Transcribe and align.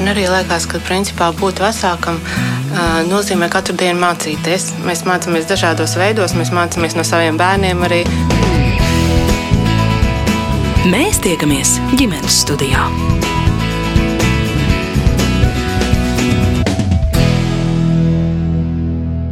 Man 0.00 0.14
arī 0.14 0.22
liekas, 0.32 0.64
ka 0.64 0.78
principā 0.80 1.26
būt 1.36 1.58
vecākam 1.60 2.16
nozīmē 3.10 3.50
katru 3.52 3.74
dienu 3.76 4.00
mācīties. 4.00 4.70
Mēs 4.88 5.04
mācāmies 5.04 5.44
dažādos 5.50 5.92
veidos, 6.00 6.32
mēs 6.40 6.54
mācāmies 6.56 6.96
no 6.96 7.04
saviem 7.04 7.36
bērniem 7.36 7.84
arī. 7.84 8.00
Mēs 10.88 11.20
tiekamies 11.20 11.76
ģimenes 12.00 12.44
studijā. 12.46 12.88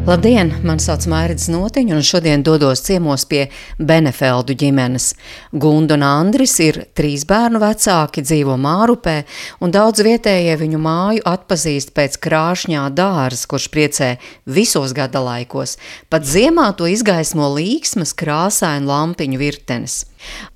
Labdien! 0.08 0.54
Mani 0.64 0.80
sauc 0.80 1.04
Mārcis 1.12 1.50
Notiņš, 1.52 1.90
un 1.92 2.04
šodien 2.08 2.40
dodos 2.40 2.80
ciemos 2.86 3.26
pie 3.28 3.42
Benefeldu 3.76 4.54
ģimenes. 4.56 5.10
Gunda 5.52 5.98
un 5.98 6.04
Andris 6.06 6.54
ir 6.64 6.78
trīs 6.96 7.26
bērnu 7.28 7.60
vecāki, 7.60 8.24
dzīvo 8.24 8.56
Mārupē, 8.56 9.18
un 9.60 9.74
daudz 9.74 10.00
vietējie 10.06 10.54
viņu 10.62 10.80
māju 10.80 11.26
atpazīst 11.28 11.92
pēc 11.92 12.16
krāšņā 12.24 12.86
dārza, 12.96 13.44
kurš 13.52 13.68
priecē 13.74 14.08
visos 14.48 14.96
gada 14.96 15.20
laikos. 15.20 15.76
Pat 16.08 16.24
ziemā 16.24 16.70
to 16.80 16.88
izgaismo 16.88 17.52
līksmas, 17.58 18.16
krāsainu 18.16 18.88
lampiņu 18.88 19.44
virtenes. 19.44 20.06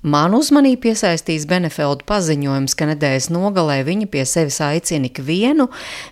Man 0.01 0.35
uzmanību 0.37 0.81
piesaistīs 0.87 1.45
Benefeldu 1.49 2.05
paziņojums, 2.09 2.75
ka 2.77 2.87
nedēļas 2.89 3.29
nogalē 3.33 3.79
viņa 3.87 4.07
pie 4.11 4.25
sevis 4.27 4.59
aicina 4.63 5.07
ikvienu, 5.09 5.69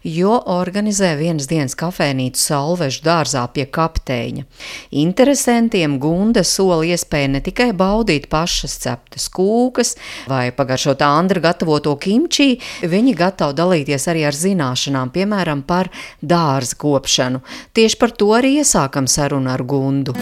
jo 0.08 0.38
organizē 0.54 1.14
vienas 1.20 1.50
dienas 1.52 1.76
kafēnīcu 1.80 2.40
salvežu 2.42 3.04
dārzā 3.06 3.44
pie 3.54 3.66
kapteiņa. 3.68 4.46
Interesantiem 5.04 5.98
Gunda 6.02 6.46
sola 6.48 6.86
iespēja 6.88 7.34
ne 7.36 7.44
tikai 7.44 7.72
baudīt 7.78 8.30
pašas 8.32 8.78
ceptas 8.86 9.28
kūkas 9.34 9.96
vai 10.32 10.50
pagaršot 10.56 11.04
Andra 11.06 11.44
gatavoto 11.44 11.96
kimči, 12.02 12.56
viņi 12.82 13.16
gatavi 13.18 13.58
dalīties 13.58 14.08
arī 14.12 14.26
ar 14.30 14.38
zināšanām, 14.38 15.12
piemēram, 15.16 15.66
par 15.68 15.92
dārza 16.22 16.78
kopšanu. 16.82 17.44
Tieši 17.76 18.00
par 18.02 18.16
to 18.16 18.32
arī 18.38 18.58
iesākam 18.62 19.10
sarunu 19.10 19.52
ar 19.54 19.66
Gundu. 19.68 20.18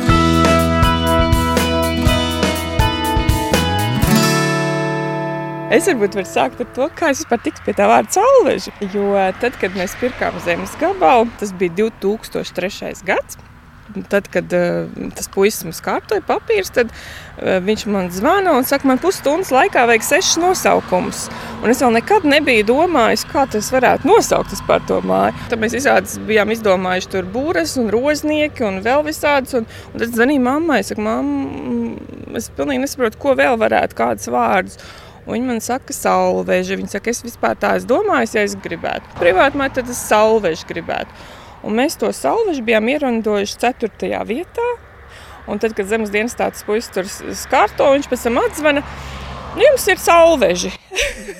Es 5.69 5.85
varbūt 5.85 6.15
varu 6.17 6.25
sākt 6.25 6.61
ar 6.63 6.69
to, 6.73 6.87
kā 6.97 7.11
es 7.13 7.19
vispār 7.21 7.43
tiku 7.45 7.61
pie 7.61 7.75
tā 7.77 7.85
vārda 7.89 8.15
salveža. 8.15 8.71
Jo 8.89 9.11
tad, 9.37 9.53
kad 9.61 9.75
mēs 9.77 9.93
pirkām 10.01 10.39
zemes 10.41 10.73
gabalu, 10.81 11.29
tas 11.37 11.53
bija 11.53 11.75
2003. 11.83 12.95
gads. 13.05 13.37
Tad, 14.09 14.27
kad 14.29 14.53
uh, 14.53 14.89
tas 15.17 15.25
puisis 15.33 15.63
mums 15.65 15.79
kārtoja 15.81 16.21
papīrus, 16.25 16.69
tad 16.73 16.91
uh, 16.93 17.57
viņš 17.65 17.85
man 17.89 18.09
zvana 18.13 18.53
un 18.57 18.65
saka, 18.65 18.85
man 18.89 19.01
pusstundas 19.01 19.49
laikā 19.53 19.87
vajag 19.89 20.05
sešas 20.05 20.37
nosaukumus. 20.41 21.23
Un 21.63 21.73
es 21.73 21.81
vēl 21.81 21.95
nekad 21.97 22.25
nebiju 22.29 22.67
domājis, 22.69 23.25
kā 23.29 23.47
tas 23.49 23.69
varētu 23.73 24.09
nosaukt 24.09 24.53
par 24.69 24.85
to 24.89 25.01
māju. 25.05 25.33
Tad 25.49 25.61
mēs 25.61 25.77
visādi 25.77 26.21
bijām 26.29 26.53
izdomājuši 26.53 27.13
tur 27.13 27.29
būres 27.33 27.75
un 27.81 27.89
roznieki 27.93 28.65
un 28.69 28.81
vēl 28.85 29.05
visādas. 29.09 29.57
Un, 29.57 29.69
un 29.93 30.01
tad 30.05 30.17
zvanīja 30.17 30.45
mammai, 30.49 30.81
saka, 30.85 31.05
mamma, 31.09 31.93
es 32.37 32.49
pilnīgi 32.57 32.85
nesaprotu, 32.85 33.21
ko 33.21 33.37
vēl 33.41 33.57
varētu, 33.61 33.97
kādus 33.97 34.33
vārdus. 34.33 34.81
Viņa 35.29 35.45
man 35.45 35.61
saka, 35.63 35.93
salveži. 35.93 36.79
Viņa 36.79 36.95
saka, 36.95 37.13
es 37.13 37.23
vispār 37.25 37.57
tā 37.59 37.75
es 37.77 37.85
domāju, 37.89 38.31
ja 38.37 38.45
es 38.47 38.55
gribētu. 38.59 39.17
Privāti 39.19 39.59
man 39.61 39.73
tad 39.75 39.89
es 39.91 40.01
salveži 40.09 40.67
gribētu. 40.69 41.27
Un 41.63 41.75
mēs 41.79 41.97
to 41.99 42.11
salveži 42.15 42.63
bijām 42.65 42.87
ierandojuši 42.89 43.57
4. 43.61 44.11
vietā. 44.29 44.67
Un 45.49 45.59
tad, 45.61 45.73
kad 45.77 45.89
zemes 45.89 46.11
dienas 46.13 46.37
tāds 46.37 46.61
puisis 46.65 46.91
tur 46.93 47.07
skārto, 47.09 47.87
viņš 47.95 48.07
pēc 48.09 48.25
tam 48.27 48.37
atzvana, 48.41 48.83
nu 49.55 49.65
jums 49.65 49.87
ir 49.89 50.01
salveži. 50.01 50.71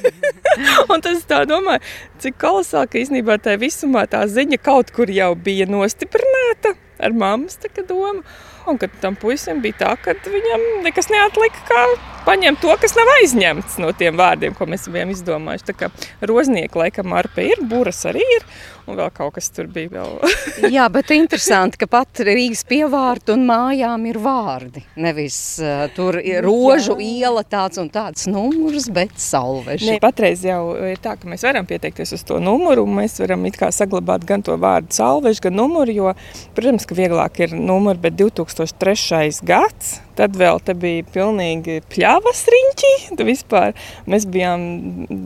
un 0.91 1.03
tas 1.05 1.21
tā 1.29 1.43
domāju, 1.49 1.83
cik 2.23 2.39
kolosāli, 2.41 2.89
ka 2.89 3.01
īstenībā 3.03 3.37
tā 3.43 3.55
visumā 3.61 4.07
tā 4.09 4.23
ziņa 4.27 4.61
kaut 4.65 4.93
kur 4.95 5.11
jau 5.13 5.33
bija 5.37 5.69
nostiprināta 5.69 6.73
ar 6.99 7.13
mammas 7.15 7.59
domu. 7.87 8.23
Un 8.67 8.77
kad 8.77 8.91
tam 9.01 9.15
puisim 9.15 9.61
bija 9.63 9.77
tā, 9.79 9.93
ka 10.03 10.13
viņam 10.25 10.65
nekas 10.85 11.09
neatlika, 11.09 11.63
kā 11.69 11.83
paņemt 12.25 12.61
to, 12.63 12.73
kas 12.81 12.95
nav 12.97 13.09
aizņemts 13.19 13.77
no 13.83 13.93
tiem 13.97 14.17
vārdiem, 14.19 14.55
ko 14.57 14.67
mēs 14.69 14.87
bijām 14.91 15.13
izdomājuši. 15.13 15.69
Tā 15.69 15.77
kā 15.77 15.89
roznieki 16.29 16.79
laikam 16.79 17.15
arpe 17.17 17.45
ir, 17.47 17.63
buras 17.69 18.01
arī 18.09 18.23
ir, 18.37 18.45
un 18.89 18.97
vēl 18.97 19.11
kaut 19.15 19.35
kas 19.37 19.49
tur 19.53 19.69
bija 19.71 19.91
vēl. 19.93 20.15
Jā, 20.75 20.87
bet 20.93 21.13
interesanti, 21.15 21.79
ka 21.81 21.89
pat 21.91 22.21
Rīgas 22.25 22.65
pievārtu 22.69 23.35
un 23.35 23.45
mājām 23.49 24.07
ir 24.09 24.19
vārdi. 24.23 24.83
Nevis 24.99 25.39
uh, 25.63 25.85
tur 25.95 26.19
ir 26.19 26.43
rožu 26.45 26.97
Jā. 26.97 27.27
iela 27.27 27.45
tāds 27.47 27.81
un 27.81 27.91
tāds 27.93 28.27
numurs, 28.31 28.89
bet 28.93 29.15
salveži. 29.21 29.93
Ne, 29.93 29.99
patreiz 30.03 30.43
jau 30.45 30.75
ir 30.89 30.99
tā, 31.03 31.15
ka 31.19 31.29
mēs 31.29 31.45
varam 31.47 31.67
pieteikties 31.69 32.15
uz 32.17 32.25
to 32.27 32.41
numuru, 32.43 32.85
un 32.87 32.99
mēs 33.01 33.19
varam 33.23 33.45
it 33.49 33.59
kā 33.59 33.71
saglabāt 33.75 34.27
gan 34.29 34.45
to 34.45 34.57
vārdu 34.59 34.95
salveži, 34.95 35.45
gan 35.47 35.57
numuru, 35.59 35.95
jo, 35.95 36.13
protams, 36.57 36.87
ka 36.89 36.97
vieglāk 36.97 37.41
ir 37.45 37.55
numuri, 37.57 38.01
bet 38.09 38.19
2003. 38.19 39.41
gads, 39.45 39.99
tad 40.19 40.35
vēl 40.39 40.59
te 40.65 40.75
bija 40.77 41.05
pilnīgi 41.13 41.79
pļavas 41.91 42.43
riņķi, 42.53 42.91
vispār 43.27 43.75
mēs 44.09 44.27
bijām, 44.29 44.65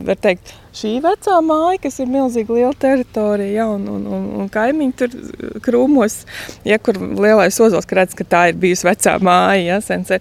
var 0.06 0.20
teikt, 0.22 0.54
šī 0.74 0.96
vecā 1.04 1.38
māja, 1.44 1.82
kas 1.86 2.00
ir 2.02 2.10
milzīgi 2.12 2.58
liela 2.60 2.74
teritorija, 2.78 3.52
ja, 3.64 3.68
un, 3.74 3.86
un, 3.90 4.08
un, 4.16 4.26
un 4.42 4.50
kaimiņi 4.54 4.98
tur 5.00 5.14
krūmos, 5.64 6.22
ja 6.66 6.78
kur 6.82 6.98
lielais 6.98 7.60
ozols, 7.60 7.86
ka 7.88 8.02
redz, 8.02 8.16
ka 8.18 8.26
tā 8.26 8.48
ir 8.52 8.58
bijusi 8.60 8.88
vecā 8.90 9.18
māja, 9.22 9.62
ja, 9.74 9.80
sensē. 9.84 10.20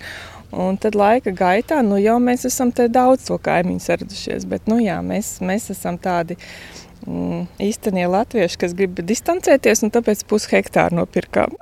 Un 0.53 0.75
tad 0.78 0.94
laika 0.94 1.31
gaitā, 1.34 1.79
nu 1.81 1.97
jau 1.97 2.19
mēs 2.22 2.44
esam 2.45 2.69
te 2.69 2.85
daudz 2.85 3.23
to 3.25 3.40
kaimiņu 3.41 3.81
saradušies, 3.81 4.45
bet, 4.45 4.67
nu 4.69 4.78
jā, 4.84 5.00
mēs, 5.01 5.40
mēs 5.41 5.72
esam 5.73 5.97
tādi, 5.97 6.38
uh, 6.38 6.82
mm, 7.08 7.46
īstenie 7.64 8.06
latvieši, 8.09 8.59
kas 8.64 8.75
grib 8.78 9.00
distancēties, 9.03 9.84
un 9.86 9.94
tāpēc 9.94 10.24
pushektāru 10.30 11.00
nopirkām. 11.02 11.56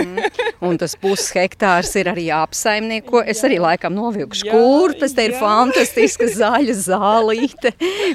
mm. 0.00 0.44
Un 0.64 0.78
tas 0.80 0.94
pushektārs 0.96 1.90
ir 2.00 2.08
arī 2.08 2.28
jāapsaimnieko. 2.30 3.20
Es 3.28 3.42
arī 3.44 3.58
laikam 3.60 3.94
novilkšu 3.96 4.48
kurpes, 4.48 5.12
te 5.16 5.26
ir 5.28 5.34
jā. 5.34 5.40
fantastiska 5.42 6.28
zaļa 6.32 6.76
zālīte, 6.78 7.74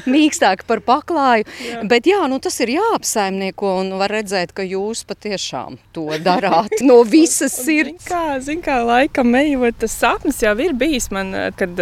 mīkstāk 0.10 0.66
par 0.70 0.82
paklāju. 0.86 1.46
Jā. 1.66 1.84
Bet 1.90 2.10
jā, 2.10 2.22
nu 2.32 2.40
tas 2.42 2.58
ir 2.66 2.74
jāapsaimnieko 2.78 3.76
un 3.84 3.94
var 4.02 4.14
redzēt, 4.18 4.56
ka 4.58 4.66
jūs 4.66 5.06
patiešām 5.10 5.78
to 5.96 6.08
darāt 6.26 6.80
no 6.86 7.02
visas 7.06 7.54
sirds. 7.54 8.00
Zin 8.00 8.10
kā, 8.10 8.24
zin 8.44 8.64
kā 8.66 8.80
laikam 8.86 9.36
ejot, 9.38 9.78
tas 9.86 10.00
sapnis 10.02 10.42
jau 10.42 10.56
ir 10.64 10.74
bijis 10.78 11.12
man, 11.14 11.36
kad 11.60 11.78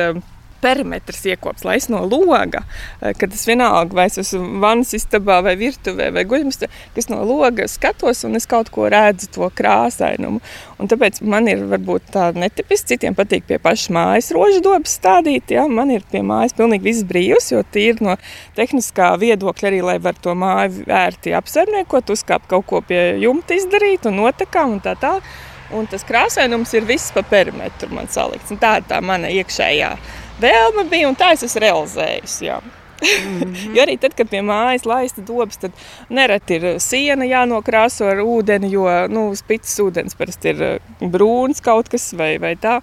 perimetrs 0.62 1.24
iekops, 1.32 1.66
lai 1.68 1.78
es 1.82 1.88
no 1.92 2.04
loga, 2.06 2.64
eh, 3.02 3.14
kad 3.18 3.34
es 3.34 3.46
vienalga 3.48 3.96
vai 3.98 4.08
es 4.10 4.18
esmu 4.22 4.60
vannas 4.64 4.94
istabā 4.98 5.40
vai 5.46 5.56
virtuvē 5.60 6.10
vai 6.16 6.24
guļamistā, 6.30 6.70
kas 6.96 7.10
no 7.10 7.24
loga 7.28 7.68
skatos 7.68 8.24
un 8.28 8.36
es 8.40 8.48
kaut 8.50 8.72
ko 8.74 8.90
redzu 8.92 9.30
to 9.34 9.50
krāsainumu. 9.58 10.42
Un 10.78 10.92
tāpēc 10.92 11.22
man 11.22 11.48
ir 11.50 11.64
varbūt 11.70 12.12
tā 12.14 12.30
netipiski, 12.36 12.94
citiem 12.94 13.16
patīk 13.18 13.48
pie 13.50 13.58
pašas 13.62 13.90
mājas 13.94 14.32
rožu 14.36 14.62
dobas 14.66 14.98
stādīt, 15.00 15.52
ja? 15.56 15.68
man 15.68 15.92
ir 15.92 16.06
pie 16.12 16.22
mājas 16.22 16.56
pilnīgi 16.58 16.90
viss 16.90 17.08
brīvs, 17.08 17.52
jo 17.54 17.64
tīri 17.74 18.06
no 18.06 18.18
tehniskā 18.58 19.14
viedokļa 19.22 19.72
arī, 19.72 19.84
lai 19.86 19.98
var 20.04 20.18
to 20.22 20.36
māju 20.38 20.86
ērti 20.88 21.34
apsaimniekot, 21.38 22.14
uzkāpt 22.14 22.50
kaut 22.52 22.68
ko 22.70 22.82
pie 22.86 23.18
jumta 23.22 23.58
izdarīt 23.58 24.08
un 24.10 24.22
notekām 24.22 24.78
un 24.78 24.84
tā 24.84 24.98
tā. 25.00 25.18
Un 25.76 25.88
tas 25.92 26.06
krāsainums 26.08 26.72
ir 26.78 26.86
viss 26.88 27.12
pa 27.12 27.26
perimetru 27.28 27.90
man 27.92 28.08
salikts. 28.08 28.54
Un 28.54 28.60
tā 28.62 28.78
ir 28.80 28.86
tā 28.88 29.02
mana 29.04 29.28
iekšējā 29.28 29.90
vēlme 30.42 30.88
bija, 30.92 31.10
un 31.10 31.18
tā 31.18 31.34
es 31.36 31.46
esmu 31.48 31.64
realizējusi. 31.66 32.46
Jā. 32.46 32.62
Mm 33.02 33.42
-hmm. 33.42 33.76
jo 33.76 33.84
arī 33.84 33.98
tad, 34.00 34.16
kad 34.18 34.30
pie 34.30 34.42
mājas 34.42 34.86
laista 34.86 35.22
dobas, 35.22 35.58
tad 35.58 35.72
nereti 36.10 36.56
ir 36.56 36.80
siena 36.80 37.26
jānokrāso 37.26 38.10
ar 38.10 38.18
ūdeni, 38.18 38.72
jo 38.72 38.88
nu, 39.08 39.36
spīdis 39.36 39.80
ūdens 39.80 40.18
parasti 40.18 40.50
ir 40.50 40.64
eh, 40.64 40.80
brūns 41.02 41.62
kaut 41.62 41.90
kas 41.90 42.14
vai, 42.14 42.38
vai 42.40 42.56
tā. 42.56 42.82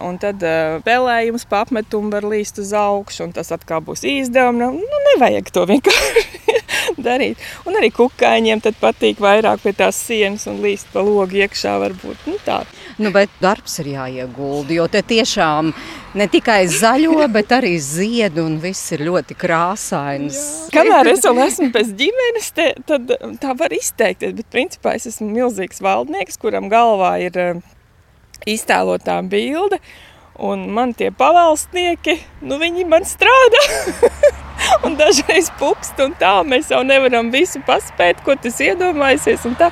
Un 0.00 0.18
tad 0.20 0.42
uh, 0.44 0.76
pelējums 0.84 1.46
pa 1.48 1.62
apmetumu 1.64 2.10
var 2.12 2.24
līst 2.28 2.58
uz 2.60 2.72
augšu, 2.76 3.24
un 3.24 3.32
tas 3.32 3.52
atkal 3.54 3.80
būs 3.80 4.04
izdevumi. 4.04 4.58
Nu, 4.58 4.72
nu, 4.72 4.98
nevajag 5.06 5.48
to 5.50 5.64
vienkārši 5.70 6.60
darīt. 7.08 7.40
Un 7.64 7.78
arī 7.80 7.90
kukaiņiem 7.96 8.60
patīk 8.80 9.22
vairāk 9.24 9.64
pie 9.64 9.72
tās 9.72 9.96
sienas 9.96 10.46
un 10.46 10.60
līst 10.60 10.92
pa 10.92 11.00
logu 11.00 11.40
iekšā. 11.40 11.78
Varbūt, 11.80 12.28
nu, 12.28 12.36
tā. 12.44 12.60
Nu, 12.98 13.10
bet 13.14 13.32
darbs 13.42 13.78
ir 13.82 13.90
jāiegulda, 13.92 14.72
jo 14.78 14.86
te 14.92 15.02
tiešām 15.04 15.72
ne 16.16 16.26
tikai 16.32 16.62
zaļo, 16.72 17.18
bet 17.32 17.52
arī 17.58 17.74
ziedu 17.82 18.46
un 18.48 18.56
viss 18.62 18.94
ir 18.96 19.04
ļoti 19.08 19.36
krāsains. 19.38 20.38
Jā. 20.38 20.78
Kamēr 20.78 21.12
es 21.12 21.24
vēl 21.26 21.42
esmu 21.46 21.70
bez 21.74 21.92
ģimenes, 21.98 22.50
te, 22.56 22.70
tad 22.88 23.12
tā 23.42 23.56
var 23.58 23.76
izteikties, 23.76 24.34
bet 24.40 24.50
principā 24.52 24.96
es 24.96 25.08
esmu 25.12 25.28
milzīgs 25.34 25.82
valdnieks, 25.84 26.40
kuram 26.40 26.70
galvā 26.72 27.16
ir 27.26 27.40
iztēlotā 28.48 29.20
bilde. 29.28 29.80
Un 30.36 30.66
man 30.76 30.90
tie 30.92 31.08
pavalsnieki, 31.16 32.18
nu 32.44 32.58
viņi 32.60 32.84
man 32.88 33.06
strādā. 33.08 33.62
un 34.84 34.96
dažreiz 34.98 35.48
pukst 35.60 36.00
un 36.02 36.12
tā, 36.20 36.34
mēs 36.48 36.68
jau 36.72 36.82
nevaram 36.84 37.30
visu 37.32 37.62
paspēt, 37.66 38.20
ko 38.24 38.36
tas 38.40 38.60
tā. 39.56 39.70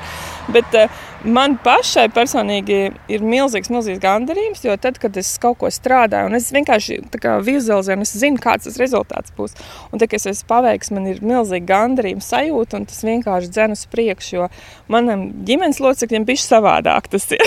Bet 0.53 0.77
uh, 0.77 1.03
Man 1.25 1.55
pašai 1.57 2.05
personīgi 2.13 2.75
ir 3.09 3.23
milzīgs, 3.25 3.71
milzīgs 3.73 4.01
gandarījums, 4.03 4.59
jo 4.61 4.75
tad, 4.77 4.99
kad 5.01 5.15
es 5.17 5.31
kaut 5.41 5.57
ko 5.63 5.71
strādāju, 5.73 6.29
un 6.29 6.37
es 6.37 6.51
vienkārši 6.53 6.99
vizualizēju, 7.45 8.05
es 8.05 8.11
zinu, 8.21 8.41
kāds 8.41 8.67
tas 8.67 8.77
rezultāts 8.77 9.33
būs. 9.33 9.55
Un 9.89 9.97
tad, 9.97 10.11
kad 10.11 10.19
es 10.19 10.27
esmu 10.29 10.49
paveiks, 10.51 10.91
man 10.93 11.07
ir 11.09 11.23
milzīga 11.25 11.65
gandarījuma 11.71 12.21
sajūta, 12.21 12.77
un 12.77 12.85
tas 12.91 13.01
vienkārši 13.07 13.49
dzen 13.55 13.73
uz 13.73 13.85
priekšu, 13.89 14.35
jo 14.37 14.49
manam 14.91 15.23
ģimenes 15.47 15.81
locekļiem 15.81 16.27
bija 16.29 16.43
savādāk. 16.43 17.09
Tas 17.15 17.25
ir, 17.33 17.41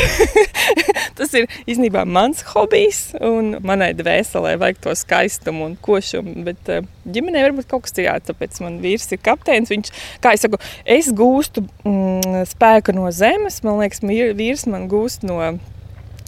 tas 1.21 1.39
ir 1.39 1.47
īstenībā 1.71 2.03
mans 2.09 2.43
hobijs, 2.51 3.05
un 3.23 3.55
manai 3.63 3.93
dvēselē 3.99 4.57
vajag 4.59 4.83
to 4.89 4.97
skaistumu 4.99 5.69
un 5.69 5.79
košumu. 5.87 6.35
Bet 6.49 6.73
eh, 6.75 6.83
ģimenei 7.07 7.47
varbūt 7.47 7.71
kaut 7.71 7.87
kas 7.87 7.95
cits, 7.95 8.27
tāpēc 8.33 8.59
man 8.65 8.83
vīrs 8.83 9.07
ir 9.15 9.23
kapteinis. 9.23 9.71
Viņš, 9.71 9.95
kā 10.25 10.35
es 10.35 10.43
saku, 10.43 10.59
es 10.83 11.13
gūstu 11.15 11.63
mm, 11.87 12.43
spēku 12.57 12.97
no 12.97 13.07
zemes 13.15 13.63
man 13.69 13.83
liekas, 13.83 14.01
vīrs 14.03 14.65
man 14.71 14.89
gūst 14.91 15.27
no 15.29 15.39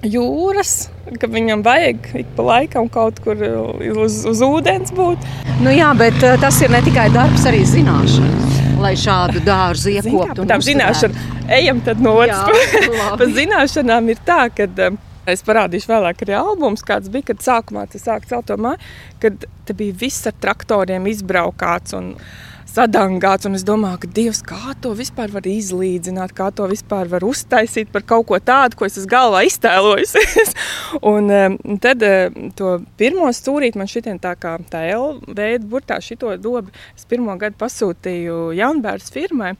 jūras, 0.06 0.88
ka 1.20 1.28
viņam 1.28 1.64
vajag 1.64 2.06
ik 2.22 2.30
pa 2.36 2.46
laikam 2.46 2.88
kaut 2.92 3.20
kur 3.24 3.40
uz, 3.40 4.22
uz 4.28 4.40
ūdens 4.44 4.94
būt. 4.96 5.26
Nu 5.64 5.72
jā, 5.74 5.90
bet 5.98 6.16
eh, 6.24 6.38
tas 6.40 6.60
ir 6.64 6.72
ne 6.72 6.80
tikai 6.84 7.10
darbs, 7.14 7.44
arī 7.48 7.62
zināšanas. 7.68 8.58
Lai 8.80 8.94
šādu 8.96 9.42
dārzu 9.44 9.92
iekoptu. 9.92 10.46
Tā 10.48 10.56
zināšana, 10.64 11.28
ejam 11.52 11.82
tad 11.84 12.00
no 12.00 12.14
otras 12.22 12.46
puses. 12.48 13.00
Pa 13.20 13.28
zināšanām 13.28 14.08
ir 14.12 14.22
tā, 14.24 14.42
ka 14.56 14.68
eh, 14.70 14.98
Es 15.28 15.44
parādīšu 15.46 15.90
vēlāk, 15.90 16.22
arī 16.24 16.32
albums, 16.34 16.80
kāds 16.82 17.10
bija, 17.12 17.28
kad 17.28 17.42
sākumā 17.44 17.84
tas 17.92 18.06
sāk 18.06 18.24
celt 18.26 18.48
to 18.48 18.56
māju, 18.58 18.80
kad 19.22 19.44
te 19.68 19.76
bija 19.76 19.94
viss 20.00 20.26
ar 20.26 20.32
traktoriem 20.42 21.04
izbraukāts. 21.10 21.92
Un, 21.94 22.14
sadangāts. 22.70 23.48
Es 23.50 23.64
domāju, 23.66 24.02
ka 24.04 24.10
Dievs, 24.16 24.40
kā 24.46 24.74
to 24.82 24.92
vispār 24.98 25.32
var 25.34 25.46
izlīdzināt, 25.48 26.34
kā 26.36 26.50
to 26.54 26.68
vispār 26.70 27.10
var 27.10 27.26
uztaisīt 27.26 27.90
par 27.92 28.06
kaut 28.06 28.28
ko 28.30 28.38
tādu, 28.38 28.78
ko 28.78 28.88
es 28.88 28.98
esmu 29.00 29.10
galvā 29.10 29.44
iztēlojusies. 29.48 30.54
un 31.12 31.30
um, 31.34 31.58
tad 31.82 32.04
to 32.58 32.74
pirmo 33.00 33.30
stūrīti 33.34 33.80
man 33.80 33.90
šitien 33.90 34.20
tā 34.22 34.36
kā 34.40 34.56
tā 34.70 34.84
L 34.94 35.20
veida 35.26 35.66
burtā 35.66 36.00
šito 36.04 36.32
dobu 36.40 36.72
es 36.94 37.06
pirmo 37.10 37.36
gadu 37.40 37.58
pasūtīju 37.60 38.50
jaunbērns 38.58 39.14
firmai. 39.14 39.54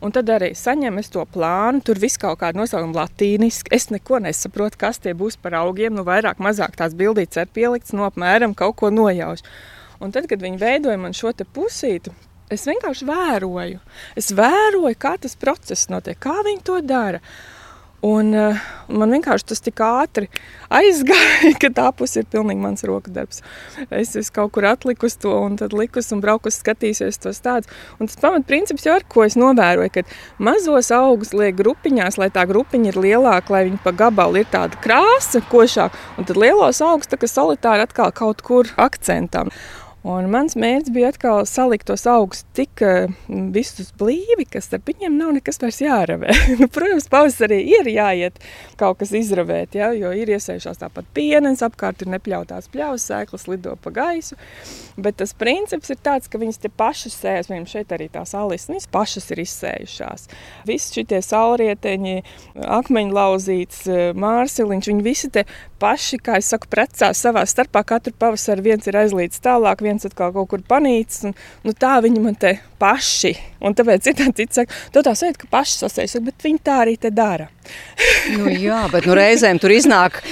Un 0.00 0.14
tad 0.16 0.30
arī 0.32 0.54
saņēmu 0.56 1.02
to 1.12 1.26
plānu. 1.28 1.82
Tur 1.84 1.98
viss 2.00 2.20
kaut 2.20 2.38
kāda 2.40 2.56
nosaukuma 2.56 3.02
latīniski. 3.02 3.68
Es 3.76 3.90
neko 3.92 4.22
nesaprotu, 4.24 4.80
kas 4.80 5.02
tie 5.04 5.12
būs 5.12 5.36
par 5.36 5.58
augiem. 5.60 5.92
Nu, 5.92 6.06
vairāk, 6.08 6.40
mazāk 6.40 6.78
tās 6.80 6.96
bildītas 6.96 7.42
ir 7.42 7.52
pieliktas, 7.52 7.92
no 7.92 8.08
apmēram 8.08 8.56
kaut 8.56 8.78
ko 8.80 8.88
nojauš. 8.94 9.44
Un 10.00 10.16
tad, 10.16 10.24
kad 10.30 10.40
viņi 10.40 10.56
veidoja 10.56 10.96
man 10.96 11.12
šo 11.12 11.34
pusīti, 11.52 12.14
Es 12.50 12.66
vienkārši 12.66 13.06
vēroju. 13.06 13.78
Es 14.18 14.32
vēroju, 14.34 14.96
kā 14.98 15.14
tas 15.22 15.38
process 15.38 15.90
notiek, 15.92 16.18
kā 16.18 16.40
viņi 16.42 16.62
to 16.66 16.80
dara. 16.82 17.22
Un, 18.00 18.30
uh, 18.32 18.56
man 18.88 19.12
vienkārši 19.12 19.44
tas 19.50 19.60
tik 19.60 19.82
ātri 19.84 20.30
aizgāja, 20.72 21.50
ka 21.60 21.68
tā 21.76 21.90
puse 21.92 22.22
ir 22.22 22.28
pilnīgi 22.32 22.62
mans 22.62 22.82
rokas 22.88 23.12
darbs. 23.12 23.42
Es 23.92 24.14
esmu 24.16 24.38
kaut 24.38 24.54
kur 24.56 24.66
atlikusi 24.70 25.20
to, 25.20 25.34
un 25.44 25.58
tad 25.60 25.76
likus 25.76 26.08
un 26.16 26.22
braukus 26.24 26.56
skatīsies 26.62 27.20
tos 27.20 27.42
tādus. 27.44 27.68
Un 28.00 28.08
tas 28.08 28.16
pamatprincips 28.22 28.88
jau 28.88 28.96
ar 28.96 29.04
ko 29.04 29.26
es 29.28 29.36
novēroju, 29.36 29.92
ka 29.92 30.06
mazos 30.40 30.88
augus 30.96 31.34
liek 31.36 31.58
grupiņās, 31.60 32.16
lai 32.22 32.30
tā 32.32 32.46
grupiņa 32.48 32.94
ir 32.94 32.98
lielāka, 33.04 33.52
lai 33.52 33.66
viņi 33.68 33.82
pa 33.84 33.92
gabalu 33.92 34.40
ir 34.40 34.48
tāda 34.48 34.80
krāsa, 34.80 35.44
košāka, 35.52 36.00
un 36.16 36.26
tad 36.30 36.40
lielos 36.40 36.80
augus 36.80 37.12
tā 37.12 37.20
kā 37.20 37.28
solitāri 37.28 37.84
atkal 37.84 38.16
kaut 38.16 38.40
kur 38.48 38.72
akcentam. 38.80 39.52
Un 40.00 40.30
mans 40.32 40.54
mērķis 40.56 40.92
bija 40.94 41.10
atkal 41.12 41.42
salikt 41.44 41.90
tos 41.90 42.06
augus 42.08 42.40
tik 42.56 42.80
uh, 42.80 43.10
visus 43.52 43.90
blīvi, 44.00 44.46
ka 44.48 44.62
starp 44.64 44.88
viņiem 44.88 45.18
nav 45.20 45.34
nekas 45.36 45.60
vairs 45.60 45.80
jāravē. 45.82 46.32
nu, 46.60 46.68
protams, 46.72 47.08
pavasarī 47.12 47.58
ir 47.68 47.90
jāiet 47.92 48.40
kaut 48.80 49.02
kas 49.02 49.12
izravēt, 49.16 49.76
ja, 49.76 49.90
jo 49.92 50.12
ir 50.16 50.32
iesējušās 50.32 50.80
tāpat 50.80 51.10
pienes, 51.16 51.60
apkārt 51.66 52.00
ir 52.00 52.12
nepļautās 52.14 52.70
pļaus, 52.72 53.04
sēklas 53.10 53.44
lido 53.50 53.76
pa 53.84 53.92
gaisu. 53.98 54.38
Bet 55.00 55.18
tas 55.20 55.34
princips 55.36 55.92
ir 55.92 56.00
tāds, 56.00 56.32
ka 56.32 56.40
viņas 56.40 56.62
te 56.64 56.72
pašas 56.72 57.18
sējas, 57.20 57.50
viņam 57.52 57.68
šeit 57.68 57.92
arī 57.92 58.08
tās 58.12 58.32
alisnis 58.36 58.88
pašas 58.88 59.28
ir 59.34 59.44
izsējušās. 59.44 60.28
Visi 60.68 60.96
šitie 60.96 61.20
saulrieteņi, 61.24 62.16
akmeņlauzīts, 62.80 63.84
mārsiliņš, 64.16 64.90
viņi 64.94 65.04
visi 65.04 65.32
te 65.36 65.44
paši, 65.80 66.20
kā 66.22 66.38
es 66.40 66.50
saku, 66.52 66.68
precās 66.70 67.22
savā 67.24 67.44
starpā. 67.48 67.82
Katru 67.86 68.14
pavasaru 68.20 68.64
viens 68.70 68.86
ir 68.90 68.98
aizlīdz 69.00 69.40
tālāk, 69.44 69.84
viens 69.84 70.06
atkal 70.08 70.34
kaut 70.36 70.52
kur 70.52 70.66
panīcis. 70.68 71.30
Un, 71.30 71.38
nu, 71.66 71.76
tā 71.76 71.96
viņi 72.04 72.24
man 72.24 72.38
te 72.40 72.58
paši. 72.80 73.34
Un 73.60 73.74
tāpēc 73.76 74.06
ir 74.08 74.16
tāds 74.16 74.38
cits, 74.40 74.56
saka, 74.56 74.76
tu 74.94 75.02
tā 75.04 75.12
sajūta, 75.18 75.42
ka 75.42 75.48
paši 75.52 75.74
sasēs, 75.82 76.16
bet 76.24 76.46
viņi 76.46 76.62
tā 76.64 76.78
arī 76.86 76.96
te 77.00 77.10
dara. 77.12 77.50
nu, 78.38 78.48
jā, 78.48 78.80
bet 78.90 79.04
nu, 79.06 79.14
reizēm 79.14 79.60
tur 79.60 79.74
iznāk 79.74 80.22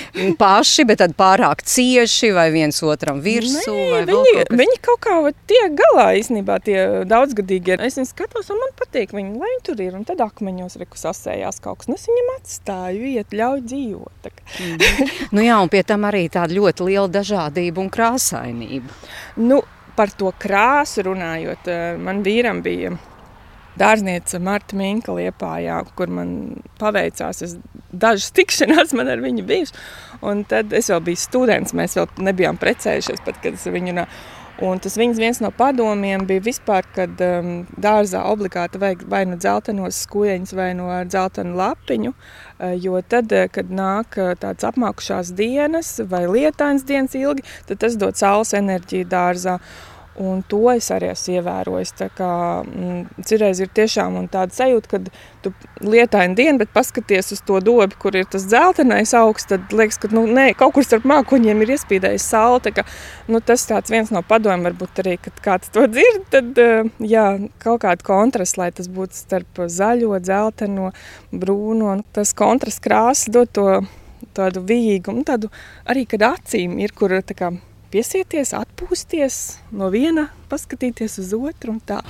paši, 0.41 0.87
bet 0.89 1.03
tad 1.03 1.15
pārāk 1.19 1.61
cieši 1.69 2.33
vai 2.35 2.49
viens 2.55 2.81
otram 2.83 3.21
virsū. 3.23 3.75
Nē, 3.75 4.01
viņi, 4.09 4.33
kaut 4.33 4.49
kas... 4.49 4.59
viņi 4.63 4.79
kaut 4.89 5.03
kā 5.05 5.19
tiek 5.53 5.77
galā 5.79 6.09
īstenībā 6.19 6.59
tie 6.65 6.79
daudzgadīgie. 7.09 7.77
Es 7.85 8.01
viņus 8.01 8.15
skatos 8.17 8.49
un 8.55 8.63
man 8.65 8.75
patīk 8.81 9.13
viņi, 9.15 9.37
lai 9.37 9.53
viņi 9.53 9.65
tur 9.69 9.85
ir. 9.85 9.95
Un 9.99 10.09
tad 10.09 10.25
akmeņos 10.25 10.81
reku 10.81 10.99
sasējās 10.99 11.61
kaut 11.65 11.83
kas. 11.83 11.93
Un 11.93 11.99
es 11.99 12.09
viņam 12.09 12.35
atstāju, 12.39 13.13
iet, 13.13 13.37
ļauj 13.37 13.65
dzīvot. 13.69 14.33
Mm 14.59 15.09
nu 15.35 15.45
jā, 15.45 15.57
un 15.61 15.71
pie 15.73 15.83
tam 15.87 16.07
arī 16.09 16.27
tāda 16.33 16.57
ļoti 16.57 16.87
liela 16.89 17.09
dažādība 17.13 17.83
un 17.83 17.91
krāsainība. 17.93 18.95
Nu, 19.41 19.61
par 19.99 20.15
to 20.15 20.33
krāsu 20.39 21.05
runājot, 21.09 21.69
eh, 21.69 21.97
man 21.99 22.23
vīram 22.27 22.63
bija 22.63 22.95
dārzniece 23.79 24.41
Marta 24.43 24.77
Minka 24.79 25.15
Liepājā, 25.15 25.81
kur 25.99 26.11
man 26.11 26.33
paveicās. 26.81 27.43
Es 27.47 27.57
dažas 27.93 28.33
tikšanās 28.39 28.95
man 28.99 29.11
ar 29.13 29.23
viņu 29.25 29.47
bijusi. 29.49 29.77
Un 30.27 30.43
tad 30.49 30.75
es 30.75 30.91
vēl 30.91 31.05
biju 31.11 31.23
students, 31.23 31.77
mēs 31.79 31.99
vēl 31.99 32.11
nebijām 32.31 32.59
precējušies, 32.61 33.23
pat 33.27 33.41
kad 33.43 33.59
es 33.59 33.69
viņu 33.71 33.95
runāju. 33.95 34.27
Un 34.59 34.81
tas 34.83 34.97
viņas 34.99 35.19
viens 35.23 35.39
no 35.39 35.53
padomiem 35.55 36.25
bija 36.27 36.43
vispār, 36.43 36.87
kad 36.97 37.21
um, 37.23 37.61
dārzā 37.79 38.25
obligāti 38.27 38.81
vajag 38.83 39.05
vai 39.07 39.21
nu 39.31 39.37
dzeltenos 39.39 40.01
skujeņus, 40.03 40.55
vai 40.59 40.73
no 40.75 40.89
dzeltenu 41.07 41.55
lapiņu, 41.61 42.11
uh, 42.11 42.73
jo 42.75 42.99
tad, 43.07 43.31
uh, 43.31 43.47
kad 43.55 43.71
nāk 43.71 44.19
uh, 44.19 44.33
tāds 44.41 44.67
apmākušās 44.67 45.31
dienas 45.39 45.93
vai 46.11 46.25
lietains 46.27 46.83
dienas 46.89 47.15
ilgi, 47.15 47.47
tad 47.71 47.85
tas 47.85 47.95
dod 48.03 48.19
saules 48.19 48.51
enerģiju 48.59 49.07
dārzā. 49.07 49.61
Un 50.19 50.41
to 50.51 50.65
es 50.73 50.89
arī 50.91 51.13
esmu 51.13 51.37
ievērojis. 51.39 51.93
Mm, 52.19 53.03
Citreiz 53.23 53.61
ir 53.63 53.69
tiešām 53.71 54.17
tāda 54.33 54.51
sajūta, 54.57 54.91
ka 54.91 54.99
tu 55.45 55.53
lietaini 55.85 56.35
dienu, 56.35 56.59
bet 56.59 56.73
paskaties 56.75 57.31
uz 57.37 57.43
to 57.47 57.61
dobu, 57.63 57.95
kur 58.03 58.17
ir 58.19 58.27
tas 58.27 58.49
dzeltenais 58.51 59.15
augsts, 59.15 59.47
tad 59.53 59.71
liekas, 59.71 60.01
ka 60.03 60.11
nu, 60.11 60.25
nē, 60.27 60.49
kaut 60.59 60.75
kur 60.75 60.87
starp 60.87 61.07
mākoņiem 61.07 61.63
ir 61.63 61.75
iespīdējis 61.77 62.27
saule. 62.33 62.73
Ka, 62.75 62.83
nu, 63.31 63.39
tas 63.39 63.69
tāds 63.71 63.95
viens 63.95 64.11
no 64.15 64.25
padomiem, 64.27 64.67
varbūt 64.67 65.05
arī, 65.05 65.15
kad 65.23 65.39
kāds 65.45 65.71
to 65.75 65.87
dzird, 65.87 66.27
tad 66.35 66.59
jā, 66.99 67.29
kaut 67.63 67.85
kāda 67.87 68.11
kontrasta, 68.11 68.65
lai 68.65 68.73
tas 68.75 68.91
būtu 68.91 69.15
starp 69.15 69.63
zaļo, 69.71 70.19
dzelteno, 70.19 70.91
brūno. 71.31 71.95
Tas 72.17 72.35
kontrasts 72.35 72.83
krāsas 72.83 73.31
dod 73.31 73.55
to 73.55 73.71
tādu 74.35 74.67
vīgumu, 74.67 75.23
tādu 75.27 75.55
arī, 75.87 76.09
kad 76.11 76.27
acīm 76.35 76.81
ir, 76.83 76.91
kur 76.99 77.15
tā 77.23 77.39
kā 77.39 77.55
piesieties, 77.93 78.55
atpūsties 78.59 79.59
no 79.73 79.91
viena, 79.95 80.29
paskatīties 80.53 81.21
uz 81.25 81.35
otru 81.39 81.77
un 81.77 81.83
tā. 81.85 82.03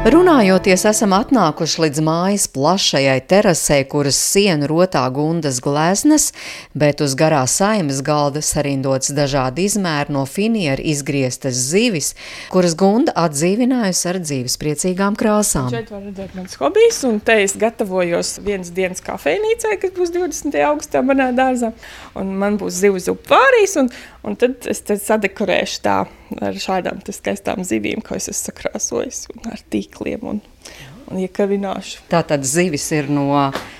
Runājoties, 0.00 0.86
esam 0.88 1.12
atnākuši 1.12 1.82
līdz 1.84 2.00
mājas 2.00 2.46
plašajai 2.48 3.18
terasē, 3.28 3.82
kuras 3.84 4.16
sienu 4.16 4.64
rotā 4.70 5.02
gundas 5.12 5.58
gleznas, 5.60 6.30
bet 6.72 7.02
uz 7.04 7.12
garā 7.20 7.42
saimes 7.44 7.98
galda 8.00 8.40
sarindots 8.40 9.12
dažādi 9.12 9.66
izmēri 9.68 10.14
no 10.16 10.22
finieru 10.24 10.80
izgrieztas 10.88 11.58
zivis, 11.68 12.14
kuras 12.48 12.72
gunda 12.80 13.12
atdzīvinājusi 13.26 14.08
ar 14.08 14.20
dzīves 14.22 14.56
priecīgām 14.62 15.18
krāsām. 15.20 15.68
Šeit 15.74 15.92
var 15.92 16.00
redzēt 16.06 16.32
mans 16.38 16.56
hobijs, 16.62 17.02
un 17.04 17.18
te 17.20 17.36
es 17.42 17.58
gatavojos 17.60 18.38
vienas 18.46 18.72
dienas 18.72 19.04
kafejnīcai, 19.04 19.74
kas 19.84 19.92
būs 19.98 20.14
20. 20.16 20.56
augustā 20.70 21.04
manā 21.04 21.28
dārzā, 21.36 21.74
un 22.16 22.32
man 22.40 22.56
būs 22.56 22.80
zivs 22.80 23.12
upārīs, 23.12 23.76
un, 23.84 23.92
un 24.24 24.40
tad 24.40 24.64
es 24.72 24.80
tad 24.80 25.04
sadekorēšu 25.04 25.84
tā 25.84 25.98
ar 26.38 26.56
šādām 26.60 27.02
skaistām 27.06 27.64
zivīm, 27.66 28.04
ko 28.06 28.16
es 28.18 28.30
esmu 28.30 28.50
sakrāsojis, 28.50 29.26
un 29.34 29.50
ar 29.50 29.62
tīkliem. 29.72 30.22
Un, 30.34 30.40
un 31.10 31.18
iekavināšu. 31.24 32.04
Tā 32.10 32.22
tad 32.26 32.44
zivis 32.46 32.86
ir 32.94 33.10
no 33.10 33.26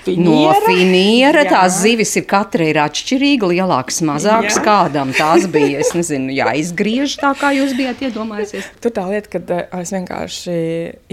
finiera. 0.05 0.25
No 0.25 0.55
finiera. 0.65 1.45
Tās 1.47 1.79
zivis 1.83 2.13
ir 2.19 2.25
katra 2.29 2.67
ir 2.67 2.81
atšķirīga, 2.83 3.51
lielākas, 3.53 4.01
mazākas. 4.07 4.59
Jā. 4.59 4.65
Kādam 4.67 5.13
tās 5.15 5.47
bija, 5.51 5.79
es 5.83 5.93
nezinu, 5.97 6.33
jāizgriež 6.35 7.17
tā, 7.21 7.31
kā 7.39 7.53
jūs 7.55 7.75
bijāt 7.77 8.03
iedomājusies. 8.09 8.67
Tur 8.83 8.95
tā 8.95 9.07
lieta, 9.09 9.37
kad 9.37 9.55
eh, 9.55 9.63
es 9.81 9.93
vienkārši 9.95 10.57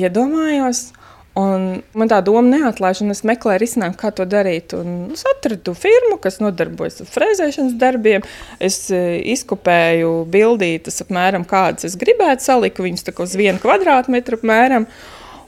iedomājos, 0.02 0.88
Un 1.38 1.66
man 1.95 2.11
tā 2.11 2.18
doma 2.25 2.42
neatlaiž, 2.49 3.02
un 3.04 3.14
es 3.14 3.21
meklēju 3.26 3.61
risinājumu, 3.62 3.99
kā 4.00 4.11
to 4.16 4.25
darīt. 4.26 4.73
Un 4.75 5.12
es 5.14 5.23
atradu 5.28 5.75
firmu, 5.78 6.16
kas 6.23 6.40
nodarbojas 6.42 7.02
ar 7.04 7.11
frēzēšanas 7.12 7.76
darbiem. 7.78 8.25
Es 8.64 8.80
e, 8.90 9.21
izkopēju 9.37 10.25
bildītas, 10.33 10.99
apmēram 11.04 11.47
kādas 11.49 11.87
es 11.87 11.99
gribētu 12.00 12.49
salikt, 12.49 12.83
viņas 12.83 13.07
uz 13.23 13.37
vienu 13.38 13.62
kvadrātmetru 13.62 14.40
apmēram 14.40 14.88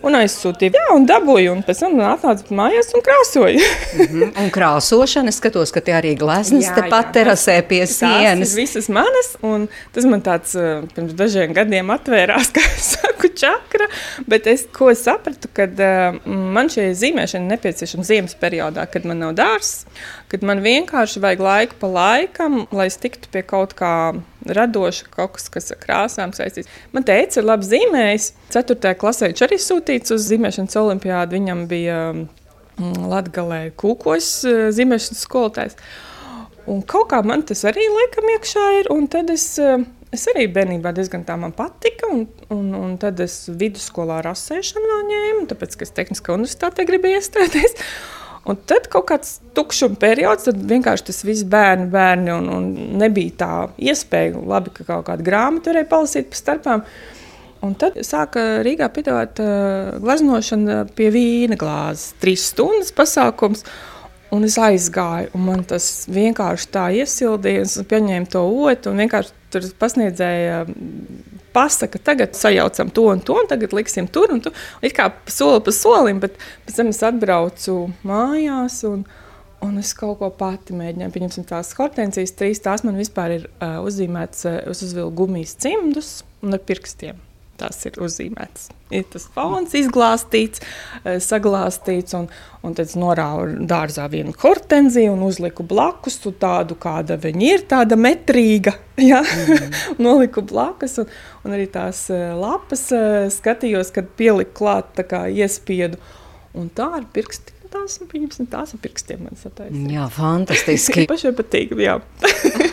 un 0.07 0.16
aizsūtīju. 0.21 0.75
Jā, 0.76 0.87
un 0.95 1.07
dabūju, 1.09 1.52
un 1.54 1.62
pēc 1.66 1.83
tam 1.83 1.99
atnācu 2.04 2.57
mājās 2.57 2.92
un 2.97 3.04
krāsoju. 3.04 3.61
mm 3.61 4.07
-hmm. 4.07 4.33
Un 4.42 4.50
krāsošana, 4.54 5.33
skatos, 5.33 5.73
ka 5.73 5.80
tie 5.80 5.95
arī 5.95 6.14
gleznas 6.19 6.71
tepat 6.75 7.12
terasē 7.16 7.61
pie 7.69 7.87
sienas. 7.87 8.49
Tas 8.49 8.57
visas 8.57 8.88
manas, 8.88 9.37
un 9.42 9.69
tas 9.92 10.04
man 10.04 10.23
tāds 10.23 10.57
uh, 10.57 10.88
pirms 10.95 11.12
dažiem 11.12 11.52
gadiem 11.52 11.90
atvērās, 11.90 12.52
kā 12.57 12.64
es 12.76 12.97
saku, 12.97 13.28
čakra, 13.28 13.87
bet 14.26 14.47
es, 14.47 14.66
ko 14.73 14.95
sapratu, 14.95 15.49
kad 15.52 15.71
uh, 15.80 16.16
man 16.26 16.69
šī 16.69 16.90
zīmēšana 16.95 17.54
nepieciešama 17.54 18.04
ziemas 18.04 18.35
periodā, 18.35 18.87
kad 18.87 19.04
man 19.04 19.19
nav 19.19 19.35
dārs, 19.35 19.85
kad 20.28 20.42
man 20.42 20.61
vienkārši 20.61 21.21
vajag 21.21 21.40
laiku 21.40 21.75
pa 21.80 21.87
laikam, 21.87 22.66
lai 22.73 22.87
es 22.87 22.97
tiktu 22.97 23.28
pie 23.33 23.42
kaut 23.42 23.75
kā 23.75 24.14
radoša, 24.47 25.09
kaut 25.14 25.37
kas, 25.37 25.49
kas 25.52 25.70
ar 25.75 25.80
krāsām 25.80 26.35
saistīts. 26.37 26.70
Man 26.94 27.04
teica, 27.06 27.40
ir 27.40 27.49
labi 27.49 27.68
zīmējis. 27.68 28.30
4. 28.54 28.94
klasē 29.00 29.30
viņš 29.30 29.44
arī 29.47 29.59
sūtīts 29.61 30.14
uz 30.16 30.28
zīmēšanas 30.30 30.78
olimpiādu. 30.80 31.37
Viņam 31.38 31.64
bija 31.70 31.99
mm, 32.14 33.09
Latvijā 33.11 33.70
kūkojas 33.80 34.30
eh, 34.49 34.61
zīmēšanas 34.76 35.25
skolotājs. 35.26 35.78
Un 36.70 36.85
kaut 36.87 37.09
kā 37.12 37.23
man 37.26 37.42
tas 37.47 37.64
arī 37.68 37.87
laikam 37.90 38.28
iekšā 38.37 38.66
ir. 38.80 38.92
Un 38.94 39.09
tad 39.12 39.32
es, 39.32 39.47
eh, 39.61 39.85
es 40.14 40.26
arī 40.32 40.47
bērnībā 40.52 40.94
diezgan 40.97 41.26
tā 41.28 41.37
man 41.40 41.54
patika. 41.56 42.09
Un, 42.12 42.25
un, 42.54 42.70
un 42.78 42.97
tad 43.00 43.20
es 43.25 43.42
vidusskolā 43.50 44.23
rasēšanu 44.26 44.94
vēl 44.94 45.04
ņēmu, 45.12 45.44
tāpēc, 45.52 45.76
ka 45.76 45.88
es 45.88 45.94
tehniskā 45.97 46.37
universitātē 46.38 46.88
gribēju 46.88 47.20
iestāties. 47.20 47.76
Un 48.50 48.59
tad 48.66 48.88
kaut 48.90 49.07
kāds 49.11 49.37
tukšuma 49.54 49.99
periods, 50.00 50.49
tad 50.49 50.59
vienkārši 50.71 51.07
tas 51.11 51.23
viss 51.26 51.47
bērni, 51.47 51.87
bērni 51.92 52.33
un, 52.35 52.49
un 52.50 52.69
nebija 52.99 53.37
tā 53.42 53.52
iespēja. 53.90 54.40
Labi, 54.50 54.73
ka 54.75 54.87
kaut 54.88 55.07
kāda 55.07 55.26
grāmata 55.26 55.71
varēja 55.71 55.90
palasīt 55.90 56.30
pa 56.33 56.40
starpām. 56.40 56.85
Un 57.61 57.76
tad 57.78 57.99
sāka 58.07 58.62
Rīgā 58.64 58.88
piedāvāt 58.95 59.42
uh, 59.45 59.92
gleznošanu 60.00 60.80
pie 60.97 61.11
vīna 61.14 61.59
glāzes. 61.61 62.14
Trīs 62.23 62.49
stundas 62.50 62.90
pasākums. 62.97 63.66
Un 64.30 64.47
es 64.47 64.54
aizgāju, 64.62 65.33
un 65.35 65.42
man 65.42 65.64
tas 65.66 66.07
vienkārši 66.11 66.69
tā 66.71 66.85
iesildīja. 67.02 67.64
Es 67.66 67.75
pieņēmu 67.90 68.30
to 68.30 68.45
otru, 68.47 68.92
un 68.95 69.02
vienkārši 69.02 69.35
tur 69.50 69.66
pasniedzēja 69.83 70.62
pasaka, 71.54 72.00
tagad 72.11 72.37
sajaucam 72.38 72.92
to 72.95 73.07
un 73.12 73.25
to, 73.25 73.38
un 73.40 73.49
tagad 73.50 73.75
liksim 73.76 74.09
tur 74.11 74.33
un 74.35 74.42
tur. 74.45 74.54
It 74.83 74.97
kā 74.97 75.11
soli 75.30 75.62
pa 75.66 75.75
solim, 75.75 76.21
bet 76.23 76.38
pēc 76.66 76.80
tam 76.80 76.92
es 76.92 77.02
atbraucu 77.07 77.80
mājās. 78.07 78.85
Un, 78.90 79.04
Un 79.61 79.75
es 79.76 79.90
kaut 79.92 80.16
ko 80.23 80.30
pati 80.33 80.73
mēģināju. 80.73 81.12
Pieņemsim, 81.12 81.45
tās 81.45 81.75
hortensijas, 81.76 82.33
trīs 82.33 82.62
tās 82.64 82.80
man 82.80 82.97
vispār 82.97 83.35
ir 83.35 83.42
uh, 83.61 83.83
uzzīmētas, 83.85 84.47
uh, 84.49 84.54
uz 84.73 84.80
uzvilku 84.87 85.12
gumijas 85.19 85.52
cimdus 85.61 86.23
un 86.40 86.57
ar 86.57 86.62
pirkstiem. 86.64 87.19
Tas 87.61 87.83
ir 87.85 87.99
uzzīmēts. 88.00 88.71
Ir 88.97 89.05
tas 89.12 89.26
fons 89.35 89.75
izglāstīts, 89.76 90.62
eh, 91.05 91.19
saglāstīts, 91.21 92.14
un, 92.17 92.31
un 92.64 92.76
tad 92.79 92.95
norāvu 92.99 93.67
dārzā 93.69 94.07
vienu 94.11 94.33
hortenziju 94.40 95.12
un 95.12 95.26
uzliku 95.26 95.67
blakus 95.69 96.17
tādu, 96.40 96.79
kāda 96.81 97.19
viņa 97.21 97.52
ir, 97.52 97.67
tāda 97.71 98.00
metrīga. 98.00 98.76
Ja? 99.00 99.23
Mm. 99.25 99.71
Noliku 100.05 100.43
blakus, 100.45 100.99
un, 101.00 101.07
un 101.47 101.55
arī 101.57 101.64
tās 101.73 102.02
eh, 102.12 102.35
lapas 102.37 102.83
eh, 102.93 103.31
skatījos, 103.33 103.95
kad 103.95 104.11
pieliku 104.19 104.59
klāt, 104.59 104.90
tā 104.99 105.07
kā 105.09 105.23
iespiedu. 105.33 105.97
Un 106.52 106.69
tā 106.75 106.90
ar 106.99 107.07
pirksti 107.14 107.61
tās, 107.71 107.99
pieņemsim, 108.11 108.49
tās 108.50 108.75
ar 108.75 108.83
pirkstiem. 108.83 109.29
Jā, 109.90 110.07
fantastiski. 110.14 111.07
Pašai 111.11 111.33
patīk. 111.38 111.75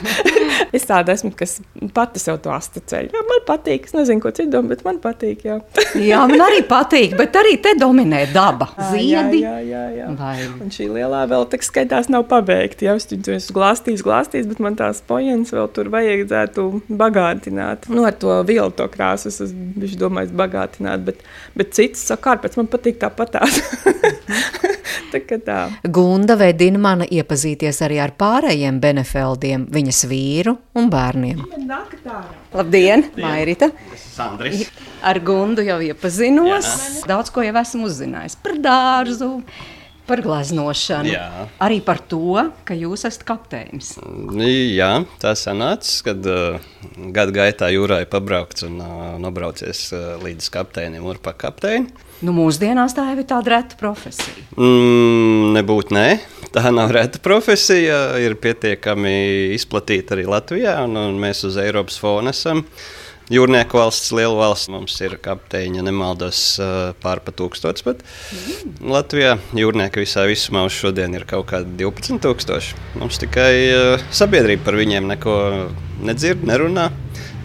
es 0.75 0.85
tāda 0.87 1.13
esmu, 1.15 1.31
kas 1.37 1.57
pati 1.95 2.21
sev 2.21 2.39
to 2.43 2.51
asociēju. 2.53 3.11
Jā, 3.15 3.23
man 3.29 3.43
patīk, 3.47 3.87
es 3.89 3.95
nezinu, 3.95 4.21
ko 4.23 4.31
citu 4.35 4.51
domā, 4.53 4.73
bet 4.73 4.83
man 4.87 4.99
patīk, 5.03 5.43
jā. 5.47 5.57
jā, 6.09 6.21
man 6.29 6.43
arī 6.47 6.61
patīk, 6.67 7.15
bet 7.19 7.37
arī 7.39 7.55
te 7.63 7.73
dominē 7.79 8.23
daba. 8.33 8.69
Ziedi. 8.91 9.41
Jā, 9.43 9.57
jā, 9.61 9.63
jā. 9.65 9.83
jā. 9.97 10.11
Vai. 10.19 10.35
Un 10.61 10.73
šī 10.73 10.89
lielā 10.93 11.23
vēl 11.31 11.47
tak 11.51 11.65
skaitās 11.67 12.11
nav 12.13 12.27
pabeigta, 12.31 12.87
jā, 12.89 12.97
es 12.99 13.09
viņu 13.11 13.35
esmu 13.37 13.57
glāstījis, 13.57 14.05
glāstījis, 14.07 14.49
bet 14.51 14.63
man 14.63 14.79
tās 14.79 15.01
pojenas 15.07 15.53
vēl 15.55 15.69
tur 15.75 15.91
vajadzētu 15.93 16.67
bagātināt. 17.03 17.89
Nu, 17.91 18.05
ar 18.07 18.17
to 18.19 18.39
vielu 18.47 18.73
to 18.77 18.87
krāsu 18.91 19.31
es 19.31 19.41
esmu 19.47 19.93
domājis 19.97 20.33
bagātināt, 20.37 21.05
bet, 21.07 21.23
bet 21.57 21.75
cits 21.77 22.05
saka, 22.11 22.37
kāpēc 22.37 22.57
man 22.59 22.71
patīk 22.71 22.99
tāpatās. 23.01 23.61
Gunda 25.97 26.37
veidina 26.39 26.81
mana 26.81 27.07
iepazīties 27.09 27.81
arī 27.85 28.01
ar 28.03 28.13
pārējiem 28.19 28.81
Benefeldiem, 28.83 29.67
viņas 29.73 30.03
vīru 30.09 30.57
un 30.77 30.91
bērniem. 30.93 31.41
Labdien, 32.57 33.07
Mairita! 33.19 33.71
Sandris. 34.17 34.67
Ar 35.05 35.19
Gundu 35.21 35.65
jau 35.65 35.79
iepazinos. 35.83 36.67
Jā. 36.67 37.07
Daudz 37.09 37.33
ko 37.33 37.45
jau 37.45 37.55
esmu 37.61 37.89
uzzinājis 37.89 38.37
par 38.41 38.57
dārzu 38.61 39.35
par 40.07 40.21
gleznošanu. 40.23 41.11
Jā. 41.11 41.27
Arī 41.63 41.81
par 41.83 41.99
to, 42.09 42.39
ka 42.67 42.75
jūs 42.77 43.03
esat 43.09 43.25
kapteinis. 43.27 43.95
Jā, 44.71 44.91
tā 45.21 45.33
sanāca, 45.37 45.91
kad 46.07 46.29
uh, 46.31 46.67
gada 47.15 47.35
gaitā 47.35 47.69
jūrā 47.73 48.01
ir 48.05 48.11
pabraukts 48.11 48.65
un 48.67 48.79
uh, 48.83 49.17
nobraucies 49.21 49.89
uh, 49.91 50.13
līdz 50.23 50.47
kapteinim 50.53 51.07
un 51.07 51.19
pa 51.21 51.35
kapteini. 51.37 51.91
Nu, 52.25 52.33
mūsdienās 52.33 52.95
tā 52.97 53.11
jau 53.11 53.19
ir 53.21 53.27
tāda 53.29 53.53
reta 53.53 53.77
profesija. 53.77 54.45
Mm, 54.57 55.51
nebūt 55.53 55.91
nē, 55.93 56.05
tā 56.53 56.63
nav 56.73 56.89
reta 56.95 57.21
profesija. 57.21 58.17
Ir 58.23 58.37
pietiekami 58.41 59.53
izplatīta 59.53 60.15
arī 60.15 60.25
Latvijā, 60.29 60.79
un, 60.87 60.97
un 60.97 61.19
mēs 61.21 61.43
uz 61.45 61.59
Eiropas 61.61 61.99
fona 62.01 62.33
esam. 62.33 62.63
Jūrnieku 63.27 63.75
valsts, 63.77 64.13
liela 64.15 64.37
valsts, 64.39 64.69
mums 64.71 64.95
ir 65.03 65.17
kapteiņa, 65.21 65.83
nemaldos, 65.85 66.39
pārpa 67.03 67.33
tūkstots. 67.37 67.83
Bet 67.85 68.01
mm. 68.01 68.87
Latvijā 68.89 69.35
jūrnieki 69.59 70.01
visā 70.01 70.23
visumā 70.29 70.63
uz 70.65 70.73
šodien 70.73 71.13
ir 71.13 71.27
kaut 71.29 71.51
kādi 71.51 71.75
12,000. 71.83 72.71
Mums 72.97 73.21
tikai 73.21 73.51
sabiedrība 74.09 74.65
par 74.71 74.79
viņiem 74.79 75.11
neko 75.11 75.35
nedzird, 76.07 76.47
nerunā. 76.49 76.87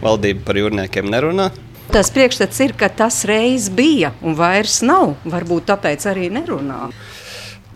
Valdība 0.01 0.47
par 0.47 0.61
jūrniekiem 0.63 1.13
nerunā. 1.13 1.51
Tas 1.93 2.09
priekšstats 2.09 2.57
ir, 2.65 2.71
ka 2.73 2.87
tas 2.89 3.19
reiz 3.29 3.67
bija 3.69 4.09
un 4.25 4.33
vairs 4.33 4.79
nav. 4.81 5.11
Varbūt 5.29 5.67
tāpēc 5.69 6.07
arī 6.09 6.25
nerunā. 6.33 6.87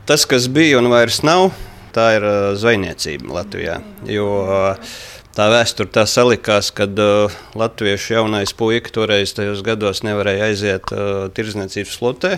Tas, 0.09 0.23
kas 0.25 0.47
bija 0.49 0.79
un 0.79 0.89
vairs 0.89 1.19
nav, 1.21 1.51
tā 1.93 2.07
ir 2.15 2.25
uh, 2.25 2.37
zvejniecība 2.57 3.35
Latvijā. 3.35 3.75
Jo, 4.09 4.31
uh, 4.41 4.95
Tā 5.37 5.45
vēsture 5.53 5.91
tā 5.93 6.01
salikās, 6.09 6.71
kad 6.73 6.97
uh, 6.97 7.33
latviešu 7.53 8.15
jaunais 8.15 8.55
puika 8.57 8.89
toreiz 8.89 9.35
tajos 9.37 9.59
gados 9.61 10.01
nevarēja 10.01 10.47
aiziet 10.47 10.89
uh, 10.89 11.27
tirdzniecības 11.29 11.93
flotē. 11.99 12.31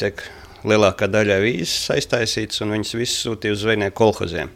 Tiek 0.00 0.24
lielākā 0.64 1.10
daļa 1.12 1.36
vīzes 1.44 1.92
aiztaisītas, 1.92 2.62
un 2.64 2.72
viņas 2.72 2.94
visas 2.96 3.26
sūtīja 3.26 3.58
uz 3.58 3.66
zvejnieku 3.66 3.98
kolhoziem 4.00 4.48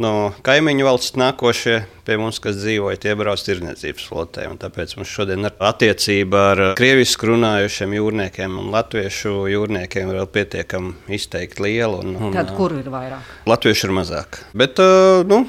no 0.00 0.12
kaimiņu 0.46 0.86
valsts 0.86 1.18
nākošie 1.18 1.76
pie 2.06 2.16
mums, 2.20 2.40
kas 2.42 2.58
dzīvoja, 2.60 3.00
tie 3.02 3.14
brauc 3.18 3.42
tirdzniecības 3.44 4.08
flotē. 4.08 4.46
Tāpēc 4.62 4.96
mums 4.98 5.12
šodien 5.12 5.48
ir 5.48 5.62
attiecība 5.70 6.42
ar 6.52 6.64
krievisku 6.78 7.32
runājušiem 7.32 7.94
jūrniekiem 7.98 8.58
un 8.62 8.72
latviešu 8.74 9.46
jūrniekiem 9.52 10.12
vēl 10.14 10.28
pietiekami 10.32 11.16
izteikti 11.18 11.66
liela. 11.66 12.02
Un, 12.02 12.16
un, 12.16 12.36
Tad 12.36 12.54
kur 12.56 12.76
ir 12.78 12.90
vairāk? 12.92 13.32
Latviešu 13.48 13.90
ir 13.90 13.96
mazāk. 14.00 14.42
Bet, 14.56 14.80
nu, 15.28 15.44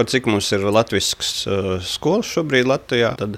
Par 0.00 0.06
cik 0.08 0.24
mums 0.30 0.46
ir 0.56 0.62
latviešu 0.64 1.16
uh, 1.20 1.66
skolas 1.84 2.28
šobrīd 2.30 2.64
Latvijā, 2.70 3.10
tad 3.20 3.34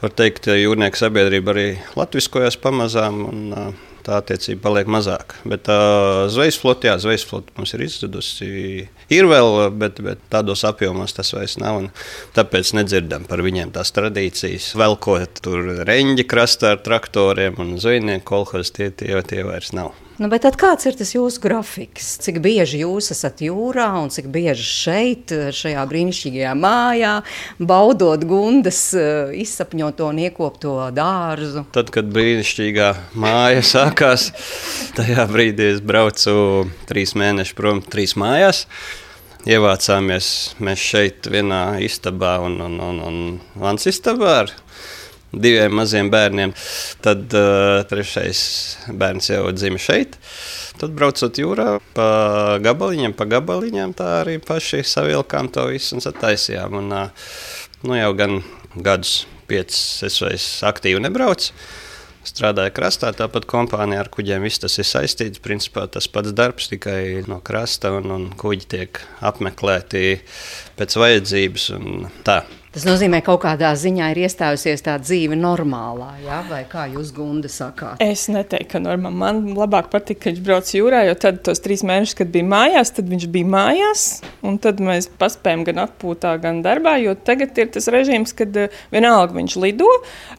var 0.00 0.12
teikt, 0.16 0.46
ka 0.46 0.54
jūrnieku 0.56 0.96
sabiedrība 0.96 1.52
arī 1.52 1.66
latviskojas 1.98 2.56
pamazām. 2.62 3.18
Un, 3.28 3.42
uh, 3.52 3.93
tā 4.04 4.18
attiecība 4.20 4.68
paliek 4.68 4.90
mazāka. 4.90 5.40
Bet 5.48 5.68
uh, 5.72 6.26
zvejas 6.32 6.58
flote, 6.60 6.90
jā, 6.90 6.96
zvejas 7.02 7.26
flote 7.28 7.54
mums 7.58 7.74
ir 7.76 7.84
izzudusi. 7.86 8.48
Ir 9.14 9.28
vēl, 9.30 9.58
bet, 9.80 10.00
bet 10.04 10.22
tādos 10.32 10.64
apjomos 10.68 11.16
tas 11.16 11.32
vairs 11.36 11.58
nav. 11.62 11.82
Tāpēc 12.36 12.74
nedzirdam 12.78 13.28
par 13.30 13.44
viņiem 13.44 13.74
tās 13.74 13.94
tradīcijas. 13.96 14.72
Velkot 14.80 15.42
tur 15.44 15.84
reņģi 15.88 16.28
krastā 16.28 16.74
ar 16.76 16.84
traktoriem 16.84 17.60
un 17.62 17.76
zvejnieku 17.80 18.28
kolhos, 18.34 18.74
tie, 18.76 18.90
tie, 18.92 19.16
tie 19.28 19.46
vairs 19.46 19.74
nav. 19.76 19.94
Nu, 20.14 20.28
bet 20.30 20.44
kāds 20.54 20.86
ir 20.86 20.94
tas 20.94 21.10
jūsu 21.10 21.40
grafiks? 21.42 22.12
Cik 22.22 22.36
bieži 22.44 22.84
jūs 22.84 23.10
esat 23.10 23.40
jūrā 23.42 23.88
un 23.98 24.12
cik 24.14 24.28
bieži 24.30 24.62
šeit, 24.62 25.32
šajā 25.58 25.82
brīnišķīgajā 25.90 26.52
mājā, 26.54 27.14
baudot 27.58 28.22
gundas, 28.22 28.78
eh, 28.94 29.34
izsapņoto 29.42 30.06
un 30.12 30.20
iekopto 30.22 30.76
dārzu? 30.94 31.64
Tad, 31.74 31.90
kad 31.90 32.14
brīnišķīgā 32.14 32.92
māja 33.18 33.64
sākās, 33.74 34.28
tajā 34.94 35.26
brīdī 35.32 35.72
es 35.72 35.82
braucu 35.82 36.68
trīs 36.86 37.16
mēnešus 37.18 37.58
prom, 37.58 37.82
trīs 37.82 38.14
mājās. 38.14 38.68
Ievācāmies 39.50 40.28
mēs 40.62 40.80
šeit 40.80 41.26
vienā 41.28 41.80
istabā 41.84 42.38
un, 42.46 42.54
un, 42.64 42.78
un, 42.80 43.02
un 43.02 43.18
vans 43.60 43.90
istabā 43.90 44.36
ar 44.44 44.54
diviem 45.40 45.74
maziem 45.74 46.10
bērniem. 46.12 46.54
Tad 47.04 47.34
uh, 47.36 47.82
trešais 47.90 48.40
bērns 48.88 49.30
jau 49.32 49.46
dzima 49.54 49.80
šeit. 49.82 50.18
Tad 50.80 50.94
braucot 50.96 51.38
jūrā 51.38 51.78
pa 51.94 52.08
gabaliņiem, 52.62 53.14
pa 53.16 53.28
gabaliņiem, 53.30 53.94
tā 53.98 54.10
arī 54.22 54.40
paši 54.42 54.82
savilkām 54.90 55.52
to 55.54 55.68
visu 55.70 55.98
un 55.98 56.04
sataisījām. 56.04 56.80
Un, 56.82 56.92
uh, 56.92 57.32
nu, 57.86 57.96
jau 57.98 58.12
gan 58.18 58.40
gadus, 58.74 59.24
piecus 59.50 60.04
es 60.06 60.20
vairs 60.24 60.48
aktīvi 60.66 61.02
nebraucu 61.04 61.54
strādāja 62.24 62.72
krastā, 62.74 63.12
tāpat 63.12 63.46
kompānija 63.48 64.00
ar 64.04 64.10
kuģiem 64.12 64.44
viss 64.46 64.62
tas 64.62 64.78
ir 64.80 64.88
saistīts. 64.88 65.42
Principā 65.44 65.86
tas 65.92 66.08
pats 66.10 66.32
darbs 66.36 66.70
tikai 66.72 67.24
no 67.28 67.40
krasta 67.44 67.92
un, 67.98 68.10
un 68.14 68.26
kuģi 68.40 68.68
tiek 68.76 69.00
apmeklēti 69.24 70.18
pēc 70.78 71.00
vajadzības. 71.00 71.70
Tā. 72.26 72.42
Tas 72.74 72.82
nozīmē, 72.88 73.20
ka 73.22 73.30
kaut 73.30 73.44
kādā 73.44 73.68
ziņā 73.78 74.08
ir 74.10 74.18
iestājusies 74.24 74.82
tā 74.82 74.96
dzīve 74.98 75.36
normālā, 75.38 76.08
ja? 76.24 76.40
vai 76.48 76.64
kā 76.66 76.88
jūs 76.90 77.12
gunda 77.14 77.46
sakāt? 77.46 78.02
Es 78.02 78.24
neteiktu, 78.26 78.72
ka 78.72 78.80
normāli. 78.82 79.14
Man 79.20 79.38
labāk 79.54 79.92
patīk, 79.92 80.18
ka 80.24 80.32
viņš 80.32 80.40
brauc 80.42 80.72
jūrā, 80.74 81.04
jo 81.06 81.14
tad 81.22 81.38
tos 81.46 81.62
trīs 81.62 81.84
mēnešus, 81.86 82.16
kad 82.18 82.32
bija 82.34 82.48
mājās, 82.50 82.90
tad 82.96 83.12
viņš 83.12 83.28
bija 83.36 83.50
mājās, 83.52 84.08
un 84.42 84.58
tad 84.58 84.82
mēs 84.82 85.06
paspējam 85.22 85.62
gan 85.70 85.84
atpūtā, 85.84 86.34
gan 86.42 86.64
darbā, 86.66 86.96
jo 87.04 87.14
tagad 87.14 87.54
ir 87.62 87.70
tas 87.78 87.86
režīms, 87.94 88.34
kad 88.34 88.58
uh, 88.58 88.82
vienalga 88.90 89.38
viņš 89.38 89.58
lido, 89.62 89.86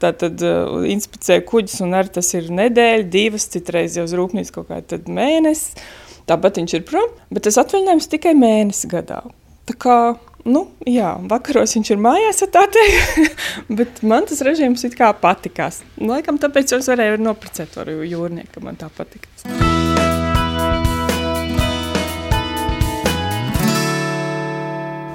tad 0.03 0.27
uh, 0.43 0.83
inspicē 0.91 1.39
kuģis, 1.47 1.79
un 1.87 1.95
arī 2.01 2.17
tas 2.19 2.35
ir 2.35 2.51
nedēļa, 2.51 3.09
divas, 3.15 3.47
citreiz 3.55 3.95
jau 3.95 4.09
uz 4.09 4.19
rūpnīcu 4.19 4.59
kaut 4.59 4.73
kā 4.75 5.03
mēnesis. 5.07 5.87
Tāpat 6.27 6.59
viņš 6.59 6.79
ir 6.81 6.87
prom, 6.89 7.11
bet 7.31 7.47
tas 7.47 7.63
atvaļinājums 7.63 8.11
tikai 8.11 8.35
mēnesi 8.35 8.91
gadā. 8.91 9.23
Tā 9.69 9.79
kā 9.79 9.97
Nu, 10.45 10.67
jā, 10.85 11.15
vakaros 11.25 11.73
viņš 11.73 11.89
ir 11.95 12.01
mājās, 12.05 12.43
tā 12.53 12.67
teikt, 12.69 13.39
bet 13.79 14.03
man 14.05 14.27
tas 14.29 14.43
režīms 14.45 14.85
it 14.85 14.97
kā 14.99 15.09
patikās. 15.17 15.81
Laikam 15.97 16.37
tāpēc 16.41 16.77
es 16.77 16.91
varēju 16.91 17.23
noprecēt 17.25 17.79
ar 17.81 17.89
jūrnieku, 17.89 18.61
man 18.65 18.77
tā 18.77 18.91
patika. 18.93 19.84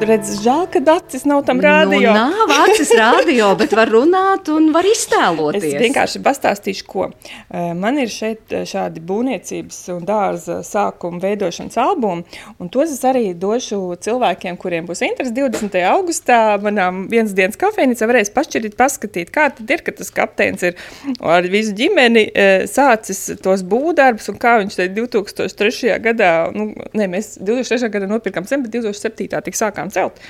Redz, 0.01 0.31
žēl, 0.41 0.63
ka 0.73 0.81
acis 0.95 1.27
nav 1.29 1.43
tam 1.45 1.59
rādio. 1.61 2.01
Nu, 2.01 2.15
nav 2.17 2.53
acis 2.65 2.89
rādio, 2.97 3.51
bet 3.61 3.75
var 3.77 3.91
runāt 3.93 4.49
un 4.49 4.71
var 4.73 4.87
iztēloties. 4.89 5.67
Es 5.67 5.83
vienkārši 5.83 6.23
pastāstīšu, 6.25 6.87
ko. 6.89 7.09
Eh, 7.29 7.73
man 7.77 7.99
ir 8.01 8.09
šeit 8.13 8.55
eh, 8.55 8.65
šādi 8.69 9.03
būvniecības 9.05 9.81
un 9.93 10.07
dārza 10.09 10.61
sākuma 10.65 11.21
veidošanas 11.21 11.77
albumi, 11.83 12.25
un 12.57 12.71
tos 12.73 12.95
es 12.95 13.05
arī 13.05 13.35
došu 13.37 13.99
cilvēkiem, 14.01 14.57
kuriem 14.61 14.89
būs 14.89 15.05
interesi 15.05 15.35
20. 15.37 15.77
augustā. 15.91 16.41
Manām 16.65 17.03
vienas 17.13 17.37
dienas 17.37 17.61
kafejnīcā 17.61 18.09
varēs 18.09 18.33
pašķirīt, 18.33 18.79
paskatīt, 18.81 19.35
kā 19.35 19.51
tad 19.59 19.75
ir, 19.77 19.85
ka 19.85 19.95
tas 20.01 20.13
kapteinis 20.17 20.65
ir 20.71 20.81
ar 21.21 21.45
visu 21.53 21.77
ģimeni 21.77 22.25
eh, 22.31 22.65
sācis 22.71 23.35
tos 23.45 23.67
būvdarbus, 23.69 24.33
un 24.33 24.41
kā 24.41 24.57
viņš 24.63 24.81
te 24.81 24.89
2003. 24.97 25.93
gadā, 26.09 26.33
nu, 26.57 26.71
ne, 26.97 27.13
mēs 27.19 27.35
2003. 27.37 27.93
gadā 27.93 28.09
nopirkām 28.09 28.49
zemi, 28.49 28.65
bet 28.65 28.81
2007. 28.81 29.29
tik 29.45 29.61
sākām 29.61 29.90
sākām 29.91 30.11
celt. 30.11 30.21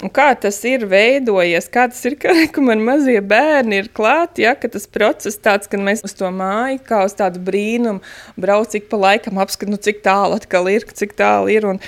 Un 0.00 0.08
kā 0.08 0.30
tas 0.40 0.56
ir 0.64 0.86
veidojies, 0.88 1.66
kā 1.68 1.82
tas 1.90 2.00
ir, 2.08 2.14
ka, 2.16 2.32
ka 2.54 2.62
man 2.64 2.80
mazie 2.80 3.20
bērni 3.20 3.82
ir 3.82 3.90
klāti, 3.92 4.46
ja, 4.46 4.54
tas 4.56 4.86
process 4.88 5.36
tāds, 5.36 5.68
ka 5.68 5.76
mēs 5.76 6.00
uz 6.06 6.14
to 6.16 6.30
māju 6.32 6.80
kā 6.86 7.02
uz 7.04 7.12
tādu 7.18 7.42
brīnumu 7.44 8.00
brauc 8.40 8.72
ik 8.74 8.88
pa 8.88 8.96
laikam 8.96 9.42
apskat, 9.42 9.68
nu 9.68 9.76
cik 9.76 10.00
tālu 10.06 10.38
atkal 10.40 10.70
ir, 10.72 10.88
cik 10.88 11.12
tālu 11.18 11.52
ir, 11.52 11.68
un 11.68 11.82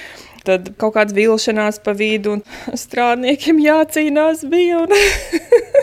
tad 0.45 0.75
kaut 0.77 0.93
kāds 0.99 1.15
vilšanās 1.17 1.81
pa 1.81 1.95
vidu, 1.97 2.37
un 2.37 2.77
strādniekiem 2.77 3.63
jācīnās 3.63 4.45
bija, 4.51 4.83
un 4.85 4.93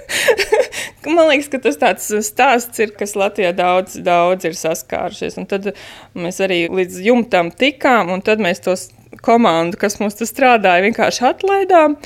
man 1.15 1.31
liekas, 1.31 1.50
ka 1.50 1.63
tas 1.65 1.81
tāds 1.81 2.12
stāsts 2.29 2.84
ir, 2.84 2.93
kas 3.00 3.17
Latvijā 3.17 3.55
daudz, 3.58 3.98
daudz 4.05 4.46
ir 4.46 4.60
saskārušies, 4.60 5.39
un 5.41 5.50
tad 5.50 5.72
mēs 6.13 6.43
arī 6.46 6.67
līdz 6.69 7.01
jumtam 7.10 7.50
tikām, 7.50 8.13
un 8.13 8.22
tad 8.22 8.43
mēs 8.43 8.62
tos 8.69 8.89
komandu, 9.25 9.80
kas 9.82 10.00
mums 10.01 10.18
tur 10.20 10.30
strādāja, 10.30 10.86
vienkārši 10.88 11.25
atlaidām. 11.32 11.98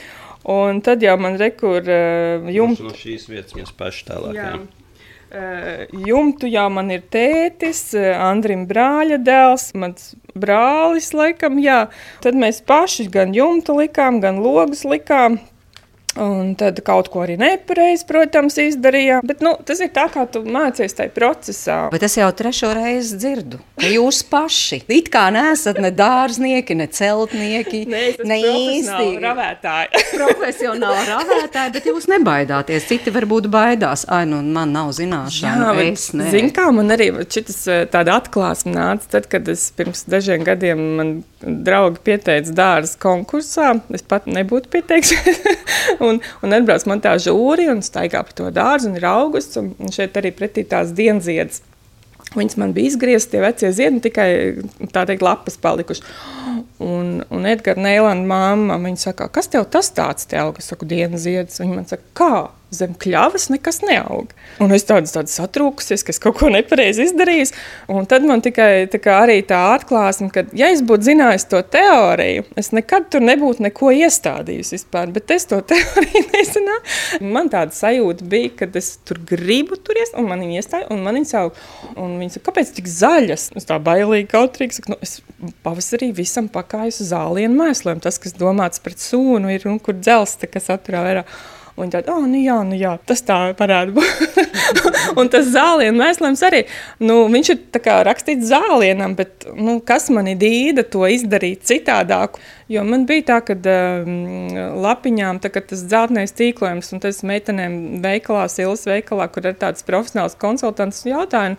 Un 0.54 0.82
tad 0.84 1.04
jau 1.04 1.16
man 1.22 1.38
rekur 1.40 1.86
uh, 1.88 2.48
jumtu. 2.52 2.90
No 2.90 2.96
šīs 3.00 3.30
vietas 3.32 3.56
mēs 3.56 3.72
paši 3.80 4.08
tālāk. 4.10 4.36
Jā. 4.36 4.50
Jā. 4.54 4.84
Uh, 5.34 6.02
jumtu 6.06 6.50
jau 6.52 6.68
man 6.70 6.92
ir 6.94 7.06
tētis, 7.14 7.86
uh, 7.96 8.12
Andrim 8.22 8.68
brāļa 8.70 9.22
dēls, 9.24 9.72
mans 9.80 10.12
brālis 10.36 11.14
laikam, 11.16 11.58
jā. 11.64 11.86
Tad 12.22 12.38
mēs 12.38 12.60
paši 12.68 13.08
gan 13.14 13.34
jumtu 13.34 13.80
likām, 13.80 14.20
gan 14.24 14.44
logus 14.44 14.84
likām. 14.86 15.40
Un 16.20 16.52
tad 16.60 16.78
kaut 16.86 17.08
ko 17.10 17.24
arī 17.24 17.40
nepareizi, 17.42 18.06
protams, 18.06 18.60
izdarījām. 18.62 19.26
Bet 19.26 19.42
nu, 19.42 19.56
tas 19.66 19.80
ir 19.82 19.90
tā, 19.96 20.06
kā 20.14 20.28
tu 20.30 20.44
mācies 20.46 20.94
tajā 20.94 21.10
procesā. 21.16 21.78
Bet 21.94 22.06
es 22.06 22.18
jau 22.20 22.28
trešo 22.38 22.70
reizi 22.78 23.18
dzirdu, 23.18 23.58
ka 23.82 23.90
jūs 23.90 24.22
paši 24.30 24.84
it 24.94 25.10
kā 25.14 25.26
neesat 25.34 25.80
ne 25.82 25.90
dārznieki, 25.94 26.78
ne 26.78 26.88
celtnieki, 26.94 27.84
ne, 27.90 28.04
ne 28.30 28.38
īsti 28.52 29.08
ravētāji. 29.24 30.04
profesionāli 30.20 31.04
ravētāji, 31.10 31.74
bet 31.80 31.90
jūs 31.90 32.08
nebaidāties. 32.12 32.88
Citi 32.90 33.14
varbūt 33.14 33.50
baidās. 33.54 34.06
Ai, 34.14 34.24
nu 34.30 34.44
man 34.46 34.74
nav 34.76 34.94
zināšana. 34.96 35.74
Jā, 35.74 35.88
es 35.90 36.12
ne. 36.14 36.30
Zin 36.34 36.54
kā, 36.54 36.70
man 36.76 36.94
arī 36.94 37.10
šitas 37.26 37.60
eh, 37.72 37.84
tāda 37.90 38.20
atklāsme 38.22 38.76
nāca 38.76 39.16
tad, 39.18 39.30
kad 39.32 39.50
es 39.50 39.66
pirms 39.76 40.06
dažiem 40.10 40.46
gadiem 40.46 40.84
man 41.00 41.14
draugi 41.44 42.02
pieteica 42.06 42.54
dārza 42.56 42.98
konkursā. 43.02 43.74
Es 43.94 44.06
pat 44.06 44.30
nebūtu 44.30 44.72
pieteicis. 44.74 45.18
un, 46.06 46.22
un 46.44 46.56
atbrauc 46.56 46.88
man 46.90 47.04
tā 47.04 47.16
žūri 47.22 47.70
un 47.72 47.84
staigā 47.86 48.24
pa 48.26 48.36
to 48.36 48.50
dārzu 48.54 48.92
un 48.92 48.98
ir 49.00 49.08
augusts 49.10 49.60
un, 49.62 49.74
un 49.80 49.94
šeit 49.94 50.18
arī 50.20 50.34
pretī 50.36 50.66
tās 50.68 50.94
dienziedz. 50.96 51.62
Viņas 52.34 52.58
man 52.58 52.72
bija 52.74 52.90
izgrieztas, 52.90 53.30
tie 53.30 53.42
vecie 53.44 53.70
ziedi, 53.78 54.00
tikai 54.08 54.28
tā 54.94 55.04
teikt, 55.06 55.22
lapas 55.26 55.60
palikušas. 55.62 56.06
Un, 56.82 57.20
un 57.30 57.46
Edgars 57.46 57.82
Neilanda 57.82 58.26
māma, 58.26 58.80
viņa 58.82 59.02
saka, 59.04 59.28
kas 59.34 59.52
tev 59.54 59.68
tas 59.74 59.92
tāds 59.94 60.26
te 60.30 60.40
aug? 60.42 60.58
Es 60.58 60.72
saku, 60.72 60.88
dienas 60.90 61.28
ziedus. 61.28 61.60
Viņa 61.62 61.78
man 61.78 61.90
saka, 61.90 62.08
kā? 62.18 62.32
Zem 62.76 62.96
kļavas 63.00 63.50
nekas 63.54 63.82
neaug. 63.86 64.32
Un 64.64 64.74
es 64.76 64.86
tādu, 64.88 65.10
tādu 65.10 65.32
satrūkusies, 65.32 66.04
ka 66.06 66.14
es 66.14 66.22
kaut 66.22 66.38
ko 66.40 66.50
nepareizi 66.54 67.08
izdarīju. 67.08 67.52
Un 67.94 68.08
tad 68.10 68.26
man 68.28 68.44
tikai 68.44 68.86
tā 68.92 69.02
arī 69.16 69.40
tā 69.48 69.60
atklāsme, 69.74 70.30
ka, 70.34 70.46
ja 70.58 70.70
es 70.74 70.84
būtu 70.86 71.10
zinājis 71.10 71.48
to 71.52 71.62
teoriju, 71.76 72.46
es 72.60 72.72
nekad 72.76 73.10
tur 73.14 73.24
nebūtu 73.26 73.66
neko 73.68 73.92
iestādījis 74.04 74.74
vispār. 74.78 75.12
Bet 75.16 75.34
es 75.36 75.48
to 75.50 75.62
teoriju 75.72 76.24
nezināju. 76.34 77.22
Man 77.34 77.52
tāda 77.54 77.76
sajūta 77.76 78.28
bija, 78.30 78.54
ka 78.62 78.70
es 78.80 78.96
tur 79.08 79.22
gribu 79.30 79.80
tur 79.80 80.00
iest, 80.02 80.18
un 80.20 80.30
man 80.30 80.44
viņa 80.44 80.62
iestāja, 80.62 80.90
un 80.94 81.04
man 81.06 81.20
viņa 81.20 81.32
savu. 81.32 81.54
Un 82.00 82.18
viņa 82.22 82.38
saka, 82.38 82.50
kāpēc 82.52 82.74
tik 82.78 82.90
zaļas? 82.92 83.50
Es 83.60 83.70
tā 83.70 83.80
bailīgi 83.84 84.30
kautrīgi 84.32 84.80
saku, 84.80 84.94
nu, 84.94 85.00
es 85.04 85.20
pavasarī 85.66 86.12
visam 86.16 86.50
pakāju 86.52 86.94
uz 86.94 87.12
zālienu 87.12 87.58
mēsliem. 87.58 88.02
Tas, 88.04 88.20
kas 88.22 88.36
domāts 88.38 88.82
pret 88.84 89.02
sūnu, 89.02 89.52
ir 89.54 89.68
un 89.70 89.80
kur 89.84 89.98
dzelsta, 90.00 90.50
kas 90.52 90.72
atturā 90.74 91.04
vairāk. 91.08 91.36
Un 91.76 91.90
tad, 91.90 92.06
oh, 92.14 92.22
nu 92.30 92.38
jā, 92.38 92.60
nu 92.68 92.78
jā, 92.78 92.92
tas 93.10 93.24
tā 93.26 93.38
būt. 93.58 94.36
un 95.20 95.30
tas 95.34 95.48
zālienu 95.50 95.98
mēslams 95.98 96.44
arī, 96.46 96.60
nu, 97.02 97.24
viņš 97.34 97.50
ir 97.50 97.82
kā 97.82 97.96
rakstīts 98.06 98.52
zālienam, 98.52 99.16
bet 99.18 99.48
nu, 99.58 99.80
kas 99.82 100.12
mani 100.14 100.36
dīda 100.38 100.86
to 100.86 101.08
izdarīt 101.10 101.66
citādāk? 101.66 102.38
Jo 102.70 102.84
man 102.86 103.08
bija 103.10 103.26
tā, 103.32 103.40
ka 103.48 103.58
um, 103.58 104.54
lapiņām 104.86 105.42
tā, 105.42 105.50
tas 105.56 105.82
dzeltenais 105.82 106.36
tīklojums 106.38 106.94
un 106.94 107.02
tas 107.04 107.24
meitenēm 107.26 107.80
veikalā, 108.06 108.46
silas 108.54 108.86
veikalā, 108.90 109.28
kur 109.34 109.50
ir 109.50 109.58
tāds 109.58 109.86
profesionāls 109.88 110.38
konsultants 110.40 111.02
jautājumu, 111.10 111.58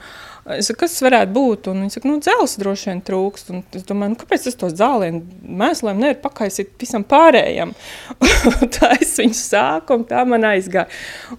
Es 0.53 0.69
saku, 0.69 0.83
kas 0.83 0.99
varētu 1.01 1.33
būt? 1.33 1.69
Un 1.73 1.79
viņi 1.81 1.95
saka, 1.95 2.09
nu, 2.11 2.19
dzelzs 2.21 2.59
droši 2.61 2.91
vien 2.91 3.01
trūkst. 3.07 3.53
Un 3.55 3.63
es 3.79 3.87
domāju, 3.89 4.13
nu, 4.13 4.19
kāpēc 4.21 4.49
es 4.51 4.59
to 4.61 4.69
zālienu 4.69 5.23
mēsliem 5.61 6.03
nevaru 6.03 6.21
pakaisīt 6.27 6.75
visam 6.81 7.07
pārējam? 7.09 7.73
tā 8.77 8.93
es 8.99 9.15
viņu 9.21 9.39
sāku, 9.39 9.97
un 9.97 10.05
tā 10.11 10.27
man 10.29 10.45
aizgāja. 10.51 10.91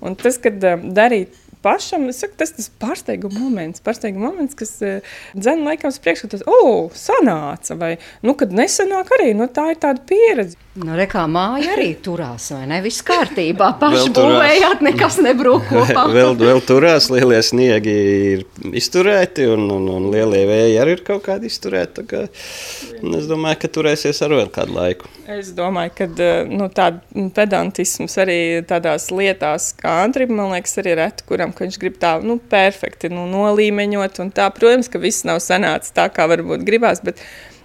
Un 0.01 0.17
tas, 0.17 0.39
kad 0.41 0.57
um, 0.71 0.87
darīt 0.97 1.37
pašam, 1.65 2.05
saku, 2.13 2.37
tas 2.39 2.53
ir 2.53 2.59
tas 2.59 2.69
pārsteiguma 2.81 3.41
moments, 3.41 3.81
pārsteiguma 3.85 4.29
moments 4.29 4.57
kas 4.57 4.75
uh, 4.85 5.15
dzēna 5.33 5.71
laikam 5.71 5.93
uz 5.93 5.97
priekšu, 6.03 6.27
ka 6.27 6.37
tas, 6.37 6.45
oh, 6.45 6.93
sanāca, 6.95 7.77
vai, 7.79 7.95
nu, 8.25 8.37
kad 8.37 8.53
nesanāk 8.55 9.11
arī, 9.17 9.33
nu, 9.37 9.49
tā 9.51 9.71
ir 9.73 9.81
tāda 9.81 10.05
pieredze. 10.05 10.59
Nu, 10.75 10.91
rekā 10.97 11.21
māja 11.31 11.71
arī 11.71 11.93
turās, 12.03 12.49
vai 12.51 12.65
ne? 12.67 12.81
Viss 12.83 13.03
kārtībā. 13.07 13.69
Paši 13.79 14.09
būvējāt, 14.15 14.81
nekas 14.83 15.21
nebrūk 15.23 15.69
kopā. 15.71 16.03
vēl, 16.11 16.35
vēl 16.35 16.59
turās, 16.67 17.07
lielie 17.13 17.39
sniegi 17.47 17.93
ir 18.35 18.43
izturēti, 18.75 19.47
un, 19.55 19.69
un, 19.71 19.87
un 19.95 20.09
lielie 20.11 20.43
vēji 20.49 20.79
arī 20.83 20.97
ir 20.97 21.05
kaut 21.07 21.23
kādi 21.29 21.47
izturēti. 21.47 22.03
Kā, 22.11 22.25
es 22.27 23.29
domāju, 23.31 23.61
ka 23.63 23.71
turēsies 23.79 24.19
ar 24.27 24.35
vēl 24.35 24.51
kādu 24.51 24.75
laiku. 24.75 25.14
Es 25.25 25.47
domāju, 25.57 25.89
ka 25.97 26.05
nu, 26.45 26.67
tāda 26.69 27.01
pedantisms 27.33 28.13
arī 28.21 28.37
tādās 28.69 29.07
lietās, 29.09 29.71
kā 29.79 30.03
Andrim, 30.03 30.35
man 30.37 30.51
liekas, 30.53 30.75
arī 30.81 30.93
reti, 30.99 31.25
kuram 31.25 31.53
viņš 31.57 31.79
grib 31.81 31.97
tā, 32.01 32.19
nu, 32.21 32.37
perfekti 32.51 33.09
nu, 33.09 33.23
nolīmeņot, 33.31 34.21
tā, 34.37 34.45
protams, 34.53 34.89
ka 34.91 35.01
viss 35.01 35.25
nav 35.25 35.41
sanācis 35.41 35.95
tā, 35.97 36.05
kā 36.13 36.27
varbūt 36.29 36.61
gribās, 36.67 37.01
bet 37.01 37.23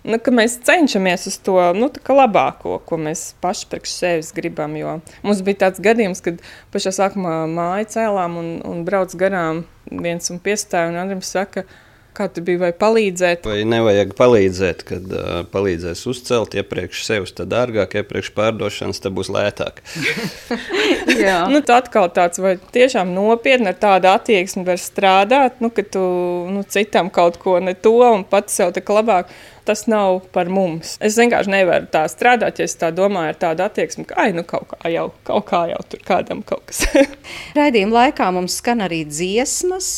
nu, 0.08 0.16
mēs 0.38 0.56
cenšamies 0.64 1.28
uz 1.28 1.36
to 1.44 1.58
nu, 1.76 1.90
labāko, 2.22 2.78
ko 2.88 3.00
mēs 3.04 3.34
paši 3.44 3.68
priekš 3.68 3.98
sevis 3.98 4.32
gribam. 4.32 4.78
Mums 5.20 5.44
bija 5.44 5.66
tāds 5.66 5.84
gadījums, 5.84 6.24
kad 6.24 6.40
pašā 6.72 6.94
sākumā 6.96 7.42
māju 7.52 7.92
cēlām 7.92 8.40
un, 8.40 8.50
un 8.64 8.82
brauc 8.88 9.12
garām 9.20 9.66
viens 9.90 10.32
un 10.32 10.40
piestāv, 10.40 10.94
un 10.94 11.00
Andris 11.04 11.36
saka, 11.36 11.68
ka 11.68 11.89
Kā 12.16 12.26
tu 12.26 12.42
biji, 12.42 12.58
vai 12.58 12.70
palīdzēt? 12.74 13.44
Vai 13.46 13.60
nevajag 13.68 14.16
palīdzēt, 14.18 14.82
kad 14.88 15.12
uh, 15.14 15.28
palīdzēs 15.52 16.02
uzcelt 16.10 16.56
iepriekš 16.58 17.04
sevis, 17.06 17.34
tad 17.36 17.52
dārgāk, 17.52 17.94
iepriekš 18.00 18.32
pārdošanas, 18.34 18.98
tad 19.04 19.14
būs 19.14 19.30
lētāk. 19.30 19.78
Jā, 21.24 21.44
nu, 21.52 21.62
tā 21.66 21.78
atkal 21.84 22.10
tāds, 22.14 22.40
vai 22.42 22.56
tiešām 22.74 23.14
nopietni 23.14 23.70
ar 23.70 23.78
tādu 23.80 24.10
attieksmi 24.10 24.66
var 24.66 24.80
strādāt, 24.82 25.62
nu, 25.62 25.70
ka 25.74 25.86
tu 25.86 26.02
nu, 26.50 26.64
citam 26.66 27.12
kaut 27.14 27.38
ko 27.42 27.58
ne 27.62 27.76
to 27.78 27.96
un 28.08 28.26
pats 28.26 28.58
sev 28.58 28.74
tā 28.74 28.82
labāk 28.90 29.30
tas 29.70 29.86
nav 29.90 30.24
par 30.34 30.50
mums. 30.50 30.96
Es 30.98 31.18
vienkārši 31.20 31.54
nevaru 31.54 31.86
tā 31.94 32.02
strādāt, 32.10 32.58
ja 32.58 32.66
es 32.66 32.74
tā 32.78 32.90
domāju, 32.94 33.30
ar 33.30 33.40
tādu 33.46 33.66
attieksmi, 33.68 34.06
ka, 34.10 34.18
ai, 34.18 34.34
nu, 34.34 34.42
kaut 34.48 34.72
kā 34.74 34.90
jau, 34.90 35.08
kaut 35.26 35.46
kā 35.50 35.64
jau 35.70 35.82
tur 35.92 36.06
kādam 36.06 36.44
kaut 36.46 36.66
kas. 36.70 36.82
Raidījuma 37.58 38.02
laikā 38.04 38.30
mums 38.34 38.58
skan 38.58 38.82
arī 38.86 39.04
dziesmas. 39.06 39.90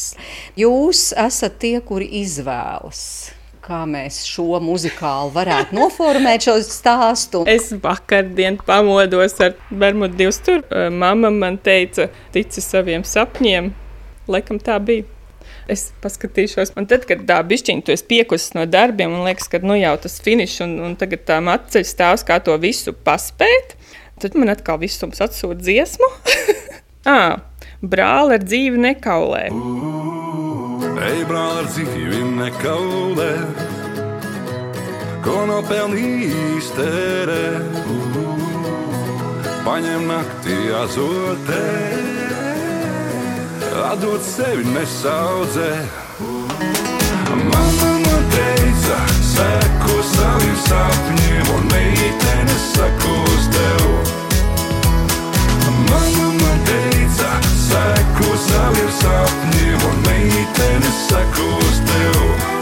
Jūs 0.60 1.10
esat 1.16 1.56
tie, 1.62 1.78
kuri 1.84 2.10
izvēlas 2.22 3.32
kā 3.62 3.84
mēs 3.86 4.24
šo 4.26 4.58
muzikālu 4.62 5.30
varētu 5.36 5.76
noformēt 5.78 6.48
šo 6.48 6.56
stāstu. 6.66 7.44
Es 7.56 7.70
vakardien 7.84 8.58
pamodos 8.66 9.38
ar 9.44 9.54
Bermudu 9.70 10.18
divsturu. 10.18 10.66
Mama 10.90 11.30
man 11.30 11.60
teica, 11.62 12.08
tici 12.34 12.64
saviem 12.64 13.06
sapņiem. 13.06 13.70
Laikam 14.30 14.58
tā 14.62 14.78
bija. 14.82 15.06
Es 15.70 15.92
paskatīšos, 16.02 16.72
un 16.78 16.88
tad, 16.90 17.04
kad 17.06 17.22
tā 17.28 17.38
bišķiņa 17.46 17.84
tu 17.86 17.94
esi 17.94 18.06
piekusis 18.10 18.56
no 18.56 18.64
darbiem, 18.66 19.12
un 19.14 19.26
liekas, 19.28 19.46
ka 19.50 19.60
nu 19.62 19.76
jau 19.78 19.94
tas 20.02 20.18
finišs, 20.24 20.58
un, 20.64 20.74
un 20.88 20.96
tagad 20.98 21.22
tā 21.28 21.38
atceļ 21.54 21.86
stāvs, 21.86 22.24
kā 22.26 22.40
to 22.42 22.56
visu 22.62 22.94
paspēt, 23.06 23.76
tad 24.22 24.34
man 24.38 24.50
atkal 24.54 24.80
visums 24.82 25.22
atsūta 25.22 25.60
dziesmu. 25.62 26.08
ah, 27.14 27.38
brāli 27.82 28.38
ar 28.38 28.46
dzīvi 28.46 28.82
nekaulē. 28.88 29.44
Ej, 31.02 31.22
brāli 31.30 31.62
ar 31.62 31.70
dzīvi 31.70 32.24
nekaulē, 32.40 33.30
ko 35.22 35.38
nopelnījis 35.50 36.74
terē. 36.74 37.46
Paņem 39.62 40.08
naktī 40.10 40.58
azotē 40.74 42.31
atdot 43.80 44.22
sevi 44.22 44.64
nesaudzē. 44.64 45.70
Man 47.32 48.04
teica, 48.32 48.98
seko 49.32 49.96
saviem 50.12 50.56
sapņiem, 50.66 51.50
un 51.56 51.64
meitene 51.72 52.56
sakos 52.72 53.48
tev. 53.54 53.84
Man 55.88 56.60
teica, 56.68 57.32
seko 57.66 58.36
saviem 58.46 58.92
sapņiem, 59.00 59.86
un 59.90 60.02
meitene 60.08 60.92
sakos 61.06 61.82
tev. 61.88 62.52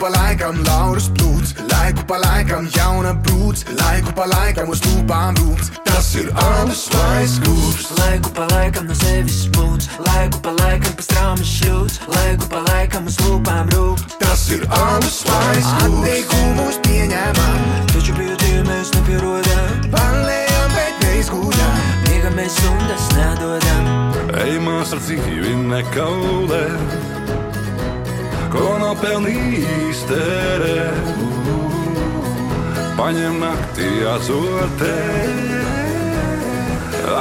Laiku 0.00 0.14
pa 0.14 0.18
laikam 0.24 0.56
lauras 0.64 1.06
plūds, 1.12 1.50
laiku 1.68 2.02
pa 2.08 2.16
laikam 2.16 2.64
jauna 2.72 3.10
brūds, 3.20 3.66
laiku 3.76 4.14
pa 4.16 4.24
laikam 4.30 4.70
uz 4.72 4.80
lūpām 4.86 5.36
rūks. 5.36 5.68
Tas 5.84 6.14
ir 6.16 6.30
alus 6.40 6.86
vai 6.94 7.26
skūps. 7.28 7.90
Laiku 7.98 8.32
pa 8.32 8.46
laikam 8.48 8.88
no 8.88 8.96
sevis 8.96 9.42
smūds, 9.44 9.90
laiku 10.06 10.40
pa 10.40 10.54
laikam 10.56 10.96
pa 10.96 11.04
strāmas 11.04 11.52
šļūts, 11.52 12.00
laiku 12.14 12.48
pa 12.48 12.62
laikam 12.70 13.12
uz 13.12 13.20
lūpām 13.26 13.68
rūk. 13.76 14.00
Tas 14.24 14.46
ir 14.56 14.64
alus 14.78 15.20
vai 15.28 15.60
skūps. 15.68 16.00
Atteikumus 16.00 16.80
pieņemam, 16.88 17.60
taču 17.92 18.16
pie 18.16 18.56
mēs 18.72 18.96
nepierodam. 18.96 19.86
Palējam, 19.92 20.76
bet 20.78 21.04
neizgūdam, 21.04 21.86
miegamies 22.08 22.56
un 22.72 22.84
tas 22.88 23.12
nedodam. 23.20 23.94
Ej, 24.46 24.56
mās 24.64 24.96
ar 24.96 25.04
dzīvi 25.04 25.58
nekaulē 25.68 26.64
ko 28.50 28.66
nopelnījis 28.82 30.00
terē. 30.10 30.78
Paņem 32.98 33.38
naktī 33.40 33.90
azotē, 34.10 34.96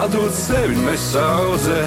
atdod 0.01 0.33
sevi 0.35 0.77
nesaudzē. 0.83 1.83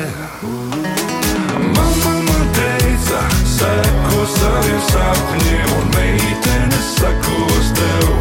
Mama 1.77 2.39
teica, 2.57 3.23
seko 3.57 4.25
saviem 4.37 4.83
sapņiem, 4.91 5.75
un 5.79 5.91
meitene 5.97 6.83
sakos 6.89 7.73
tev. 7.79 8.13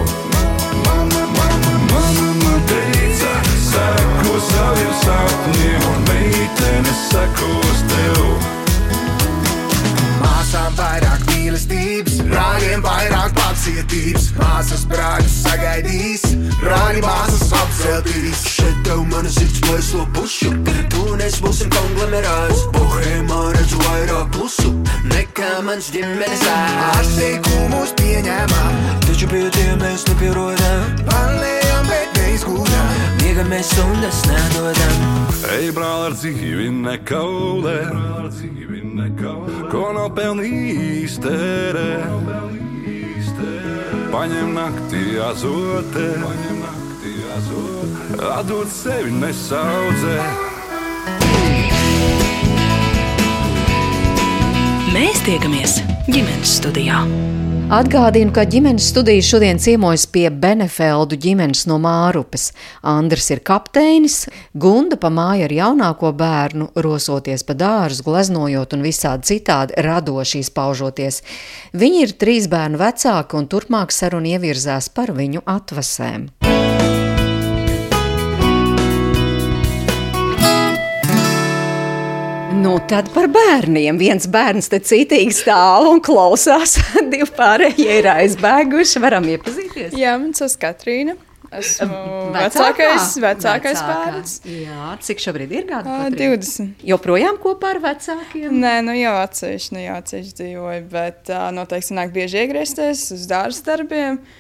Mama, 0.86 1.26
mama, 1.38 1.76
mama 1.94 2.56
teica, 2.72 3.36
seko 3.70 4.42
saviem 4.52 4.98
sapņiem, 5.06 5.86
un 5.94 6.10
meitene 6.10 6.98
sakos 7.06 7.86
tev. 7.94 8.61
Māsām 10.52 10.74
vairāk 10.76 11.22
mīlestības, 11.30 12.16
brāļiem 12.28 12.82
vairāk 12.84 13.38
pacietības. 13.38 14.26
Māsas 14.36 14.82
brāļus 14.92 15.38
sagaidīs, 15.46 16.26
brāļi 16.58 17.04
māsas 17.06 17.54
apceltīs. 17.56 18.42
Šeit 18.58 18.82
tev 18.84 19.06
mana 19.14 19.32
sirds 19.32 19.62
plēso 19.64 20.04
pušu, 20.12 20.52
tu 20.92 21.06
un 21.14 21.24
es 21.24 21.40
būsim 21.40 21.72
konglomerāts. 21.72 22.66
Bohēmā 22.76 23.40
redzu 23.56 23.80
vairāk 23.86 24.36
plusu, 24.36 24.74
nekā 25.14 25.54
mans 25.70 25.88
ģimenes 25.96 26.44
ēs. 26.44 26.84
Atteikumus 26.98 27.96
pieņēmām, 28.04 28.86
taču 29.08 29.32
pie 29.32 29.48
tiem 29.56 29.80
mēs 29.80 30.04
nepierodam. 30.12 31.04
Palējām, 31.08 31.61
neizgūdām, 32.32 32.92
miegamies 33.20 33.70
un 33.84 34.06
es 34.08 34.22
nedodam. 34.30 35.00
Ej, 35.52 35.72
brāl, 35.76 36.08
ar 36.08 36.14
dzīvi 36.16 36.70
nekaulē 36.72 37.78
ko 39.72 39.90
nopelnījis 39.96 41.18
terē. 41.24 41.90
Paņem 44.12 44.50
naktī 44.56 45.04
azotē, 45.24 46.08
atdod 48.32 48.72
sevi 48.72 49.12
nesaudzē. 49.22 50.18
Mēs 54.92 55.24
tiekamies 55.28 55.80
ģimenes 56.12 56.60
studijā. 56.60 57.06
Atgādinu, 57.72 58.34
ka 58.36 58.44
ģimenes 58.44 58.84
studija 58.92 59.24
šodien 59.24 59.60
ciemojas 59.64 60.04
pie 60.12 60.26
Benefeldu 60.28 61.16
ģimenes 61.24 61.62
no 61.72 61.78
Mārupes. 61.80 62.50
Andris 62.84 63.30
ir 63.32 63.40
kapteinis, 63.48 64.26
Gunda 64.52 64.98
pa 65.00 65.08
māju 65.08 65.48
ar 65.48 65.56
jaunāko 65.56 66.12
bērnu, 66.20 66.68
rosoties 66.84 67.48
pa 67.48 67.56
dārzu, 67.56 68.04
gleznojot 68.10 68.76
un 68.76 68.84
visādi 68.84 69.32
citādi 69.32 69.80
radoši 69.88 70.44
izpaužoties. 70.44 71.24
Viņi 71.72 72.04
ir 72.10 72.18
trīs 72.20 72.52
bērnu 72.52 72.84
vecāki 72.84 73.40
un 73.40 73.48
turpmāk 73.48 73.96
saruna 73.96 74.36
ievirzās 74.36 74.92
par 74.92 75.16
viņu 75.16 75.48
atvasēm. 75.48 76.51
Nu, 82.62 82.76
tad 82.86 83.08
par 83.10 83.26
bērniem. 83.32 83.98
Viens 83.98 84.28
bērns 84.30 84.68
te 84.70 84.78
citīgi 84.86 85.34
stāv 85.34 85.88
un 85.90 86.02
klausās. 86.04 86.76
Divi 87.12 87.26
pārējie 87.34 87.96
ir 88.04 88.08
aizbēguši. 88.12 89.02
Varam 89.02 89.26
iepazīties. 89.34 89.96
Jā, 89.98 90.14
man 90.22 90.36
sauc 90.38 90.54
Katrīna. 90.62 91.16
Esmu 91.58 91.98
vecākais, 92.36 93.08
vecākais 93.24 93.82
bērns. 93.88 94.36
Jā, 94.46 94.92
cik 95.04 95.24
šobrīd 95.24 95.56
ir 95.58 95.66
gadi? 95.72 95.90
Uh, 95.90 96.06
20. 96.14 96.86
Joprojām 96.88 97.42
kopā 97.42 97.74
ar 97.74 97.82
vecākiem? 97.84 98.54
Nē, 98.62 98.78
nu 98.86 98.96
jau 98.96 99.18
atsevišķi, 99.24 99.74
nu 99.76 99.84
jau 99.88 99.98
atsevišķi 99.98 100.38
dzīvoju, 100.44 100.86
bet 100.94 101.34
uh, 101.34 101.50
noteikti 101.58 101.90
sanāk 101.90 102.14
bieži 102.14 102.46
iegriezties 102.46 103.08
uz 103.18 103.26
dārza 103.32 103.66
darbiem. 103.72 104.22
Uh, 104.22 104.38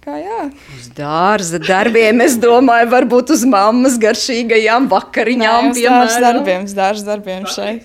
Kā 0.00 0.14
jā. 0.16 0.44
Uz 0.78 0.86
dārza 0.96 1.58
darbiem, 1.60 2.22
es 2.24 2.38
domāju, 2.40 2.86
varbūt 2.88 3.34
uz 3.34 3.42
mammas 3.44 3.98
garšīgajām 4.00 4.86
vakariņām. 4.88 5.66
Nē, 5.68 5.74
uz 5.74 5.82
dārza 5.84 6.22
darbiem, 6.24 6.64
uz 6.64 6.76
dārza 6.78 7.08
darbiem 7.10 7.44
šeit. 7.52 7.84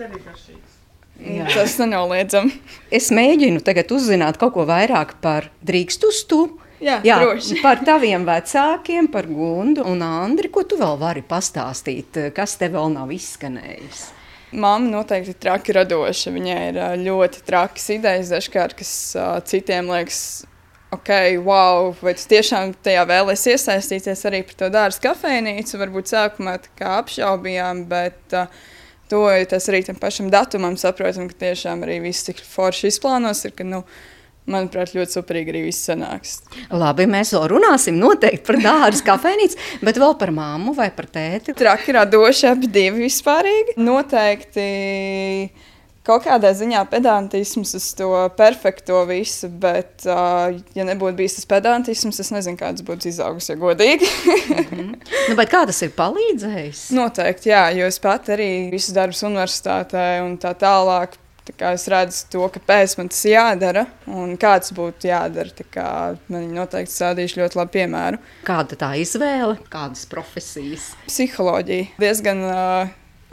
Jā. 1.19 1.47
Tas 1.49 1.75
nenoliedzam. 1.81 2.53
Es 2.93 3.09
mēģinu 3.11 3.59
tagad 3.65 3.91
uzzināt 3.91 4.39
kaut 4.39 4.55
ko 4.55 4.63
vairāk 4.69 5.17
par 5.23 5.49
drīkstu 5.65 6.13
stu. 6.15 6.41
Jā, 6.79 7.01
Jā 7.03 7.19
droši. 7.19 7.59
par 7.65 7.83
taviem 7.83 8.23
vecākiem, 8.27 9.11
par 9.11 9.27
Gundu 9.27 9.83
un 9.83 10.03
Andri. 10.05 10.51
Ko 10.53 10.63
tu 10.63 10.79
vēl 10.79 10.95
vari 11.01 11.23
pastāstīt, 11.25 12.31
kas 12.35 12.55
te 12.61 12.71
vēl 12.71 12.95
nav 12.95 13.11
izskanējis? 13.15 14.07
Māma 14.55 14.87
noteikti 14.87 15.33
ir 15.33 15.39
traki 15.43 15.75
radoša. 15.75 16.31
Viņai 16.31 16.59
ir 16.71 16.83
ļoti 17.03 17.43
trakas 17.43 17.91
idejas, 17.91 18.31
dažkārt, 18.31 18.79
kas 18.79 18.91
citiem 19.51 19.91
liekas 19.91 20.45
ok, 20.95 21.11
wow, 21.45 21.91
vai 22.01 22.15
tu 22.17 22.25
tiešām 22.31 22.73
tajā 22.85 23.03
vēlēsies 23.09 23.53
iesaistīties 23.55 24.25
arī 24.29 24.41
par 24.47 24.57
to 24.61 24.71
dārza 24.73 25.03
kafejnīcu. 25.03 25.77
Varbūt 25.81 26.11
sākumā 26.11 26.57
apšaubījām, 26.89 27.85
bet 27.91 28.35
uh, 28.37 28.49
to 29.11 29.27
tas 29.51 29.69
arī 29.71 29.83
tam 29.85 29.99
pašam 30.01 30.31
datumam 30.33 30.77
saprotam, 30.79 31.29
ka 31.31 31.45
tiešām 31.45 31.85
arī 31.85 32.01
viss 32.07 32.27
tik 32.27 32.41
forši 32.41 32.91
izplānos. 32.93 33.43
Ir, 33.47 33.53
ka, 33.57 33.67
nu, 33.67 33.83
manuprāt, 34.49 34.93
ļoti 34.95 35.17
superīgi 35.17 35.53
arī 35.53 35.61
viss 35.67 35.87
sanāks. 35.89 36.39
Labi, 36.73 37.07
mēs 37.09 37.33
vēl 37.35 37.47
runāsim 37.55 37.97
noteikti 37.99 38.45
par 38.47 38.59
dārza 38.63 39.05
kafejnīcu, 39.11 39.61
bet 39.85 40.01
vēl 40.01 40.17
par 40.21 40.33
māmu 40.35 40.75
vai 40.77 40.91
par 40.95 41.09
tēti. 41.11 41.55
Traki 41.57 41.97
radoši 41.97 42.51
abi 42.51 42.69
divi 42.71 43.05
vispārīgi. 43.07 43.77
Noteikti 43.81 44.67
kaut 46.05 46.25
kādā 46.25 46.51
ziņā 46.55 46.83
pedantisms 46.91 47.75
uz 47.77 47.87
to 47.97 48.11
perfekto 48.37 49.01
visu, 49.09 49.49
bet, 49.49 50.05
uh, 50.07 50.53
ja 50.77 50.87
nebūtu 50.87 51.17
bijis 51.19 51.39
tas 51.39 51.49
pedantisms, 51.49 52.21
es 52.21 52.31
nezinu, 52.35 52.59
kāds 52.59 52.85
būtu 52.85 53.09
izaugs, 53.11 53.49
ja 53.49 53.57
godīgi. 53.59 54.07
mm 54.07 54.63
-hmm. 54.71 54.95
nu, 55.29 55.35
bet 55.35 55.51
kā 55.51 55.65
tas 55.65 55.81
ir 55.81 55.93
palīdzējis? 55.97 56.87
Noteikti, 56.95 57.49
jā, 57.49 57.67
jo 57.77 57.85
es 57.85 57.99
pat 57.99 58.29
arī 58.29 58.69
visus 58.71 58.93
darbus 58.93 59.23
universitātē 59.23 60.21
un 60.25 60.37
tā 60.37 60.53
tālāk. 60.53 61.19
Tā 61.45 61.75
es 61.77 61.83
redzu 61.87 62.23
to, 62.33 62.47
kāpēc 62.49 62.97
man 62.97 63.09
tas 63.09 63.25
jādara 63.29 63.85
un 64.07 64.33
kāds 64.37 64.73
būtu 64.73 65.11
jādara. 65.11 65.51
Man 66.27 66.47
noteikti 66.55 66.89
stādīšu 66.89 67.37
ļoti 67.37 67.59
labu 67.59 67.71
piemēru. 67.71 68.17
Kāda 68.43 68.75
tā 68.75 68.95
izvēle, 68.97 69.59
kādas 69.69 70.07
profesijas? 70.09 70.95
Psiholoģija. 71.05 71.85
Diezgan 72.01 72.41
uh, 72.49 72.89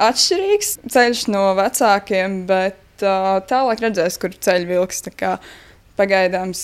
atšķirīgs 0.09 0.77
ceļš 0.93 1.27
no 1.33 1.43
vecākiem, 1.59 2.43
bet 2.49 3.05
uh, 3.05 3.37
tālāk 3.49 3.85
redzēs, 3.85 4.19
kur 4.23 4.35
ceļš 4.35 4.71
vilks. 4.71 5.05
Pagaidām, 5.93 6.55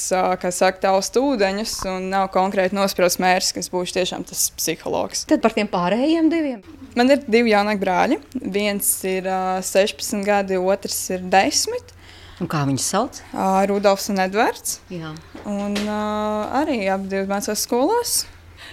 kā 0.40 0.48
saka, 0.56 0.80
taust 0.80 1.18
ūdeņus, 1.20 1.72
un 1.90 2.06
nav 2.14 2.30
konkrēti 2.32 2.72
nosprausts 2.74 3.20
mērķis, 3.20 3.50
kas 3.58 3.68
būs 3.68 3.92
tiešām 3.92 4.24
tas 4.26 4.46
psihologs. 4.56 5.26
Tad 5.28 5.42
par 5.44 5.52
tiem 5.52 5.68
pārējiem 5.68 6.30
diviem. 6.32 6.62
Man 6.96 7.12
ir 7.12 7.20
divi 7.28 7.52
jaunāki 7.52 7.82
brāļi. 7.82 8.16
Viens 8.56 8.88
ir 9.06 9.28
uh, 9.28 9.60
16 9.60 10.24
gadi, 10.26 10.56
otrs 10.56 10.96
ir 11.12 11.28
10. 11.28 11.92
Un 12.38 12.48
kā 12.50 12.62
viņus 12.70 12.88
sauc? 12.94 13.20
Uh, 13.34 13.60
Rudolfs 13.68 14.08
un 14.12 14.22
Edvards. 14.24 14.78
Jā. 14.94 15.12
Un 15.44 15.76
uh, 15.84 16.48
arī 16.62 16.80
abi 16.90 17.24
mācās 17.28 17.68
skolās. 17.68 18.22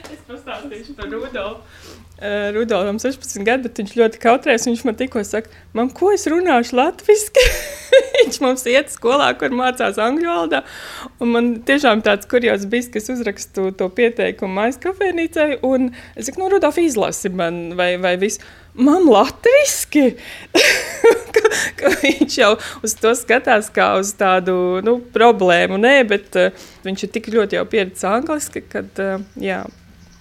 Es 0.05 0.23
pastāstīšu 0.27 0.95
par 0.97 1.11
Rudolfu. 1.11 1.84
Uh, 2.15 2.53
Rudolfam 2.55 2.95
16 2.95 3.43
gadi, 3.43 3.67
bet 3.67 3.79
viņš 3.81 3.93
ļoti 3.99 4.19
kautrēs. 4.23 4.69
Viņš 4.69 4.85
man 4.87 4.95
tikko 4.95 5.19
saka, 5.27 5.51
man 5.75 5.89
ko 5.91 6.13
es 6.15 6.23
runāšu 6.31 6.77
latviešu. 6.79 7.43
viņš 8.21 8.39
mums 8.39 8.63
iet 8.71 8.93
skolā, 8.93 9.33
kur 9.35 9.51
mācās 9.51 9.99
angļu 9.99 10.29
valodā. 10.29 10.61
Man 11.19 11.51
tiešām 11.67 12.05
tāds 12.07 12.29
kurjos 12.31 12.63
bija, 12.71 12.87
ka 12.93 13.01
es 13.03 13.11
uzrakstu 13.11 13.67
to 13.75 13.89
pieteikumu 13.91 14.61
mājas 14.61 14.79
kafejnīcai. 14.87 15.59
Un 15.67 15.91
es 16.15 16.29
saku, 16.29 16.39
nu, 16.39 16.49
Rudolf 16.55 16.79
izlasi 16.79 17.33
man 17.35 17.75
vai, 17.75 17.97
vai 17.99 18.15
visu. 18.21 18.39
Man 18.79 19.07
latviešu! 19.11 20.09
viņš 22.01 22.37
jau 22.39 22.53
uz 22.83 22.95
to 22.99 23.11
skatās 23.15 23.67
kā 23.75 23.93
uz 23.99 24.15
tādu 24.15 24.79
nu, 24.87 25.01
problēmu. 25.15 25.83
Nē, 25.83 25.97
bet 26.07 26.39
uh, 26.39 26.67
viņš 26.87 27.09
ir 27.09 27.17
tik 27.19 27.33
ļoti 27.35 27.59
pieredzējis 27.71 28.13
angliski, 28.15 28.63
ka, 28.71 28.87
uh, 29.03 29.33
jā. 29.35 29.65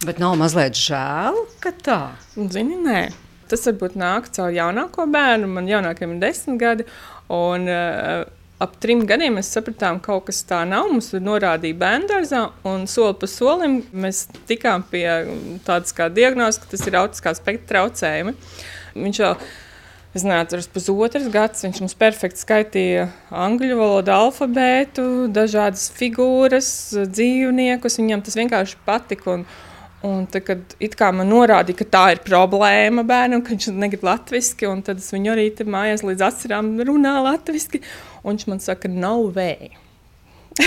Bet 0.04 0.18
nav 0.20 0.34
mazliet 0.36 0.76
žēl, 0.76 1.38
ka 1.64 1.70
tā. 1.84 2.00
Zini, 2.36 2.76
nē. 2.76 3.06
Tas 3.48 3.62
varbūt 3.68 3.94
nāk 3.96 4.28
caur 4.36 4.52
jaunāko 4.52 5.06
bērnu. 5.08 5.48
Man 5.48 5.68
jaunākajam 5.70 6.16
ir 6.16 6.22
desmit 6.26 6.58
gadi. 6.60 6.86
Un, 7.32 7.64
uh, 7.70 8.24
ap 8.60 8.76
trim 8.82 9.04
gadiem 9.08 9.38
mēs 9.38 9.48
sapratām, 9.54 10.00
ka 10.02 10.12
kaut 10.12 10.28
kas 10.28 10.42
tāds 10.48 10.68
nav. 10.70 10.90
Mums 10.92 11.12
norādīja 11.16 11.78
bērnu 11.80 12.10
dārzā, 12.10 12.44
un 12.68 12.84
soli 12.90 13.16
pa 13.20 13.28
solim 13.30 13.80
mēs 13.92 14.26
tikām 14.48 14.84
pie 14.90 15.06
tādas 15.66 15.96
kā 15.96 16.10
diagnozes, 16.12 16.60
ka 16.62 16.72
tas 16.74 16.84
ir 16.88 17.00
autiskā 17.00 17.34
spektra 17.38 17.70
traucējumi. 17.72 18.36
Viņš 18.94 19.20
jau 19.24 19.34
nezinu, 20.14 20.40
tas 20.52 20.70
pusotrs 20.70 21.28
gads. 21.32 21.64
Viņš 21.66 21.84
mums 21.84 21.98
perfekti 21.98 22.44
skaitīja 22.44 23.08
angļu 23.44 23.78
valodu, 23.80 24.14
alfabētu, 24.14 25.06
dažādas 25.34 25.88
figūras, 25.96 26.68
dzīvniekus. 27.08 28.02
Viņam 28.02 28.24
tas 28.26 28.38
vienkārši 28.38 28.82
patika. 28.86 29.38
Un, 29.38 29.46
Un 30.04 30.26
tad, 30.28 30.44
kad 30.44 31.14
man 31.16 31.30
norādīja, 31.32 31.78
ka 31.78 31.86
tā 31.88 32.02
ir 32.12 32.20
problēma 32.26 33.06
bērnam, 33.08 33.40
ka 33.44 33.54
viņš 33.54 33.70
negrib 33.72 34.04
latviešu, 34.04 34.68
un 34.68 34.82
tad 34.84 35.00
es 35.00 35.08
viņu 35.14 35.32
arī 35.32 35.46
mājās 35.64 36.04
līdz 36.04 36.26
asarām 36.26 36.74
runā 36.84 37.14
latviešu, 37.24 37.80
un 38.22 38.34
viņš 38.34 38.46
man 38.50 38.60
saka, 38.60 38.90
nav 38.92 39.30
vēja. 39.38 39.80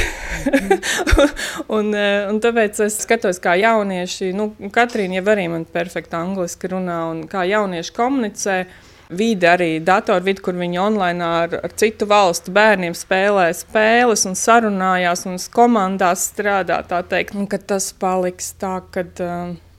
un, 1.78 1.93
eh, 1.95 2.26
un 2.28 2.41
tāpēc 2.43 2.82
es 2.84 2.97
skatos, 3.06 3.38
kā 3.39 3.54
jaunieši, 3.62 4.34
nu, 4.36 4.50
Katrīna 4.73 5.21
jau 5.21 5.30
arī 5.32 5.45
man 5.54 5.63
perfekti 5.69 6.17
angliski 6.17 6.73
runā, 6.73 7.00
un 7.13 7.23
kā 7.32 7.45
jaunieši 7.47 7.95
komunicē. 7.95 8.60
Uh, 8.65 8.84
vide, 9.10 9.48
arī 9.50 9.70
datorvide, 9.84 10.41
kur 10.43 10.58
viņi 10.58 10.80
online 10.82 11.24
ar, 11.24 11.58
ar 11.63 11.76
citu 11.80 12.08
valstu 12.10 12.52
bērniem 12.56 12.96
spēlē 12.98 13.48
spēles 13.56 14.26
un 14.30 14.36
sarunājās 14.38 15.26
un 15.30 15.39
komandās 15.54 16.28
strādā. 16.32 16.82
Teikt, 16.88 17.36
un, 17.38 17.48
tas 17.48 17.91
paliks 18.00 18.54
tā, 18.60 18.78
ka 18.91 19.06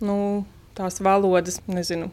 nu, 0.05 0.19
tās 0.79 1.03
valodas, 1.05 1.61
nezinu, 1.69 2.11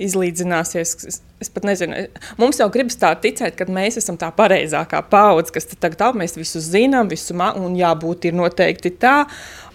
izlīdzināsies. 0.00 0.92
Es, 1.08 1.20
es 1.42 1.50
pat 1.54 1.66
nezinu, 1.68 2.04
mums 2.40 2.58
jau 2.60 2.66
gribas 2.72 2.96
tā 2.98 3.12
ticēt, 3.20 3.56
ka 3.58 3.66
mēs 3.70 3.98
esam 4.00 4.18
tā 4.20 4.30
pareizākā 4.34 5.02
paudze, 5.10 5.54
kas 5.54 5.68
tagad 5.72 5.98
tā, 6.00 6.10
mēs 6.18 6.36
visu 6.38 6.62
zinām, 6.62 7.10
visu 7.12 7.36
un 7.36 7.76
jābūt 7.78 8.28
ir 8.28 8.38
noteikti 8.38 8.94
tā. 9.00 9.16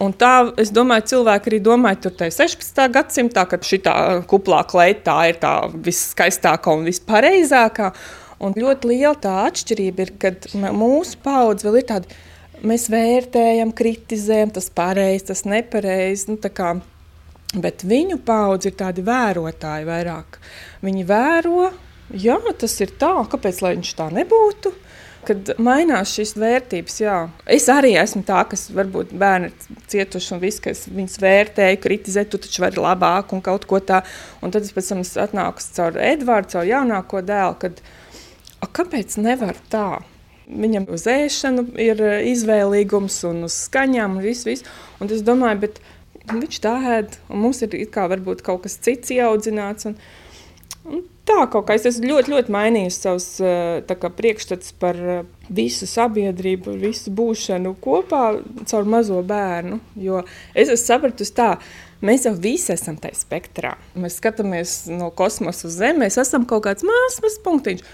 Un 0.02 0.14
tā, 0.16 0.50
es 0.60 0.72
domāju, 0.74 1.08
cilvēki 1.14 1.52
arī 1.52 1.60
domāja, 1.64 2.02
tur 2.06 2.16
tajā 2.20 2.36
16. 2.42 2.86
gadsimtā, 2.96 3.46
kad 3.48 3.66
šī 3.66 3.82
kuplā 4.30 4.64
kleita 4.68 5.20
ir 5.30 5.40
tā 5.42 5.54
viskaistākā 5.72 6.76
un 6.76 6.88
vispareizākā. 6.88 7.92
Un 8.40 8.56
ļoti 8.56 8.88
liela 8.88 9.16
tā 9.20 9.34
atšķirība 9.50 10.04
ir, 10.06 10.14
kad 10.20 10.46
mūsu 10.56 11.18
paudze 11.20 11.66
vēl 11.68 11.82
ir 11.82 11.88
tāda, 11.90 12.20
mēs 12.64 12.86
vērtējam, 12.92 13.74
kritizējam, 13.76 14.54
tas 14.56 14.70
pareizi, 14.72 15.26
tas 15.32 15.44
nepareizi. 15.48 16.32
Nu, 16.32 16.40
Bet 17.50 17.82
viņu 17.82 18.20
paudze 18.22 18.70
ir 18.70 18.76
tādi 18.78 19.02
vērotāji 19.02 19.86
vairāk. 19.88 20.38
Viņi 20.86 21.06
vēro, 21.08 21.72
jā, 22.14 22.36
tas 22.58 22.76
ir 22.78 22.92
tā, 23.00 23.16
kāpēc 23.32 23.58
viņš 23.64 23.96
tā 23.98 24.06
nebūtu. 24.14 24.70
Kad 25.26 25.50
mainās 25.60 26.14
šīs 26.16 26.30
vērtības, 26.40 26.94
jā. 27.02 27.14
es 27.44 27.66
arī 27.68 27.90
esmu 28.00 28.22
tā, 28.24 28.38
kas 28.48 28.70
varbūt 28.72 29.10
bērni 29.20 29.50
ir 29.50 29.80
cietuši 29.92 30.30
un 30.32 30.40
viss, 30.40 30.62
kas 30.64 30.86
viņus 30.88 31.18
vērtēja, 31.20 31.80
kritizē, 31.82 32.24
tu 32.24 32.40
taču 32.40 32.62
vari 32.64 32.80
labāk 32.80 33.34
un 33.36 33.42
kaut 33.44 33.66
ko 33.68 33.82
tādu. 33.84 34.08
Un 34.40 34.54
tad 34.54 34.64
es 34.64 34.72
pēc 34.72 34.88
tam 34.94 35.02
atnāku 35.26 35.66
caur 35.76 36.00
Edvardu, 36.00 36.54
caur 36.54 36.70
jaunāko 36.70 37.20
dēlu, 37.20 37.58
kad, 37.66 37.82
a, 38.62 38.70
kāpēc 38.80 39.18
nevar 39.20 39.60
tā? 39.74 40.00
Viņam 40.48 40.88
uz 40.90 41.04
ēšanu 41.10 41.66
ir 41.78 42.00
izvēlīgums 42.30 43.20
un 43.28 43.44
uz 43.50 43.60
skaņām 43.68 44.16
un 44.16 44.24
viss, 44.24 44.48
viss. 44.48 44.64
Un 45.04 45.12
es 45.12 45.20
domāju, 45.26 45.66
bet 45.66 45.82
Viņš 46.30 46.58
tā 46.62 46.74
ēd, 46.96 47.16
un 47.30 47.44
mums 47.44 47.62
ir 47.64 47.76
kā 47.92 48.06
varbūt 48.10 48.44
kaut 48.46 48.64
kas 48.66 48.78
cits 48.82 49.12
ieaudzināts. 49.14 49.88
Un, 49.90 49.96
un 50.86 51.02
tā 51.28 51.44
kaut 51.50 51.66
kā 51.68 51.76
es 51.78 51.86
esmu 51.90 52.10
ļoti, 52.12 52.32
ļoti 52.34 52.54
mainījis 52.54 52.98
savus 53.04 53.28
kā, 53.90 54.10
priekšstats 54.20 54.74
par 54.82 54.98
visu 55.50 55.88
sabiedrību, 55.90 56.76
visu 56.80 57.12
būšanu 57.14 57.74
kopā 57.82 58.24
caur 58.70 58.90
mazo 58.90 59.22
bērnu. 59.26 59.80
Jo 60.00 60.22
es 60.54 60.68
esmu 60.68 60.84
sapratusi 60.84 61.36
tā, 61.36 61.50
mēs 62.04 62.28
jau 62.28 62.36
visi 62.38 62.74
esam 62.76 63.00
tajā 63.00 63.18
spektrā. 63.24 63.74
Mēs 63.98 64.20
skatāmies 64.22 64.78
no 64.92 65.10
kosmosa 65.14 65.66
uz 65.68 65.80
Zemi, 65.82 66.06
mēs 66.06 66.20
esam 66.22 66.46
kaut 66.48 66.68
kāds 66.68 66.86
mazs 66.86 67.42
punktiņš. 67.44 67.84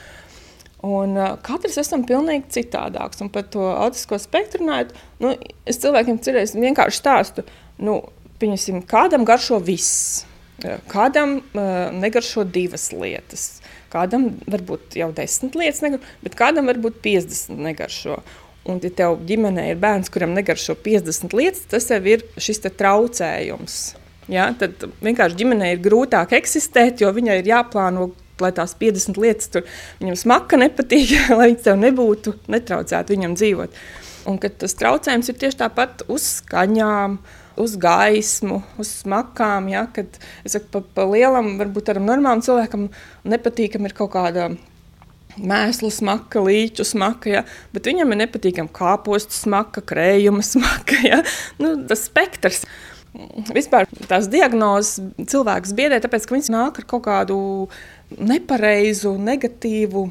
Un, 0.86 1.16
uh, 1.16 1.34
katrs 1.42 1.78
esam 1.80 2.04
pilnīgi 2.06 2.50
citādāks. 2.58 3.22
Un 3.24 3.30
par 3.32 3.46
to 3.50 3.64
autisko 3.72 4.18
spektru 4.20 4.62
runājot, 4.62 4.92
nu, 5.24 5.32
es 5.66 5.80
cilvēkiem 5.82 6.20
cerēju, 6.22 6.60
vienkārši 6.62 7.00
stāstu. 7.00 7.46
Nu, 7.82 7.98
pieņemsim, 8.40 8.82
kādam 8.88 9.26
garšo 9.28 9.58
viss, 9.64 10.24
kādam 10.90 11.38
uh, 11.40 11.92
negaršo 11.92 12.46
divas 12.48 12.88
lietas, 12.94 13.60
kādam 13.92 14.30
varbūt 14.48 14.96
jau 15.00 15.10
desmit 15.16 15.56
lietas, 15.58 15.82
negaršo, 15.84 16.16
bet 16.24 16.36
kādam 16.38 16.70
varbūt 16.70 17.00
50 17.04 17.62
negaršo. 17.68 18.18
Un, 18.66 18.80
ja 18.82 18.90
tev 18.98 19.20
ģimenē 19.28 19.68
ir 19.70 19.78
bērns, 19.78 20.10
kuram 20.10 20.32
negaršo 20.34 20.74
50 20.82 21.36
lietas, 21.38 21.68
tas 21.70 21.86
jau 21.92 22.00
ir 22.02 22.24
šis 22.42 22.64
traucējums. 22.66 23.76
Ja? 24.32 24.48
Tad 24.58 24.88
vienkārši 25.06 25.38
ģimenei 25.38 25.76
ir 25.76 25.84
grūtāk 25.84 26.34
eksistēt, 26.34 27.04
jo 27.04 27.12
viņai 27.14 27.40
ir 27.42 27.52
jāplāno 27.52 28.10
lai 28.42 28.50
tās 28.52 28.74
50 28.76 29.16
lietas 29.22 29.48
tur 29.48 29.62
viņam 30.00 30.18
smaka 30.20 30.58
nepatīk, 30.60 31.14
lai 31.38 31.52
viņas 31.52 31.62
tev 31.68 31.78
nebūtu, 31.80 32.34
netraucētu 32.52 33.14
viņam 33.14 33.38
dzīvot. 33.38 33.78
Un 34.26 34.42
tas 34.42 34.74
traucējums 34.76 35.30
ir 35.30 35.38
tieši 35.40 35.60
tāpat 35.62 36.02
uz 36.12 36.26
skaņām, 36.42 37.20
uh, 37.20 37.45
uz 37.60 37.76
gaismu, 37.80 38.60
uz 38.80 38.92
smakām. 39.02 39.70
Ja, 39.72 39.86
kad 39.92 40.18
es 40.44 40.56
saku, 40.56 40.70
pa, 40.72 40.82
pa 40.96 41.06
lielam, 41.10 41.54
varbūt 41.60 41.90
tam 41.90 42.08
normālam 42.08 42.44
cilvēkam 42.44 42.88
nepatīkam 43.28 43.88
ir 43.88 43.96
kaut 43.96 44.14
kāda. 44.16 44.50
Mēslu 45.36 45.90
smaka, 45.92 46.40
līķu 46.40 46.84
smaka, 46.88 47.28
ja, 47.28 47.42
bet 47.74 47.84
viņam 47.90 48.14
ir 48.14 48.22
nepatīkama 48.22 48.72
kāpostu 48.72 49.36
smaka, 49.36 49.82
krējuma 49.84 50.44
smaka. 50.46 51.00
Ja, 51.04 51.18
nu, 51.60 51.74
tas 51.88 52.06
spektrs. 52.08 52.64
Vispār 53.52 53.84
tās 54.08 54.30
diagnozes 54.32 54.96
cilvēks 55.28 55.74
biedē, 55.76 56.00
tāpēc 56.04 56.24
ka 56.24 56.36
viņš 56.36 56.48
nāk 56.52 56.80
ar 56.80 56.88
kaut 56.88 57.04
kādu 57.04 57.36
nepareizu, 58.16 59.12
negatīvu 59.20 60.06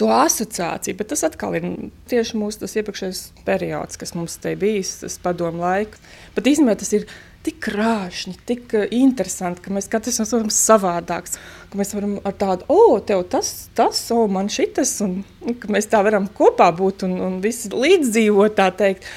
to 0.00 0.10
asociāciju, 0.12 0.96
bet 0.98 1.08
tas 1.12 1.24
atkal 1.26 1.56
ir 1.56 1.68
tieši 2.10 2.36
mūsu 2.38 2.68
iepriekšējais 2.68 3.22
periods, 3.46 3.96
kas 4.00 4.12
mums 4.16 4.36
te 4.42 4.52
bijis, 4.58 4.98
tas 5.04 5.16
padomu 5.22 5.64
laiks. 5.64 6.02
Bet 6.36 6.50
īstenībā 6.52 6.76
tas 6.80 6.92
ir 6.96 7.06
tik 7.46 7.60
krāšņi, 7.62 8.34
tik 8.48 8.74
eh, 8.74 8.88
interesanti, 8.98 9.62
ka 9.62 9.72
mēs 9.74 9.88
katrs 9.90 10.18
esam 10.24 10.50
savādāks. 10.52 11.38
Mēs 11.76 11.94
varam 11.94 12.16
ar 12.26 12.34
tādu, 12.38 12.66
o, 12.72 12.98
tev 13.04 13.26
tas, 13.30 13.68
tas, 13.76 14.00
o, 14.14 14.24
man 14.32 14.50
šitas, 14.52 14.96
un 15.04 15.20
ka 15.60 15.70
mēs 15.72 15.90
tā 15.92 16.00
varam 16.06 16.28
kopā 16.32 16.70
būt 16.76 17.04
un, 17.06 17.16
un 17.26 17.40
visi 17.44 17.70
līdzdzīvot, 17.72 18.56
tā 18.58 18.70
teikt. 18.74 19.08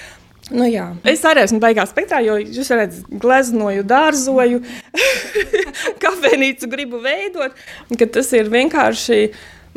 Nu, 0.49 0.65
jā. 0.65 0.87
es 1.05 1.21
arī 1.29 1.43
esmu 1.45 1.59
beigās 1.61 1.91
spektrā, 1.93 2.23
jo 2.25 2.39
jūs 2.41 2.71
redzat, 2.73 3.05
gleznoju, 3.21 3.83
dārzoju, 3.85 4.63
kafejnīcu 6.03 6.69
gribu 6.71 7.01
veidot. 7.03 7.57
Tas 8.01 8.33
ir 8.33 8.49
vienkārši 8.49 9.19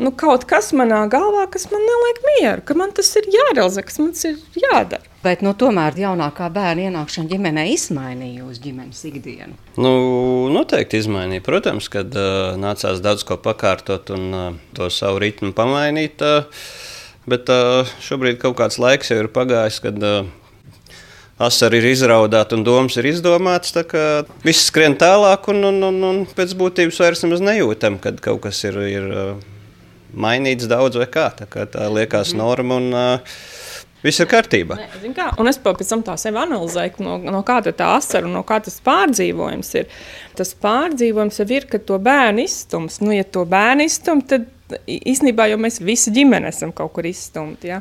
nu, 0.01 0.11
kaut 0.17 0.45
kas 0.49 0.71
manā 0.75 1.03
galvā, 1.11 1.45
kas 1.53 1.67
man 1.71 1.83
neliek 1.85 2.21
mieru, 2.27 2.65
ka 2.65 2.77
man 2.77 2.93
tas 2.95 3.09
ir 3.19 3.27
jārealizē, 3.33 3.83
kas 3.85 3.99
man 4.01 4.13
tas 4.15 4.27
ir 4.29 4.63
jādara. 4.65 5.09
Bet 5.23 5.43
nu, 5.45 5.53
tomēr 5.55 5.95
jaunākā 5.95 6.49
bērna 6.51 6.89
ienākšana 6.89 7.31
ģimenē 7.31 7.67
izmainīja 7.71 8.41
jūsu 8.41 8.63
ģimenes 8.65 9.03
ikdienu. 9.07 9.55
Nu, 9.79 9.93
noteikti 10.51 10.99
izmainīja. 10.99 11.45
Protams, 11.45 11.87
kad 11.93 12.11
uh, 12.17 12.57
nācās 12.59 12.99
daudz 13.03 13.23
ko 13.27 13.37
pakārtot 13.39 14.11
un 14.15 14.25
uh, 14.35 14.49
to 14.75 14.89
savu 14.91 15.21
ritmu 15.23 15.53
pamainīt. 15.55 16.19
Uh, 16.19 16.65
bet 17.29 17.47
uh, 17.53 17.87
šobrīd 18.03 18.41
kaut 18.41 18.57
kāds 18.59 18.81
laiks 18.83 19.13
jau 19.13 19.21
ir 19.23 19.31
pagājis, 19.31 19.79
kad 19.85 20.03
uh, 20.03 20.27
asari 21.39 21.79
ir 21.79 21.87
izraudāti 21.93 22.57
un 22.57 22.67
domas 22.67 22.99
ir 22.99 23.07
izdomātas. 23.13 23.79
Viss 24.43 24.67
skrien 24.67 24.99
tālāk, 24.99 25.47
un, 25.55 25.63
un, 25.71 25.79
un, 25.87 26.03
un 26.09 26.21
pēc 26.35 26.51
būtības 26.59 26.99
vairs 26.99 27.23
nejūtam, 27.23 28.01
kad 28.03 28.19
kaut 28.23 28.43
kas 28.49 28.59
ir, 28.67 28.83
ir 28.91 29.09
mainīts 30.13 30.69
daudz 30.69 30.99
vai 31.01 31.09
kā. 31.11 31.29
Tā, 31.37 31.49
kā 31.49 31.67
tā 31.69 31.89
liekas 31.91 32.33
mhm. 32.33 32.41
norma. 32.43 32.79
Un, 32.81 32.89
uh, 32.93 33.37
Viss 34.03 34.19
ir 34.19 34.27
kārtībā. 34.27 34.75
Ne, 34.75 35.11
kā, 35.15 35.29
un 35.39 35.47
es 35.47 35.55
pēc 35.63 35.87
tam 35.87 36.01
tā 36.03 36.17
sevi 36.19 36.35
analizēju, 36.41 36.99
no, 37.05 37.13
no 37.23 37.39
kāda 37.47 37.71
tā 37.71 37.93
asara 37.95 38.27
un 38.27 38.33
no 38.35 38.41
kā 38.43 38.57
tas 38.59 38.75
pārdzīvojums 38.83 39.69
ir. 39.79 39.93
Tas 40.35 40.51
pārdzīvojums 40.59 41.39
jau 41.39 41.45
ir, 41.55 41.69
ka 41.71 41.79
to 41.79 42.01
bērnu 42.03 42.43
izstums. 42.43 42.99
Nu, 42.99 43.13
ja 43.15 43.23
to 43.23 43.45
bērnu 43.47 43.87
izstum, 43.87 44.19
tad 44.27 44.49
īstenībā 44.91 45.47
jau 45.53 45.61
mēs 45.61 45.79
visi 45.79 46.11
ģimene 46.11 46.51
esam 46.51 46.73
kaut 46.75 46.91
kur 46.97 47.07
izstumti. 47.07 47.71
Ja? 47.71 47.79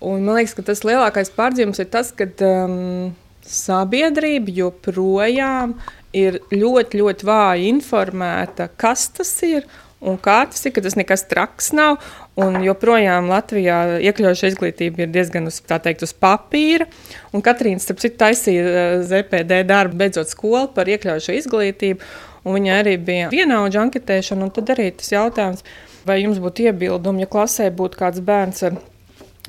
Un 0.00 0.24
man 0.24 0.40
liekas, 0.40 0.56
ka 0.56 0.64
tas 0.72 0.86
lielākais 0.88 1.34
pārdzīvums 1.36 1.84
ir 1.84 1.90
tas, 1.92 2.14
ka 2.16 2.30
um, 2.48 3.12
sabiedrība 3.44 4.56
joprojām 4.56 5.76
ir 6.16 6.40
ļoti, 6.52 7.00
ļoti 7.00 7.28
vāji 7.28 7.70
informēta, 7.72 8.70
kas 8.80 9.10
tas 9.18 9.36
ir 9.44 9.68
un 10.02 10.18
kā 10.20 10.42
tas 10.50 10.64
ir, 10.66 10.74
ka 10.74 10.82
tas 10.84 10.96
nekas 10.98 11.24
traks 11.30 11.70
nav. 11.76 12.00
Un 12.40 12.58
joprojām 12.64 13.28
Latvijā 13.30 13.78
iekļaujoša 14.08 14.52
izglītība 14.52 15.04
ir 15.04 15.12
diezgan 15.14 15.48
uz, 15.50 15.60
teikt, 15.62 16.04
uz 16.06 16.14
papīra. 16.16 16.88
Un 17.32 17.44
Katrīna, 17.44 17.82
starp 17.82 18.02
citu, 18.02 18.18
taisīja 18.22 18.66
uh, 18.66 18.98
ZPD 19.06 19.62
darbu, 19.68 19.98
beidzot 20.00 20.32
skolu 20.32 20.70
par 20.74 20.90
iekļaujošu 20.90 21.36
izglītību. 21.38 22.12
Viņa 22.42 22.78
arī 22.80 22.96
bija 22.98 23.28
vienaudža 23.30 23.84
anketēšana, 23.84 24.48
un 24.48 24.54
tad 24.54 24.72
arī 24.74 24.88
tas 24.98 25.12
jautājums, 25.12 25.62
vai 26.08 26.18
jums 26.24 26.40
būtu 26.42 26.66
iebildumi, 26.66 27.22
ja 27.22 27.30
klasē 27.30 27.68
būtu 27.70 28.00
kāds 28.00 28.22
bērns 28.26 28.64
ar 28.66 28.80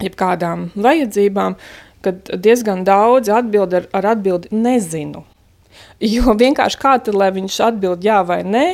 jebkādām 0.03 0.67
vajadzībām, 0.75 1.57
kad 2.05 2.29
diezgan 2.45 2.83
daudz 2.85 3.31
atbild 3.33 3.73
ar, 3.73 3.87
ar 3.95 4.11
atbildi 4.13 4.53
nezinu. 4.53 5.23
Jo 6.03 6.35
vienkārši 6.37 6.79
kā 6.81 6.97
tad, 7.01 7.15
lai 7.17 7.31
viņš 7.33 7.59
atbild 7.65 8.03
jā 8.05 8.19
vai 8.27 8.41
nē, 8.45 8.65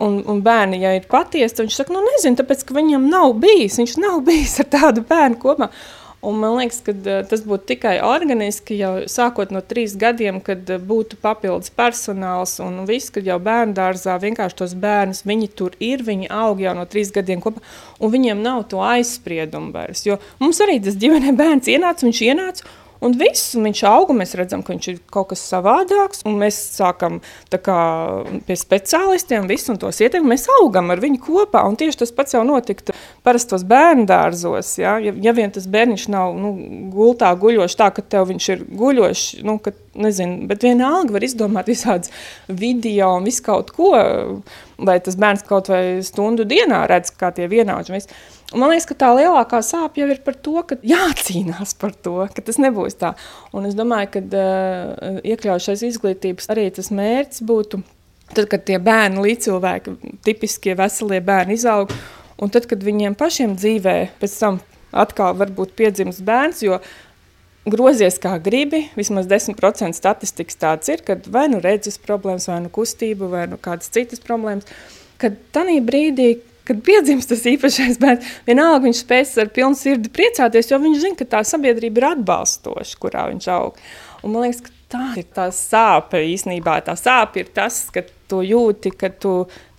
un, 0.00 0.20
un 0.30 0.42
bērni, 0.44 0.80
ja 0.84 0.96
ir 0.96 1.08
patiesi, 1.10 1.56
tad 1.56 1.68
viņš 1.68 1.80
saka, 1.82 1.94
nu 1.94 2.02
nezinu, 2.04 2.40
tāpēc, 2.40 2.66
ka 2.66 2.76
viņam 2.76 3.08
nav 3.12 3.34
bijis, 3.42 3.80
viņš 3.80 3.96
nav 4.02 4.20
bijis 4.28 4.60
ar 4.62 4.70
tādu 4.72 5.06
bērnu 5.08 5.40
kopā. 5.42 5.70
Un 6.20 6.36
man 6.36 6.58
liekas, 6.58 6.82
ka 6.84 6.92
uh, 6.92 7.22
tas 7.24 7.40
būtu 7.48 7.64
tikai 7.70 7.94
organiski, 8.04 8.76
jau 8.76 9.06
sākot 9.08 9.54
no 9.54 9.62
trīs 9.64 9.94
gadiem, 9.96 10.42
kad 10.44 10.68
uh, 10.68 10.76
būtu 10.76 11.16
papildus 11.22 11.72
personāls 11.72 12.58
un 12.60 12.82
viss, 12.88 13.08
kad 13.14 13.24
jau 13.24 13.38
bērnu 13.40 13.72
dārzā 13.78 14.18
vienkārši 14.20 14.58
tos 14.58 14.74
bērnus, 14.82 15.22
viņi 15.24 15.48
tur 15.56 15.78
ir, 15.80 16.04
viņi 16.04 16.28
aug 16.42 16.60
jau 16.60 16.74
no 16.76 16.84
trīs 16.84 17.08
gadiem 17.14 17.40
kopā, 17.40 17.64
un 17.96 18.12
viņiem 18.12 18.44
nav 18.44 18.66
to 18.68 18.84
aizspriedumu 18.84 19.72
vairs. 19.72 20.04
Jo 20.04 20.18
mums 20.44 20.60
arī 20.60 20.76
tas 20.84 21.00
ģimenē 21.00 21.32
bērns 21.40 21.72
ienāca, 21.72 22.04
viņš 22.04 22.22
ienāca, 22.28 22.68
Un 23.00 23.14
viss, 23.16 23.54
un 23.56 23.64
viņš 23.64 23.80
aug, 23.88 24.10
un 24.12 24.20
mēs 24.20 24.34
redzam, 24.36 24.62
ka 24.64 24.74
viņš 24.74 24.88
ir 24.92 24.98
kaut 25.12 25.30
kas 25.32 25.42
savādāks, 25.48 26.20
un 26.28 26.36
mēs 26.40 26.58
sākam 26.76 27.20
kā, 27.50 27.78
pie 28.44 28.56
speciālistiem, 28.60 29.48
visu, 29.48 29.70
un 29.72 29.80
tos 29.80 30.02
ieteikumus 30.04 30.34
mēs 30.34 30.48
augam 30.58 30.92
ar 30.92 31.00
viņu 31.00 31.22
kopā. 31.24 31.64
Un 31.68 31.78
tieši 31.80 32.02
tas 32.02 32.12
pats 32.14 32.36
jau 32.36 32.44
notiktu 32.44 32.92
parastos 33.24 33.64
bērnu 33.68 34.04
dārzos. 34.10 34.74
Ja, 34.80 34.98
ja, 35.00 35.14
ja 35.16 35.34
vien 35.36 35.52
tas 35.54 35.68
bērniņš 35.70 36.06
nav 36.12 36.36
nu, 36.36 36.52
gultā 36.92 37.32
guļošs, 37.40 37.78
tā 37.80 37.88
ka 37.96 38.04
tev 38.04 38.28
viņš 38.34 38.50
ir 38.52 38.66
guļošs, 38.68 39.26
nu, 39.48 39.56
ka, 39.64 39.72
nezinu, 39.94 40.46
bet 40.50 40.62
vienalga 40.64 41.16
var 41.16 41.24
izdomāt 41.26 41.70
visādas 41.70 42.12
video 42.46 43.14
un 43.16 43.26
visu 43.26 43.42
kaut 43.46 43.72
ko, 43.74 43.92
lai 44.80 44.98
tas 45.04 45.18
bērns 45.20 45.46
kaut 45.48 45.70
vai 45.72 46.00
stundu 46.06 46.46
dienā 46.48 46.84
redz, 46.90 47.12
kā 47.18 47.32
tie 47.34 47.48
vienaudži. 47.50 48.02
Man 48.50 48.72
liekas, 48.72 48.88
ka 48.90 48.96
tā 48.98 49.10
lielākā 49.14 49.60
sāpe 49.62 50.02
jau 50.02 50.08
ir 50.10 50.22
par 50.26 50.34
to, 50.34 50.56
ka 50.66 50.78
jācīnās 50.82 51.76
par 51.78 51.94
to, 51.94 52.16
ka 52.34 52.42
tas 52.42 52.58
nebūs 52.62 52.98
tā. 52.98 53.12
Un 53.54 53.68
es 53.68 53.76
domāju, 53.78 54.10
ka 54.16 54.22
uh, 54.26 55.20
iekļaušais 55.22 55.84
izglītības 55.86 56.50
arī 56.50 56.66
tas 56.74 56.90
mērķis 56.94 57.44
būtu, 57.46 57.82
tad, 58.34 58.48
kad 58.50 58.66
tie 58.66 58.80
bērni, 58.82 59.22
līdzcilvēki, 59.26 59.94
tipiskie 60.26 60.74
veselie 60.78 61.20
bērni 61.22 61.58
izaug, 61.58 61.94
un 62.42 62.50
tad, 62.50 62.66
kad 62.70 62.82
viņiem 62.82 63.14
pašiem 63.18 63.54
dzīvē 63.58 63.96
pēc 64.18 64.36
tam 64.42 64.58
atkal 64.90 65.36
varbūt 65.38 65.76
piedzims 65.78 66.18
bērns, 66.26 66.64
jo 66.66 66.80
grozies 67.68 68.16
kā 68.22 68.36
gribi, 68.42 68.86
vismaz 68.96 69.28
10% 69.30 69.96
statistikas 69.96 70.60
tāds 70.60 70.92
ir, 70.92 71.02
kad 71.04 71.26
vai 71.32 71.46
nu 71.52 71.60
redzes 71.62 72.00
problēmas, 72.00 72.48
vai 72.48 72.60
nu 72.64 72.72
kustība, 72.72 73.28
vai 73.30 73.46
nu 73.50 73.60
kādas 73.60 73.92
citas 73.92 74.22
problēmas, 74.24 74.68
kad 75.20 75.36
tanī 75.52 75.80
brīdī, 75.84 76.32
kad 76.68 76.80
piedzimst 76.86 77.32
tas 77.32 77.44
īpašais 77.50 77.98
bērns, 78.00 78.34
vienalga 78.46 78.86
viņš 78.86 79.02
spēs 79.04 79.36
ar 79.42 79.50
pilnu 79.54 79.78
sirdi 79.78 80.12
priecāties, 80.14 80.70
jo 80.70 80.80
viņš 80.80 81.00
zina, 81.02 81.18
ka 81.18 81.28
tā 81.36 81.42
sabiedrība 81.46 82.00
ir 82.00 82.08
atbalstoša, 82.14 83.00
kurā 83.02 83.26
viņš 83.32 83.50
aug. 83.56 83.80
Un 84.24 84.34
man 84.34 84.46
liekas, 84.46 84.62
ka 84.64 84.76
tā 84.90 85.06
ir 85.20 85.28
tā 85.34 85.48
sāpe 85.54 86.20
īstenībā. 86.30 86.80
Tā 86.86 86.96
sāpe 86.98 87.42
ir 87.42 87.52
tas, 87.54 87.82
ka 87.94 88.04
tu 88.30 88.42
jūti, 88.46 88.92
ka 88.98 89.10
tu 89.10 89.34
kā, 89.46 89.69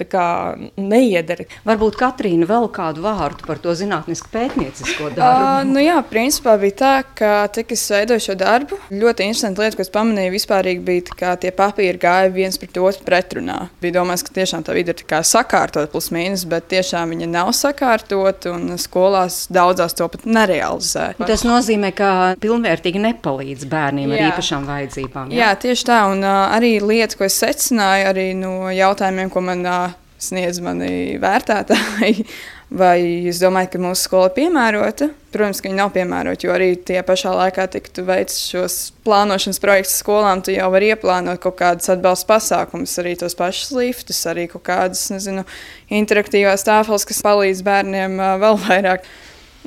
neiedari. 0.80 1.48
Varbūt 1.68 2.00
Katrīna 2.00 2.48
vēl 2.50 2.68
kādu 2.74 3.04
vārdu 3.06 3.46
par 3.48 3.62
to 3.62 3.76
zinātnisku 3.78 4.32
pētniecisko 4.34 5.12
darbu. 5.16 5.46
Uh, 5.46 5.68
nu 5.68 5.84
jā, 5.84 5.98
principā 6.08 6.56
bija 6.62 6.78
tā, 6.82 6.94
ka 7.18 7.32
tik 7.54 7.74
es 7.76 7.84
veidoju 7.92 8.26
šo 8.28 8.38
darbu. 8.40 8.80
Ļoti 8.92 9.28
interesanti 9.28 9.64
lieta, 9.64 9.78
ko 9.78 9.86
es 9.86 9.94
pamanīju, 9.94 10.34
vispārīgi 10.36 10.86
bija, 10.88 11.18
ka 11.18 11.36
tie 11.42 11.54
papīri 11.56 12.02
gāja 12.02 12.32
viens 12.34 12.60
pret 12.62 12.80
otru 12.82 13.06
pretrunā. 13.08 13.60
Bija 13.84 14.00
domāts, 14.00 14.26
ka 14.26 14.34
tiešām 14.36 14.66
tā 14.68 14.76
vide 14.78 14.96
ir 14.96 15.26
sakārtot 15.28 15.92
plus 15.92 16.10
mīnus, 16.14 16.46
bet 16.50 16.70
tiešām 16.72 17.14
viņa 17.14 17.30
nav 17.32 17.52
sakārtot 17.58 18.48
un 18.52 18.76
skolās 18.82 19.46
daudzās 19.54 19.96
to 19.98 20.08
pat 20.12 20.26
nerealizē. 20.26 21.12
Tas 21.22 21.46
nozīmē, 21.48 21.92
ka 21.96 22.12
pilnvērtīgi 22.42 23.02
nepalīdz 23.08 23.68
bērniem 23.72 24.12
jā. 24.12 24.18
ar 24.18 24.32
īpašām 24.32 24.68
vajadzībām. 24.70 25.34
Jā, 25.36 25.52
jā 25.52 25.52
tieši 25.66 25.88
tā. 25.90 26.00
Un 26.12 26.26
uh, 26.26 26.52
arī 26.56 26.76
lieta, 26.84 27.18
ko 27.20 27.28
es 27.28 27.38
secināju, 27.42 28.10
arī 28.12 28.28
no 28.38 28.72
jautājumiem, 28.74 29.32
ko 29.34 29.44
man 29.46 29.66
uh, 29.68 29.91
sniedz 30.22 30.62
mani 30.64 31.20
vērtētāji. 31.22 32.26
Vai 32.82 33.28
es 33.28 33.42
domāju, 33.44 33.68
ka 33.74 33.80
mūsu 33.84 34.06
skola 34.06 34.30
ir 34.30 34.36
piemērota? 34.38 35.10
Protams, 35.34 35.60
ka 35.60 35.68
viņi 35.68 35.76
nav 35.76 35.90
piemēroti, 35.92 36.48
jo 36.48 36.54
arī 36.56 36.70
tie 36.88 37.02
pašā 37.04 37.34
laikā, 37.36 37.66
kad 37.74 37.90
tu 37.98 38.06
veic 38.08 38.32
šos 38.32 38.78
plānošanas 39.04 39.60
projektus 39.60 39.98
skolām, 40.00 40.40
tu 40.40 40.56
jau 40.56 40.70
vari 40.72 40.94
ieplānot 40.94 41.42
kaut 41.44 41.58
kādus 41.60 41.92
atbalsta 41.92 42.30
pasākumus, 42.30 42.94
arī 43.04 43.18
tos 43.20 43.36
pašus 43.36 43.74
liftus, 43.76 44.22
arī 44.32 44.48
kaut 44.54 44.64
kādas, 44.70 45.04
nezinu, 45.12 45.44
interaktīvās 45.92 46.64
tāfeles, 46.68 47.08
kas 47.10 47.20
palīdz 47.28 47.66
bērniem 47.68 48.16
vēl 48.40 48.62
vairāk 48.64 49.12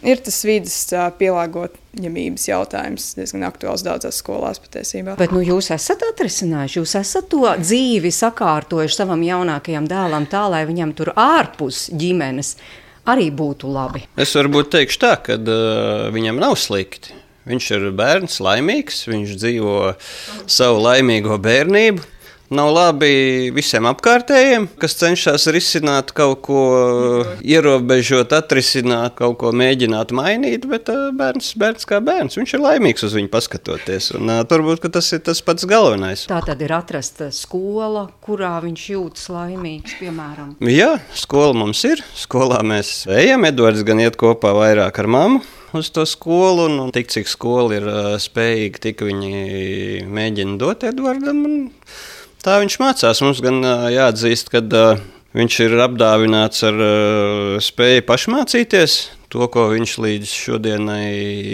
ir 0.07 0.21
tas 0.25 0.39
vidas 0.47 0.77
pielāgojamības 1.19 2.47
jautājums 2.49 3.11
diezgan 3.19 3.47
aktuāls 3.49 3.85
daudzās 3.87 4.21
skolās 4.21 4.61
patiesībā. 4.63 5.17
Bet 5.21 5.35
nu, 5.35 5.43
jūs 5.45 5.71
esat 5.75 6.05
atrisinājuši, 6.11 6.79
jūs 6.81 6.95
esat 7.01 7.29
to 7.33 7.45
dzīvi 7.61 8.13
sakārtojuši 8.15 9.01
savam 9.01 9.25
jaunākajam 9.27 9.89
dēlam 9.91 10.29
tā, 10.31 10.47
lai 10.53 10.65
viņam 10.69 10.95
tur 10.97 11.13
ārpus 11.17 11.89
ģimenes 11.93 12.55
arī 13.11 13.29
būtu 13.35 13.69
labi. 13.73 14.05
Es 14.21 14.33
varbūt 14.37 14.73
teikšu 14.77 15.03
tā, 15.03 15.15
ka 15.25 15.37
uh, 15.41 16.09
viņam 16.15 16.41
nav 16.41 16.57
slikti. 16.61 17.21
Viņš 17.45 17.67
ir 17.77 17.91
bērns, 17.93 18.39
laimīgs, 18.41 19.03
viņš 19.11 19.35
dzīvo 19.37 19.79
savu 20.49 20.79
laimīgo 20.81 21.37
bērnību. 21.45 22.14
Nav 22.57 22.71
labi 22.75 23.51
visiem 23.55 23.87
apkārtējiem, 23.91 24.69
kas 24.81 24.97
cenšas 25.01 25.47
risināt 25.55 26.13
kaut 26.17 26.43
ko, 26.47 26.63
ierobežot, 27.45 28.35
atrisināt, 28.37 29.17
kaut 29.19 29.39
ko 29.43 29.53
mēģināt 29.57 30.15
mainīt. 30.17 30.69
Bet 30.71 30.91
bērns, 31.19 31.53
bērns 31.61 31.89
kā 31.89 32.01
bērns, 32.05 32.39
viņš 32.41 32.57
ir 32.57 32.65
laimīgs 32.65 33.07
uz 33.07 33.17
viņu 33.19 33.33
paskatoties. 33.33 34.13
Un, 34.19 34.33
turbūt 34.51 34.87
tas 34.95 35.11
ir 35.17 35.25
tas 35.27 35.43
pats 35.45 35.67
galvenais. 35.69 36.27
Tā 36.31 36.41
tad 36.47 36.63
ir 36.65 36.75
atrasta 36.77 37.31
skola, 37.35 38.07
kurā 38.25 38.57
viņš 38.65 38.87
jūtas 38.95 39.29
laimīgs, 39.35 39.99
piemēram. 40.01 40.55
Jā, 40.71 40.95
skola 41.19 41.57
mums 41.65 41.83
ir. 41.89 42.03
Skolā 42.19 42.63
mēs 42.67 43.05
ejam. 43.11 43.47
Edvards 43.49 43.85
gan 43.87 44.03
iet 44.03 44.19
kopā 44.21 44.55
vairāk 44.57 45.03
ar 45.03 45.11
mammu 45.11 45.45
uz 45.75 45.91
to 45.91 46.07
skolu, 46.07 46.69
un, 46.69 46.79
un 46.81 46.93
tik 46.95 47.11
cik 47.11 47.29
skola 47.31 47.79
ir 47.79 47.87
uh, 47.89 48.11
spējīga, 48.23 48.83
tik 48.89 49.03
viņi 49.03 50.07
mēģina 50.07 50.59
dot 50.61 50.87
Edvardam. 50.87 51.43
Tā 52.45 52.59
viņš 52.61 52.75
mācās. 52.77 53.21
Mums 53.25 53.39
gan 53.41 53.63
jāatzīst, 53.89 54.51
ka 54.53 54.61
viņš 55.33 55.55
ir 55.65 55.79
apdāvināts 55.81 56.61
ar 56.69 56.81
spēju 57.65 58.03
pašmācīties. 58.05 58.97
To, 59.33 59.47
ko 59.49 59.71
viņš 59.73 59.95
līdz 60.05 60.33
šodienai 60.45 61.07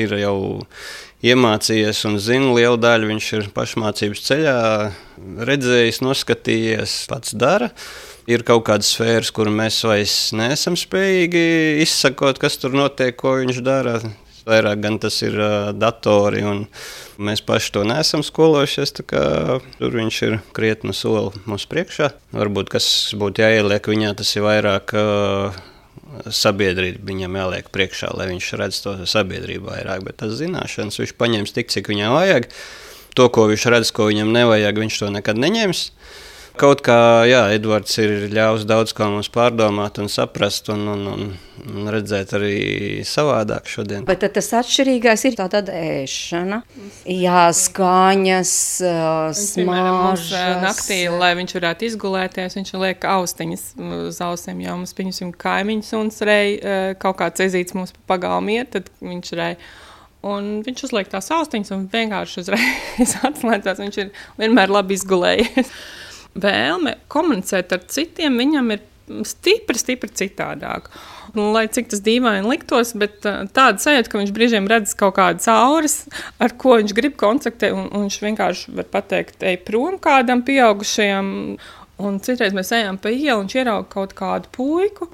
ir 0.02 0.16
jau 0.18 0.34
iemācījies 1.22 2.00
un 2.08 2.18
zina 2.18 2.50
lielu 2.56 2.80
daļu, 2.80 3.10
viņš 3.12 3.28
ir 3.38 3.46
pašmācības 3.54 4.24
ceļā 4.26 4.56
redzējis, 5.46 6.00
noskatījies, 6.02 6.96
pats 7.12 7.36
dara. 7.38 7.70
Ir 8.30 8.42
kaut 8.46 8.64
kādas 8.66 8.90
sfēras, 8.96 9.30
kur 9.34 9.46
mēs 9.54 9.78
vairs 9.86 10.16
neesam 10.34 10.74
spējīgi 10.78 11.44
izsakot, 11.84 12.42
kas 12.42 12.58
tur 12.58 12.74
notiek, 12.74 13.14
ko 13.14 13.38
viņš 13.38 13.62
dara. 13.62 14.00
Vairāk 14.48 14.82
gan 14.82 14.98
tas 14.98 15.20
ir 15.22 15.38
uh, 15.38 15.70
datori, 15.76 16.42
un 16.46 16.64
mēs 17.20 17.42
paši 17.44 17.74
to 17.76 17.84
neesam 17.88 18.24
skolojušies. 18.26 18.94
Tur 19.00 19.96
viņš 19.96 20.20
ir 20.26 20.38
krietni 20.56 20.94
soli 20.96 21.34
mums 21.44 21.68
priekšā. 21.70 22.12
Varbūt 22.36 22.72
kas 22.72 22.86
būtu 23.20 23.44
jāieliek 23.44 23.90
viņā, 23.92 24.14
tas 24.18 24.32
ir 24.36 24.46
vairāk. 24.46 24.96
Uh, 24.96 25.66
sabiedrība 26.34 27.04
viņam 27.06 27.36
jāliek 27.38 27.68
priekšā, 27.72 28.10
lai 28.16 28.28
viņš 28.32 28.48
redz 28.58 28.80
to 28.84 28.94
sabiedrību 29.08 29.70
vairāk. 29.70 30.04
Bet 30.06 30.20
tas 30.22 30.34
zināšanas 30.40 30.98
viņš 31.00 31.14
paņems 31.20 31.54
tik, 31.56 31.70
cik 31.72 31.90
viņam 31.92 32.16
vajag. 32.16 32.50
To, 33.18 33.26
ko 33.32 33.46
viņš 33.50 33.66
redz, 33.74 33.92
ko 33.94 34.08
viņam 34.10 34.32
nevajag, 34.34 34.80
viņš 34.84 34.98
to 35.02 35.10
nekad 35.14 35.40
neņems. 35.40 35.84
Kaut 36.60 36.82
kā, 36.84 37.24
jā, 37.24 37.46
Edvards 37.56 37.94
ir 38.02 38.26
ļāvis 38.34 38.66
daudz 38.68 38.92
ko 38.92 39.06
mums 39.08 39.30
pārdomāt 39.32 39.96
un 40.02 40.10
saprast 40.12 40.66
un, 40.68 40.82
un, 40.92 41.06
un, 41.08 41.22
un 41.64 41.88
redzēt 41.88 42.34
arī 42.36 42.56
savādāk 43.08 43.70
šodien. 43.70 44.04
Bet 44.08 44.26
tas 44.34 44.50
atšķirīgais 44.58 45.24
ir 45.30 45.38
tāda 45.38 45.62
ēšana, 45.72 46.58
jā, 47.08 47.44
skaņas, 47.56 48.52
smāžas. 49.40 50.34
Naktī, 50.60 50.98
lai 51.14 51.30
viņš 51.38 51.54
varētu 51.56 51.88
izgulēties, 51.88 52.58
viņš 52.58 52.74
liek 52.82 53.06
austiņas 53.08 53.64
uz 54.00 54.20
ausiem, 54.26 54.60
jo 54.66 54.76
mums, 54.82 54.92
pieņemsim, 54.98 55.32
kaimiņus 55.40 55.94
un 55.96 56.12
rej, 56.28 56.58
kaut 57.00 57.22
kāds 57.22 57.46
ezīts 57.46 57.78
mums 57.78 57.96
pa 57.96 58.18
pagalmu 58.18 58.58
iet, 58.58 58.74
tad 58.76 58.92
viņš 59.00 59.32
rej. 59.40 59.56
Un 60.28 60.52
viņš 60.66 60.84
uzliek 60.90 61.08
tās 61.08 61.32
austiņas 61.32 61.72
un 61.72 61.88
vienkārši 61.88 62.42
uzreiz 62.44 63.16
atslēdzās. 63.30 63.80
Viņš 63.80 64.00
ir 64.04 64.12
vienmēr 64.36 64.76
labi 64.76 65.00
izgulējies 65.00 65.72
vēlme 66.38 66.96
komunicēt 67.10 67.72
ar 67.74 67.82
citiem, 67.90 68.38
viņam 68.40 68.74
ir 68.76 68.84
stipri, 69.26 69.78
stipri 69.78 70.12
citādāk. 70.14 70.90
Un, 71.34 71.52
lai 71.54 71.66
cik 71.70 71.90
tas 71.92 72.02
dīvaini 72.02 72.48
liktos, 72.50 72.92
bet 72.98 73.26
uh, 73.28 73.44
tāda 73.54 73.78
sajūta, 73.82 74.10
ka 74.10 74.18
viņš 74.18 74.32
brīžiem 74.34 74.66
redz 74.70 74.96
kaut 74.98 75.14
kādas 75.18 75.46
auras, 75.50 76.00
ar 76.42 76.54
ko 76.58 76.74
viņš 76.80 76.94
grib 76.96 77.14
kontaktēt, 77.20 77.74
un, 77.74 77.86
un 77.86 78.06
viņš 78.08 78.18
vienkārši 78.24 78.74
var 78.78 78.88
pateikt, 78.90 79.38
ej 79.46 79.60
prom 79.66 79.98
kādam 80.02 80.44
pieaugušajam. 80.46 81.32
Un 82.00 82.14
citreiz 82.24 82.54
mēs 82.56 82.72
ejam 82.72 82.96
pa 82.98 83.12
ielu, 83.12 83.42
un 83.42 83.50
ierauga 83.52 83.90
kaut 83.92 84.14
kādu 84.16 84.48
puiku. 84.54 85.10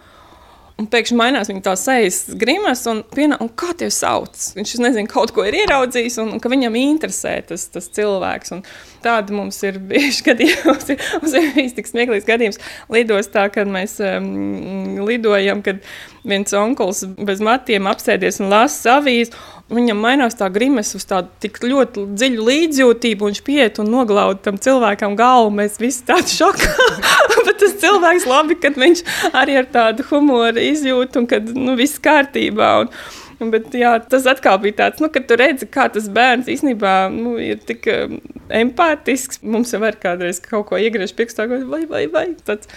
Un 0.76 0.86
pēkšņi 0.92 1.16
mainās 1.16 1.48
viņa 1.48 1.62
tā 1.64 1.72
sejas 1.80 2.18
grimas, 2.36 2.82
un, 2.90 3.00
pienā, 3.16 3.38
un 3.40 3.48
kā 3.48 3.72
te 3.80 3.88
sauc? 3.92 4.36
Viņš 4.58 4.74
nezina, 4.84 5.08
kaut 5.08 5.32
ko 5.34 5.46
ir 5.48 5.56
ieraudzījis, 5.62 6.18
un, 6.20 6.34
un 6.36 6.42
ka 6.42 6.52
viņam 6.52 6.76
interesē 6.76 7.38
tas, 7.48 7.64
tas 7.72 7.88
cilvēks. 7.96 8.52
Un 8.52 8.60
tādi 9.04 9.34
mums 9.36 9.58
ir 9.66 9.78
bijuši 9.90 10.26
gadījumi. 10.30 10.64
Mums 10.66 10.90
ir, 10.92 11.02
mums 11.22 11.36
ir 11.38 11.48
bijis 11.56 11.76
tik 11.76 11.90
smieklīgs 11.90 12.28
gadījums 12.28 12.60
lidostā, 12.92 13.46
kad 13.52 13.70
mēs 13.70 13.98
um, 14.04 15.00
lidojam, 15.06 15.62
kad 15.66 15.82
viens 16.26 16.54
onkulis 16.56 17.04
bez 17.26 17.42
matiem 17.44 17.86
apsēdies 17.90 18.40
un 18.42 18.50
lasa 18.52 18.98
avīzi. 19.00 19.34
Viņam 19.72 19.98
mainās 19.98 20.36
tā 20.38 20.46
grimas 20.54 20.92
uz 20.94 21.02
tādu 21.08 21.30
tik 21.42 21.58
ļoti 21.64 22.04
dziļu 22.14 22.44
līdzjūtību, 22.46 23.26
un 23.26 23.32
viņš 23.32 23.42
pieiet 23.46 23.80
un 23.82 23.90
noglauda 23.90 24.38
tam 24.44 24.60
cilvēkam 24.62 25.16
galvu. 25.18 25.50
Mēs 25.58 25.80
visi 25.82 26.04
tādi 26.06 26.30
šokā. 26.36 26.70
Bet 27.46 27.58
tas 27.62 27.74
cilvēks 27.82 28.28
labi, 28.30 28.58
kad 28.62 28.78
viņš 28.78 29.02
arī 29.34 29.58
ar 29.62 29.70
tādu 29.74 30.06
humoru 30.10 30.62
izjūt 30.62 31.18
un 31.18 31.30
kad 31.30 31.50
nu, 31.54 31.74
viss 31.78 32.02
kārtībā. 32.02 32.72
Un, 32.84 32.92
Bet, 33.36 33.68
jā, 33.76 33.92
tas 34.08 34.24
atkal 34.30 34.56
bija 34.62 34.78
tāds, 34.78 35.02
nu, 35.04 35.10
ka 35.12 35.20
tu 35.20 35.36
redzi, 35.36 35.68
kā 35.68 35.90
tas 35.92 36.08
bērns 36.12 36.48
īstenībā 36.48 36.94
nu, 37.12 37.34
ir 37.42 37.60
tik 37.68 37.84
um, 37.92 38.16
empātisks. 38.48 39.42
Mums 39.44 39.74
jau 39.74 39.82
ir 39.84 40.00
kādreiz 40.00 40.40
kaut 40.40 40.70
ko 40.70 40.80
iegriež 40.80 41.12
pirkstā, 41.18 41.44
vai, 41.50 41.84
vai, 41.90 42.06
vai. 42.12 42.26
Tāds, 42.48 42.70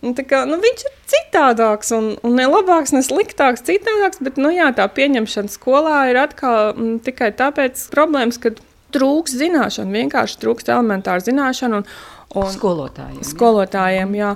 Un, 0.00 0.14
kā, 0.16 0.46
nu, 0.48 0.56
viņš 0.56 0.82
ir 0.88 0.92
citādāks, 1.12 1.90
un, 1.92 2.14
un 2.24 2.38
ne 2.38 2.46
labāks, 2.48 2.94
ne 2.96 3.02
sliktāks, 3.04 3.60
citādāks. 3.66 4.22
Bet 4.24 4.38
nu, 4.40 4.48
jā, 4.54 4.70
tā 4.76 4.86
pieņemšana 4.96 5.52
skolā 5.52 5.98
ir 6.08 6.16
atkal 6.22 6.72
m, 6.72 6.94
tikai 7.04 7.28
tāpēc 7.36 7.82
problēmas, 7.92 8.40
ka 8.40 8.54
trūks 8.94 9.36
zināšanu, 9.40 9.96
vienkārši 10.02 10.40
trūkst 10.42 10.72
elementāru 10.72 11.26
zināšanu. 11.30 11.82
Un, 11.82 11.92
Un 12.30 12.46
skolotājiem. 12.46 13.22
Skolotājiem, 13.26 14.12
jā. 14.14 14.28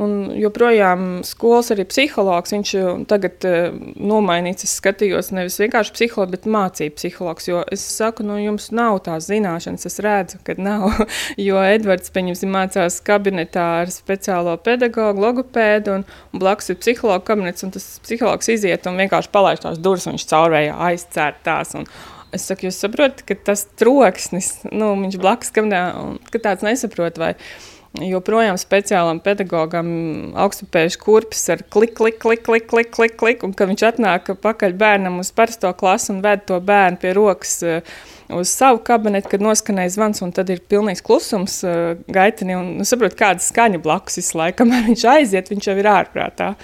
Un 0.00 0.30
joprojām 0.40 1.02
skolas 1.28 1.68
arī 1.74 1.84
psihologs. 1.84 2.54
Viņš 2.54 2.70
tagad 3.10 3.44
uh, 3.44 3.74
nomainīts, 4.00 4.64
es 4.64 4.72
skatījos 4.80 5.28
nevis 5.36 5.58
vienkārši 5.60 5.92
psihologs, 5.92 6.32
bet 6.32 6.48
mācību 6.48 6.96
psihologs. 6.96 7.48
Jo 7.50 7.60
es 7.74 7.84
saku, 7.84 8.24
nu 8.24 8.38
jums 8.40 8.70
nav 8.72 9.02
tās 9.04 9.28
zināšanas, 9.28 9.84
es 9.90 10.00
redzu, 10.00 10.40
ka 10.46 10.56
nav. 10.56 10.88
jo 11.48 11.60
Edvards, 11.60 12.14
pieņemsim, 12.14 12.54
mācās 12.56 12.96
kabinetā 13.04 13.66
ar 13.82 13.92
speciālo 13.92 14.56
pedagogu, 14.64 15.20
logopēdu 15.26 15.98
un, 15.98 16.08
un 16.32 16.44
blakus 16.46 16.72
ir 16.72 16.80
psihologa 16.80 17.20
kabinets, 17.34 17.68
un 17.68 17.76
tas 17.76 17.84
psihologs 18.06 18.48
iziet 18.56 18.88
un 18.88 18.96
vienkārši 19.04 19.32
palaiž 19.34 19.60
tās 19.66 19.84
durvis, 19.84 20.08
un 20.08 20.16
viņš 20.16 20.28
caurvējā 20.32 20.80
aizcērt 20.88 21.44
tās. 21.44 21.76
Un, 21.76 21.84
Es 22.32 22.46
saku, 22.48 22.68
jūs 22.68 22.80
saprotat, 22.80 23.20
ka 23.28 23.36
tas 23.50 23.66
troksnis, 23.76 24.54
nu, 24.72 24.94
viņš 25.02 25.18
blakus 25.20 25.52
kamerā, 25.52 25.84
un 26.00 26.16
ka 26.32 26.40
tāds 26.40 26.64
nesaprot, 26.64 27.20
vai 27.20 27.34
joprojām 28.00 28.56
speciālam 28.56 29.18
pedagogam 29.20 29.88
augstupējuši 30.40 31.00
kurpes 31.02 31.42
ar 31.52 31.60
klik, 31.68 31.92
klik, 31.98 32.16
klik, 32.22 32.40
klik, 32.46 32.64
klik, 32.70 32.88
klik, 32.94 33.18
klik, 33.20 33.44
un 33.44 33.52
ka 33.56 33.66
viņš 33.68 33.84
atnāk 33.90 34.32
pakaļ 34.40 34.76
bērnam 34.80 35.20
uz 35.20 35.32
parasto 35.36 35.72
klasu 35.76 36.14
un 36.14 36.22
ved 36.24 36.46
to 36.48 36.56
bērnu 36.64 37.02
pie 37.02 37.12
rokas 37.18 37.58
uz 38.32 38.48
savu 38.48 38.80
kabinetu, 38.86 39.28
kad 39.34 39.44
noskanēja 39.44 39.92
zvans, 39.98 40.22
un 40.24 40.32
tad 40.32 40.48
ir 40.54 40.64
pilnīgs 40.72 41.04
klusums 41.04 41.60
gaitini, 42.08 42.56
un 42.56 42.72
nu, 42.78 42.88
saprot, 42.88 43.16
kāda 43.18 43.44
skaņa 43.44 43.82
blakus 43.84 44.16
visu 44.22 44.40
laiku, 44.40 44.62
kamēr 44.62 44.88
viņš 44.88 45.06
aiziet, 45.12 45.52
viņš 45.52 45.68
jau 45.68 45.78
ir 45.82 45.92
ārprātā. 45.92 46.54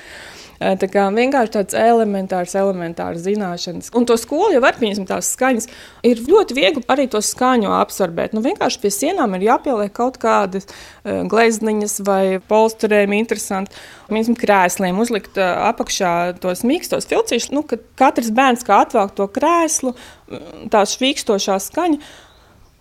Tā 0.59 0.89
kā 0.91 1.05
vienkārši 1.15 1.53
tāds 1.55 1.77
elementārs, 1.79 2.57
elementārs 2.59 3.23
zināšanas. 3.23 3.93
Un 3.95 4.07
to 4.09 4.17
skolu 4.19 4.57
jau 4.57 4.63
var 4.65 4.75
pieņemt 4.81 5.07
tās 5.07 5.31
skaņas. 5.37 5.69
Ir 6.07 6.25
ļoti 6.27 6.57
viegli 6.59 6.83
arī 6.91 7.07
to 7.11 7.23
skaņu 7.23 7.71
absorbēt. 7.79 8.35
Nu, 8.35 8.43
vienkārši 8.43 8.83
pie 8.83 8.91
sienām 8.95 9.37
ir 9.39 9.47
jāpieliek 9.47 9.95
kaut 9.95 10.19
kādas 10.23 10.67
glezniņas 11.07 11.99
vai 12.07 12.23
polsterēm 12.51 13.15
interesanti. 13.21 13.79
Piemēram, 14.09 14.39
krēsliem 14.41 14.99
uzlikt 14.99 15.39
apakšā 15.39 16.15
tos 16.43 16.65
mīkstos 16.67 17.07
filcīšus, 17.11 17.53
nu, 17.55 17.63
kad 17.69 17.85
katrs 18.01 18.33
bērns 18.35 18.67
kā 18.67 18.83
atvelk 18.83 19.15
to 19.15 19.29
krēslu, 19.31 19.95
tā 20.73 20.83
švīkstošā 20.91 21.61
skaņa. 21.69 22.03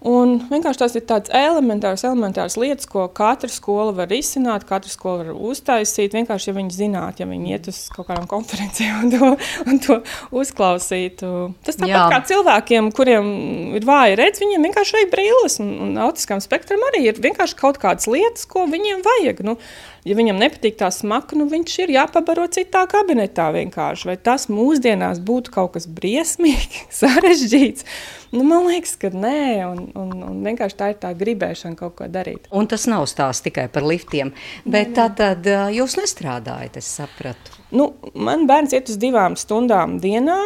Un 0.06 0.36
vienkārši 0.46 0.78
tas 0.78 0.94
ir 0.94 1.02
tāds 1.10 1.32
elementārs, 1.34 2.04
elementārs 2.06 2.54
lietas, 2.62 2.86
ko 2.86 3.08
katra 3.10 3.50
skola 3.50 3.96
var 3.98 4.12
izsināt, 4.14 4.68
katra 4.70 4.92
skola 4.92 5.26
var 5.26 5.40
uztaisīt. 5.50 6.14
Vienkārši, 6.14 6.52
ja 6.52 6.54
viņi 6.54 6.76
zinātu, 6.76 7.24
ja 7.24 7.28
viņi 7.32 7.56
iet 7.56 7.70
uz 7.72 7.80
kaut 7.96 8.06
kādām 8.12 8.28
konferencēm 8.30 9.08
un 9.08 9.16
to, 9.16 9.32
un 9.66 9.82
to 9.82 9.98
uzklausītu. 10.38 11.32
Tas 11.66 11.82
tāpat 11.82 11.96
Jā. 11.96 12.06
kā 12.14 12.22
cilvēkiem, 12.30 12.92
kuriem 12.94 13.32
ir 13.80 13.90
vāja 13.90 14.20
redz, 14.22 14.44
viņiem 14.44 14.70
vienkārši 14.70 15.00
vajag 15.00 15.12
brīles. 15.16 15.58
Un, 15.66 15.74
un 15.88 15.98
autiskam 16.06 16.46
spektram 16.46 16.86
arī 16.92 17.08
ir 17.10 17.24
vienkārši 17.26 17.58
kaut 17.58 17.82
kādas 17.82 18.06
lietas, 18.06 18.46
ko 18.46 18.68
viņiem 18.70 19.02
vajag. 19.02 19.42
Nu, 19.50 19.58
ja 20.06 20.20
viņam 20.20 20.38
nepatīk 20.46 20.78
tā 20.78 20.92
smaka, 20.94 21.34
nu 21.42 21.50
viņš 21.50 21.80
ir 21.88 21.96
jāpabaro 21.98 22.46
citā 22.54 22.86
kabinetā 22.90 23.50
vienkārši. 23.56 24.12
Vai 24.12 24.20
tas 24.22 24.46
mūsdienās 24.54 25.26
būtu 25.26 25.58
kaut 25.58 25.74
kas 25.74 25.90
briesmīgi, 25.90 26.86
sarežģīts? 27.02 27.90
Nu, 28.36 28.44
man 28.44 28.68
liekas, 28.68 28.98
ka 29.00 29.10
nē, 29.14 29.42
un, 29.70 29.87
un, 29.96 30.12
un 30.28 30.44
vienkārši 30.46 30.78
tā 30.80 30.92
ir 30.94 31.00
tā 31.02 31.14
gribēšana 31.18 31.80
kaut 31.80 31.96
ko 32.00 32.10
darīt. 32.12 32.50
Un 32.52 32.70
tas 32.70 32.88
nav 32.92 33.06
stāsts 33.10 33.46
tikai 33.46 33.68
par 33.72 33.88
liftiem, 33.88 34.34
bet 34.66 34.94
tā 34.98 35.08
tad 35.18 35.48
jūs 35.74 35.98
nestrādājat, 36.00 36.80
es 36.82 36.92
sapratu. 37.00 37.56
Nu, 37.72 37.92
man 38.16 38.48
bērns 38.50 38.76
iet 38.76 38.92
uz 38.92 39.00
divām 39.02 39.36
stundām 39.40 39.98
dienā. 40.04 40.38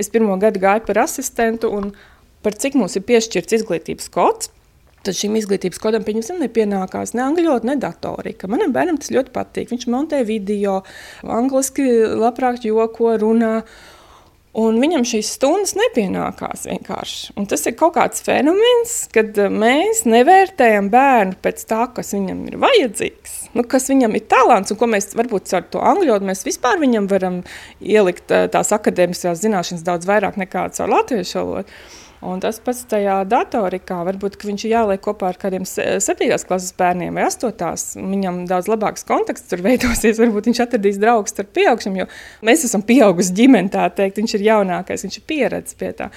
Es 0.00 0.08
pirmo 0.12 0.38
gadu 0.40 0.62
gāju 0.62 0.86
par 0.86 1.04
asistentu, 1.04 1.72
un 1.72 1.92
par 2.44 2.56
cik 2.56 2.78
mums 2.80 2.96
ir 2.96 3.04
piešķirts 3.08 3.60
izglītības 3.60 4.08
kods, 4.12 4.52
Tad 5.00 5.16
šim 5.16 5.36
izglītības 5.38 5.80
kodam 5.80 6.02
pieņemsim 6.04 6.42
nepienākās 6.42 7.14
ne 7.16 7.22
angļu 7.24 7.48
valoda, 7.48 7.70
ne 7.70 7.76
datorika. 7.80 8.48
Manam 8.52 8.74
bērnam 8.74 8.98
tas 9.00 9.08
ļoti 9.14 9.32
patīk. 9.32 9.70
Viņš 9.72 9.86
montē 9.88 10.20
video, 10.28 10.82
angliski 11.24 11.86
labprāt 12.20 12.66
joko, 12.68 13.14
runā. 13.22 13.62
Un 14.58 14.80
viņam 14.82 15.04
šīs 15.06 15.28
stundas 15.36 15.76
nepienākās 15.78 16.64
vienkārši. 16.66 17.36
Un 17.38 17.46
tas 17.46 17.62
ir 17.70 17.76
kaut 17.78 17.94
kāds 17.94 18.24
fenomens, 18.26 18.94
kad 19.14 19.36
eh, 19.38 19.46
mēs 19.46 20.02
nevērtējam 20.10 20.88
bērnu 20.90 21.38
pēc 21.44 21.62
tā, 21.70 21.84
kas 21.94 22.10
viņam 22.16 22.40
ir 22.50 22.56
vajadzīgs, 22.64 23.36
nu, 23.54 23.62
kas 23.62 23.86
viņam 23.92 24.18
ir 24.18 24.26
talants, 24.32 24.74
un 24.74 24.80
ko 24.80 24.90
mēs 24.90 25.12
varbūt 25.14 25.54
ar 25.54 25.68
to 25.70 25.84
angļu 25.92 26.10
valodu 26.10 26.26
mēs 26.32 26.42
vispār 26.48 26.82
viņam 26.82 27.06
varam 27.12 27.40
ielikt 27.78 28.34
eh, 28.34 28.48
tās 28.50 28.74
akadēmiskās 28.74 29.38
zināšanas 29.44 29.86
daudz 29.86 30.10
vairāk 30.10 30.40
nekā 30.42 30.66
caur 30.74 30.96
latviešu 30.96 31.38
valodu. 31.38 31.80
Un 32.20 32.40
tas 32.42 32.58
pats 32.60 32.82
tajā 32.84 33.14
datorikā, 33.24 34.02
varbūt 34.04 34.34
viņš 34.44 34.64
ir 34.66 34.74
jāliek 34.74 35.00
kopā 35.00 35.30
ar 35.30 35.38
kādiem 35.40 35.64
7. 35.64 36.26
klases 36.44 36.74
bērniem 36.76 37.16
vai 37.16 37.24
8. 37.24 37.96
Viņam 37.96 38.42
daudz 38.50 38.68
labāks 38.68 39.06
konteksts 39.08 39.48
tur 39.48 39.62
veidosies. 39.64 40.20
Varbūt 40.20 40.50
viņš 40.50 40.60
atradīs 40.66 41.00
draugus 41.00 41.38
ar 41.40 41.48
pieaugšiem, 41.48 41.96
jo 42.02 42.06
mēs 42.44 42.66
esam 42.68 42.84
pieauguši 42.84 43.36
ģimene, 43.40 43.72
tā 43.72 43.88
teikt. 43.96 44.20
Viņš 44.20 44.36
ir 44.36 44.46
jaunākais, 44.50 45.06
viņš 45.06 45.16
ir 45.16 45.26
pieredzējis 45.32 45.80
pie 45.80 45.94
tā. 45.96 46.10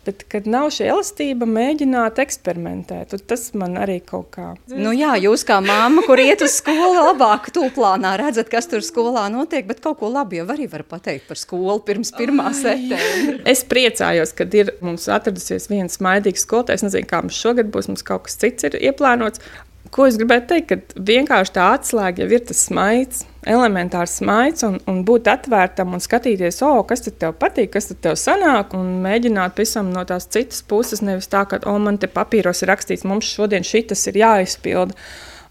Bet, 0.00 0.22
kad 0.32 0.46
nav 0.48 0.70
šī 0.72 0.86
elastība, 0.88 1.44
mēģināt 1.44 2.16
eksperimentēt, 2.22 3.12
tas 3.28 3.42
man 3.52 3.74
arī 3.76 3.98
kaut 4.00 4.30
kā. 4.32 4.46
Nu, 4.72 4.94
jā, 4.96 5.12
jūs 5.20 5.44
kā 5.44 5.58
māma, 5.60 6.00
kur 6.06 6.22
iet 6.22 6.40
uz 6.44 6.54
skolu, 6.56 7.02
labāk 7.10 7.50
tūplānā 7.52 8.14
redzat, 8.16 8.48
kas 8.48 8.70
tur 8.70 8.80
skolā 8.84 9.26
notiek, 9.32 9.66
bet 9.68 9.82
kaut 9.84 9.98
ko 10.00 10.08
labi 10.08 10.40
jau 10.40 10.46
arī 10.54 10.70
var 10.72 10.86
pateikt 10.88 11.28
par 11.28 11.36
skolu 11.36 11.76
pirms 11.84 12.14
1. 12.16 12.40
septembra. 12.62 13.36
Es 13.52 13.60
priecājos, 13.68 14.32
kad 14.38 14.56
ir 14.56 14.72
mums 14.80 15.04
atradusies 15.12 15.68
viens 15.68 16.00
maidīgs 16.00 16.46
skolotājs. 16.48 16.86
Nezinu, 16.86 17.08
kā 17.10 17.20
mums 17.26 17.36
šogad 17.36 17.68
būs, 17.68 17.92
mums 17.92 18.06
kaut 18.06 18.24
kas 18.28 18.40
cits 18.40 18.70
ir 18.70 18.80
ieplānots. 18.80 19.44
Ko 19.92 20.08
es 20.08 20.16
gribēju 20.16 20.46
teikt, 20.48 20.72
ka 20.72 21.04
vienkārši 21.12 21.56
tā 21.58 21.72
atslēga 21.76 22.24
jau 22.24 22.32
ir 22.38 22.48
tas 22.48 22.64
smaids, 22.70 23.26
elementārs 23.48 24.18
smaids, 24.20 24.64
un, 24.66 24.76
un 24.90 25.00
būt 25.06 25.30
atvērtam 25.32 25.94
un 25.96 26.02
skatīties, 26.02 26.60
oh, 26.66 26.82
kas 26.88 27.06
tev 27.08 27.34
patīk, 27.40 27.72
kas 27.74 27.90
tev 28.02 28.18
sanāk, 28.20 28.74
un 28.76 28.98
mēģināt 29.04 29.58
visam 29.60 29.90
no 29.94 30.04
tās 30.08 30.28
citas 30.28 30.62
puses. 30.66 31.02
Nevis 31.04 31.30
tā, 31.32 31.46
ka, 31.48 31.62
oh, 31.70 31.80
man 31.80 31.98
te 32.00 32.10
papīros 32.10 32.62
ir 32.64 32.72
rakstīts, 32.74 33.06
mums 33.08 33.30
šodien 33.30 33.66
šis 33.66 34.08
ir 34.12 34.20
jāizpilda. 34.24 34.96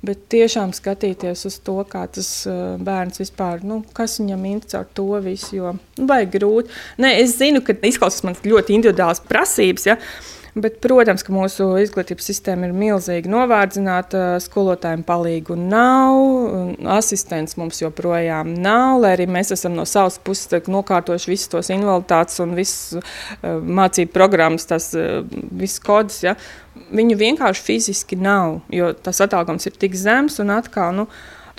Bet 0.06 0.30
tiešām 0.32 0.72
skatīties 0.72 1.42
uz 1.50 1.58
to, 1.60 1.76
kā 1.84 2.06
tas 2.08 2.28
uh, 2.48 2.78
bērns 2.80 3.20
vispār, 3.20 3.66
nu, 3.68 3.82
kas 3.92 4.16
viņam 4.22 4.46
interesē 4.48 4.78
ar 4.80 4.86
to 4.96 5.10
visu, 5.26 5.58
jo 5.58 5.74
nu, 5.76 6.06
vajag 6.08 6.38
grūti. 6.38 6.78
Nē, 7.04 7.18
es 7.20 7.36
zinu, 7.36 7.60
ka 7.66 7.76
izklausās 7.76 8.24
man 8.24 8.38
ļoti 8.40 8.78
individuāls 8.78 9.20
prasības. 9.28 9.90
Ja? 9.90 9.98
Uh, 10.50 10.56
Bet, 10.58 10.80
protams, 10.82 11.22
ka 11.22 11.34
mūsu 11.34 11.66
izglītības 11.84 12.26
sistēma 12.32 12.70
ir 12.70 12.74
milzīgi 12.74 13.30
novārdzināta. 13.30 14.40
Skolotājiem 14.42 15.04
palīgu 15.06 15.54
nav, 15.60 16.18
asistents 16.98 17.58
mums 17.60 17.82
joprojām 17.84 18.56
nav, 18.64 18.98
lai 19.04 19.14
arī 19.18 19.28
mēs 19.30 19.54
esam 19.54 19.76
no 19.78 19.86
savas 19.90 20.18
puses 20.26 20.70
nokārtojuši 20.70 21.30
visus 21.30 21.52
tos 21.54 21.70
invaliditātes 21.74 22.42
un 22.42 22.56
visas 22.58 22.98
uh, 22.98 23.60
mācību 23.62 24.14
programmas, 24.16 24.66
tas 24.70 24.90
uh, 24.98 25.22
viss 25.30 25.82
kodus. 25.86 26.24
Ja? 26.26 26.34
Viņu 26.98 27.20
vienkārši 27.20 27.66
fiziski 27.68 28.18
nav, 28.18 28.64
jo 28.74 28.90
tas 28.98 29.22
atalgojums 29.22 29.70
ir 29.70 29.78
tik 29.78 29.98
zems 30.00 30.42
un 30.42 30.56
atkal. 30.56 30.96
Nu, 30.98 31.06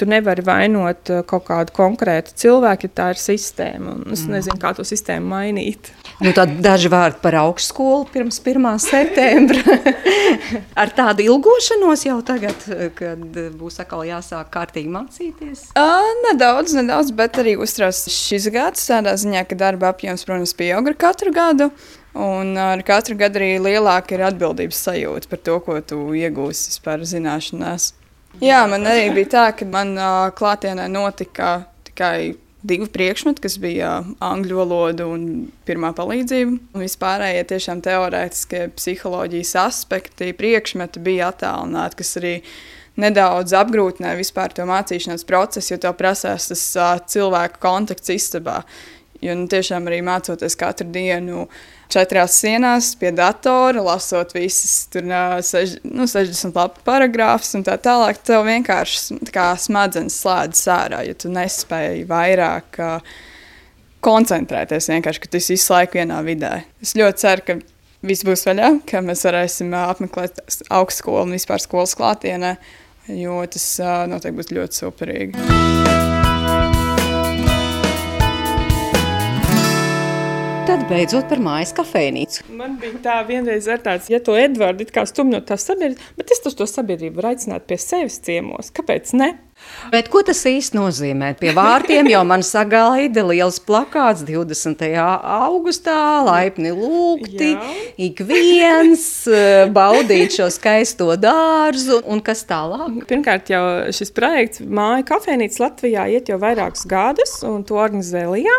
Tu 0.00 0.06
nevari 0.08 0.40
vainot 0.40 1.10
kaut 1.28 1.44
kādu 1.50 1.74
konkrētu 1.76 2.32
cilvēku, 2.40 2.88
ja 2.88 2.96
tā 2.96 3.08
ir 3.12 3.18
sistēma. 3.20 3.98
Es 4.08 4.22
mm. 4.24 4.32
nezinu, 4.32 4.56
kā 4.62 4.70
to 4.76 4.86
sistēmu 4.88 5.28
mainīt. 5.28 5.90
Nu, 6.24 6.32
daži 6.32 6.88
vārdi 6.92 7.20
par 7.20 7.36
augstskolu 7.42 8.06
pirms 8.12 8.40
1. 8.40 8.64
septembra. 8.80 9.76
Ar 10.80 10.92
tādu 10.96 11.24
ilgošanos 11.26 12.06
jau 12.06 12.16
tagad, 12.24 12.64
kad 12.96 13.38
būs 13.60 13.80
atkal 13.84 14.06
jāsāk 14.08 14.48
kārtīgi 14.56 14.88
mācīties? 14.92 15.68
Uh, 15.76 16.08
nedaudz, 16.26 16.74
nedaudz, 16.80 17.12
bet 17.16 17.36
arī 17.40 17.58
uztrauc 17.60 18.00
šis 18.12 18.48
gads. 18.52 18.88
Tādā 18.88 19.16
ziņā, 19.20 19.44
ka 19.48 19.60
darba 19.60 19.92
apjoms, 19.92 20.24
protams, 20.24 20.56
pieaug 20.56 20.88
ar 20.92 20.96
katru 21.04 21.32
gadu. 21.36 21.70
Un 22.16 22.56
ar 22.58 22.80
katru 22.82 23.14
gadu 23.20 23.38
arī 23.38 23.54
lielāka 23.62 24.16
ir 24.16 24.24
atbildības 24.26 24.80
sajūta 24.88 25.30
par 25.30 25.44
to, 25.46 25.60
ko 25.62 25.78
tu 25.84 26.02
iegūsi 26.18 26.72
vispār 26.72 27.04
zināšanās. 27.06 27.92
Jā, 28.38 28.62
man 28.70 28.86
arī 28.86 29.10
bija 29.16 29.32
tā, 29.34 29.46
ka 29.58 29.66
man 29.68 29.96
uh, 29.98 30.30
klātienē 30.36 30.86
notika 30.88 31.64
tikai 31.88 32.36
divi 32.62 32.86
priekšmeti, 32.92 33.42
kas 33.42 33.56
bija 33.60 34.00
angļu 34.22 34.58
valoda 34.60 35.06
un 35.10 35.48
pirmā 35.68 35.90
palīdzība. 35.96 36.58
Un 36.74 36.84
vispārējie 36.84 37.46
tiešām 37.50 37.82
teorētiskie 37.84 38.66
psiholoģijas 38.76 39.54
aspekti, 39.64 40.30
priekšmeti 40.36 41.02
bija 41.04 41.32
attālināti, 41.32 42.00
kas 42.00 42.14
arī 42.20 42.34
nedaudz 43.00 43.54
apgrūtināja 43.56 44.18
vispār 44.18 44.54
to 44.54 44.66
mācīšanās 44.68 45.26
procesu, 45.28 45.74
jo 45.74 45.80
tev 45.82 45.96
prasās 45.98 46.50
tas 46.52 46.64
uh, 46.78 46.94
cilvēku 47.10 47.60
kontakts 47.62 48.12
istabā. 48.14 48.60
Jo 49.20 49.34
nu, 49.36 49.50
tiešām 49.52 49.88
arī 49.88 50.00
mācoties 50.04 50.56
katru 50.56 50.88
dienu 50.92 51.48
četrās 51.92 52.36
sienās 52.40 52.92
pie 52.98 53.10
datora, 53.14 53.82
lasot 53.84 54.34
visas 54.36 54.86
tur, 54.92 55.06
sež, 55.46 55.76
nu, 55.86 56.06
60 56.10 56.56
lapu 56.56 56.82
paragrāfus 56.86 57.56
un 57.58 57.66
tā 57.66 57.76
tālāk, 57.82 58.20
tev 58.26 58.46
vienkārši 58.48 59.18
kā 59.34 59.50
smadzenes 59.60 60.20
slēdzas 60.22 60.70
ārā, 60.74 61.02
ja 61.08 61.16
tu 61.18 61.32
nespēji 61.32 62.06
vairāk 62.10 62.80
uh, 62.82 63.16
koncentrēties 64.04 64.90
vienkārši, 64.92 65.24
ka 65.24 65.32
tu 65.32 65.40
esi 65.40 65.56
visu 65.56 65.74
laiku 65.74 66.00
vienā 66.00 66.20
vidē. 66.26 66.54
Es 66.82 66.94
ļoti 66.98 67.24
ceru, 67.24 67.46
ka 67.46 67.58
viss 68.06 68.26
būs 68.26 68.46
vaļā, 68.48 68.74
ka 68.90 69.02
mēs 69.04 69.26
varēsim 69.28 69.74
uh, 69.74 69.90
apmeklēt 69.94 70.40
augstskolu 70.68 71.26
un 71.26 71.36
vispār 71.38 71.62
skolas 71.62 71.96
klātienē, 71.98 72.56
jo 73.20 73.42
tas 73.50 73.72
uh, 73.82 74.06
noteikti 74.10 74.40
būs 74.40 74.54
ļoti 74.56 74.84
superīgi. 74.84 76.09
Tad 80.70 80.84
beidzot 80.86 81.26
par 81.26 81.40
mājas 81.42 81.72
kafejnīcu. 81.74 82.44
Man 82.54 82.76
bija 82.78 83.00
tā 83.02 83.16
vienreiz 83.26 83.66
ar 83.70 83.80
tāds, 83.82 84.06
ja 84.12 84.20
to 84.22 84.36
Edvardu 84.38 84.84
it 84.84 84.92
kā 84.94 85.02
stum 85.08 85.32
no 85.32 85.40
tās 85.42 85.64
sabiedrības, 85.66 86.12
bet 86.14 86.30
es 86.30 86.42
to 86.46 86.66
sabiedrību 86.70 87.18
varu 87.18 87.32
aicināt 87.32 87.66
pie 87.66 87.78
sevis 87.80 88.20
ciemos. 88.22 88.70
Kāpēc 88.76 89.10
ne? 89.18 89.32
Bet 89.90 90.06
ko 90.12 90.22
tas 90.24 90.38
īsti 90.46 90.78
nozīmē? 90.78 91.32
Pie 91.40 91.50
vārtiem 91.56 92.06
jau 92.12 92.20
man 92.28 92.44
sagaida 92.46 93.24
liels 93.26 93.58
plakāts 93.66 94.22
20. 94.28 94.84
augustā, 95.00 95.96
laipni 96.24 96.70
lūgti, 96.76 97.50
ik 98.06 98.22
viens 98.28 99.04
eh, 99.26 99.66
baudīt 99.74 100.38
šo 100.38 100.46
skaisto 100.54 101.10
dārzu 101.18 101.98
un 102.06 102.22
kas 102.24 102.44
tālāk. 102.48 103.02
Pirmkārt 103.10 103.50
jau 103.52 103.64
šis 103.96 104.14
projekts 104.16 104.62
Māja 104.62 105.02
kafejnīca 105.10 105.66
Latvijā 105.66 106.06
iet 106.14 106.30
jau 106.30 106.38
vairākus 106.40 106.86
gadus 106.88 107.40
un 107.46 107.66
to 107.66 107.82
organizē 107.82 108.28
Lijā. 108.30 108.56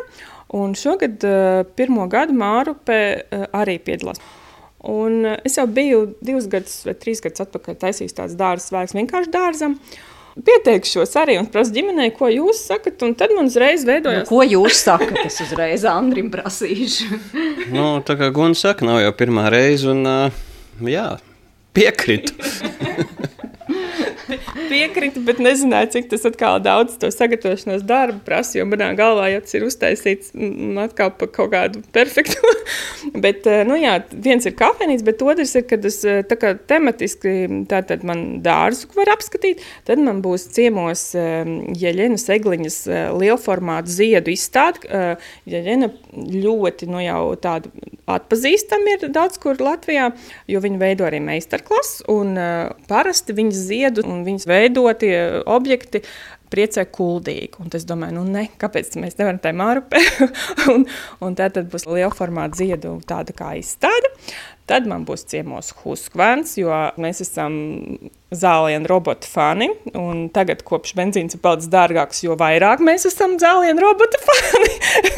Un 0.58 0.76
šogad 0.76 1.24
uh, 1.24 1.64
pirmo 1.78 2.08
gadu 2.12 2.36
Mārupe 2.36 3.00
uh, 3.24 3.44
arī 3.56 3.78
piedalās. 3.80 4.20
Un, 4.84 5.22
uh, 5.24 5.38
es 5.48 5.56
jau 5.56 5.68
biju 5.70 6.08
divus 6.20 6.50
gadus 6.52 6.82
vai 6.88 6.96
trīs 7.00 7.24
gadus 7.24 7.46
atpakaļ 7.46 7.78
taisījis 7.86 8.18
tādas 8.18 8.40
dārza 8.40 8.68
svētkus 8.68 8.98
vienkārši 8.98 9.32
dārzam. 9.32 9.78
Pieteikšos 10.32 11.12
arī 11.20 11.36
un 11.40 11.48
prasu 11.52 11.76
ģimenei, 11.76 12.12
ko 12.16 12.30
jūs 12.32 12.64
sakat. 12.70 13.00
Tad 13.20 13.34
man 13.36 13.50
uzreiz 13.52 13.84
veidojās. 13.88 14.24
Nu, 14.24 14.30
ko 14.30 14.46
jūs 14.48 14.84
sakat? 14.88 15.20
Es 15.26 15.42
uzreiz 15.44 15.84
Andrim 15.88 16.32
prasīšu. 16.32 17.20
nu, 17.76 17.88
tā 18.08 18.16
kā 18.20 18.32
Gunga 18.36 18.60
saka, 18.60 18.88
nav 18.88 19.02
jau 19.04 19.12
pirmā 19.20 19.50
reize. 19.52 19.92
Un, 19.92 20.08
uh, 20.08 20.88
jā, 20.88 21.14
piekrītu. 21.76 22.36
Piekrītu, 24.72 25.20
bet 25.28 25.42
nezināju, 25.44 25.90
cik 25.96 26.06
tas 26.14 26.24
atkal 26.30 26.62
daudz 26.64 26.94
to 27.02 27.10
sagatavošanās 27.12 27.84
darbu 27.88 28.22
prasa. 28.24 28.56
Jo 28.60 28.66
manā 28.70 28.92
galvā 28.96 29.28
jau 29.34 29.42
tas 29.44 29.56
ir 29.58 29.66
uztaisīts 29.68 30.32
atkal 30.80 31.12
par 31.20 31.32
kaut 31.36 31.52
kādu 31.52 31.82
perfektu. 31.92 32.40
bet, 33.26 33.48
eh, 33.50 33.66
nu 33.68 33.76
jā, 33.80 33.98
viens 34.12 34.48
ir 34.48 34.56
kafejnīca, 34.56 35.06
bet 35.10 35.24
otrs 35.26 35.54
ir, 35.60 35.66
kad 35.68 35.88
es 35.88 36.00
eh, 36.08 36.22
tā 36.28 36.38
kā 36.40 36.54
tematiski 36.56 37.66
tātad 37.72 38.06
man 38.08 38.40
dārzu 38.46 38.88
var 38.96 39.12
apskatīt, 39.18 39.60
tad 39.88 40.00
man 40.04 40.22
būs 40.24 40.48
ciemos 40.56 41.04
eh, 41.20 41.44
Jeļenas 41.82 42.28
Egliņas 42.38 42.80
lielformātu 43.20 43.92
ziedu 43.92 44.32
izstādi. 44.32 44.88
Jeļena 45.50 45.90
ļoti, 46.16 46.88
nu 46.92 47.02
jau 47.04 47.22
tādu 47.42 47.72
atpazīstami 48.12 48.96
ir 48.96 49.06
daudz 49.14 49.40
kur 49.42 49.60
Latvijā, 49.62 50.10
jo 50.52 50.62
viņi 50.64 50.80
veido 50.82 51.06
arī 51.08 51.22
meistarklases, 51.24 52.06
un 52.12 52.36
parasti 52.88 53.36
viņas 53.36 53.62
ziedu 53.68 54.06
un 54.08 54.24
viņas 54.28 54.48
veidotie 54.62 55.16
objekti 55.50 56.04
priecē 56.52 56.86
kuldīgi. 56.92 57.62
Un 57.64 57.72
es 57.78 57.86
domāju, 57.88 58.20
nu 58.20 58.26
ne, 58.28 58.46
kāpēc 58.62 58.98
mēs 59.02 59.18
nevaram 59.20 59.40
tā 59.44 59.54
mārupē? 59.56 60.02
un, 60.74 60.86
un 61.24 61.38
tā 61.40 61.50
tad 61.54 61.70
būs 61.72 61.88
liela 61.90 62.12
formāta 62.16 62.62
ziedu 62.62 62.98
tāda 63.08 63.36
kā 63.36 63.54
izstāde. 63.60 64.12
Tad 64.72 64.86
man 64.88 65.04
būs 65.04 65.26
ciemos 65.28 65.74
Huskvans, 65.82 66.54
jo 66.56 66.72
mēs 67.02 67.20
esam 67.26 67.56
zālienu 68.32 68.88
robotu 68.88 69.28
fani. 69.28 69.68
Tagad, 70.32 70.62
kopš 70.68 70.94
benzīns 70.96 71.36
ir 71.36 71.42
palicis 71.44 71.68
dārgāks, 71.74 72.22
jo 72.24 72.38
vairāk 72.40 72.80
mēs 72.88 73.04
esam 73.10 73.36
zālienu 73.42 73.84
robotu 73.84 74.22
fani. 74.24 74.72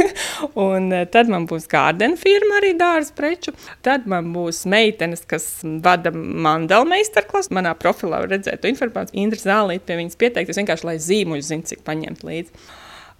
un 0.66 0.90
eh, 0.98 1.06
tad 1.14 1.30
man 1.30 1.46
būs 1.50 1.70
gārdena 1.70 2.18
firma, 2.18 2.58
arī 2.58 2.74
dārza 2.80 3.14
preču. 3.18 3.54
Tad 3.86 4.08
man 4.10 4.32
būs 4.34 4.64
meitenes, 4.74 5.22
kas 5.30 5.46
vada 5.86 6.10
mandala 6.14 6.90
meistarklasu. 6.90 7.54
Manā 7.54 7.76
profilā 7.78 8.24
var 8.24 8.34
redzēt 8.34 8.64
to 8.64 8.74
informāciju. 8.74 9.20
Indra 9.22 9.44
Zālīte 9.44 9.86
pie 9.86 10.00
viņas 10.02 10.18
pieteikties 10.24 10.64
vienkārši, 10.64 10.90
lai 10.90 10.98
zīmuļi 11.12 11.46
zinātu, 11.46 11.76
cik 11.76 11.86
paņemt 11.86 12.26
līdzi. 12.26 12.66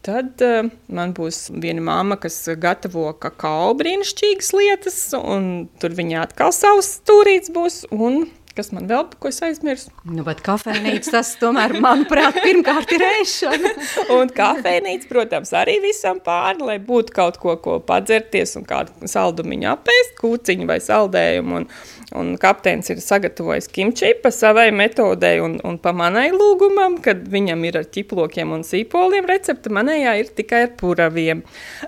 Tad 0.04 0.42
uh, 0.44 0.68
man 0.92 1.14
būs 1.16 1.46
viena 1.64 1.84
māma, 1.86 2.18
kas 2.20 2.42
gatavo 2.60 3.08
kakao 3.16 3.72
brīnišķīgas 3.80 4.54
lietas, 4.58 4.98
un 5.16 5.70
tur 5.80 5.96
viņa 5.96 6.26
atkal 6.28 6.52
savs 6.56 6.98
stūrīts 7.00 7.54
būs. 7.56 7.86
Un 7.96 8.26
Kas 8.54 8.68
man 8.70 8.86
vēl, 8.86 9.08
ko 9.18 9.32
es 9.32 9.40
aizmirsu? 9.42 9.90
Nu, 10.06 10.22
bet 10.28 10.44
kafejnīca 10.46 11.16
tas 11.16 11.32
tomēr, 11.42 11.74
manuprāt, 11.82 12.36
pirmkārt 12.44 12.92
ir 12.94 13.02
ēšana. 13.08 13.72
un 14.20 14.30
kafejnīca, 14.30 15.10
protams, 15.10 15.56
arī 15.58 15.80
visam 15.82 16.20
pāri, 16.22 16.62
lai 16.62 16.76
būtu 16.78 17.16
kaut 17.16 17.40
ko, 17.42 17.56
ko 17.64 17.80
padzerties 17.82 18.54
un 18.60 18.68
kādu 18.70 19.10
saldumiņu 19.10 19.72
apēst, 19.72 20.14
kūciņu 20.22 20.70
vai 20.70 20.78
saldējumu. 20.86 21.64
Un, 21.64 21.66
Un 22.14 22.36
kapteinis 22.38 22.92
ir 22.94 23.00
sagatavojis 23.02 23.66
kimči 23.74 24.12
pa 24.22 24.30
savai 24.34 24.68
metodei 24.76 25.40
un, 25.42 25.56
un 25.66 25.80
pa 25.82 25.94
manai 25.98 26.28
lūgumam, 26.34 27.00
kad 27.02 27.24
viņam 27.34 27.64
ir 27.66 27.80
ar 27.80 27.88
ķiplokiem 27.90 28.52
un 28.54 28.66
sīpoliem 28.68 29.26
recepte, 29.30 29.72
manējā 29.74 30.14
ir 30.22 30.30
tikai 30.38 30.64
ar 30.68 30.74
puraviem. 30.78 31.42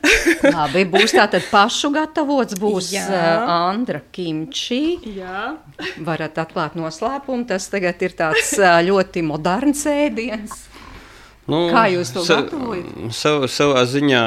Labi, 0.55 0.85
būs 0.89 1.13
tātad 1.13 1.45
pašu 1.51 1.91
gatavots, 1.93 2.57
būs 2.61 2.89
Jā. 2.95 3.05
uh, 3.05 3.51
Andra 3.69 4.01
kimči. 4.15 4.97
Jā. 5.19 5.51
Varat 6.07 6.41
atklāt 6.41 6.79
noslēpumu, 6.79 7.45
tas 7.49 7.69
tagad 7.69 8.01
ir 8.01 8.17
tāds 8.17 8.55
uh, 8.57 8.79
ļoti 8.87 9.21
moderns 9.25 9.85
ēdiens. 9.91 10.63
Nu, 11.45 11.67
Kā 11.69 11.85
jūs 11.93 12.09
to 12.15 12.25
sa 12.25 12.39
gatavojat? 12.41 12.89
Sav, 13.13 13.45
savā 13.53 13.85
ziņā, 13.85 14.25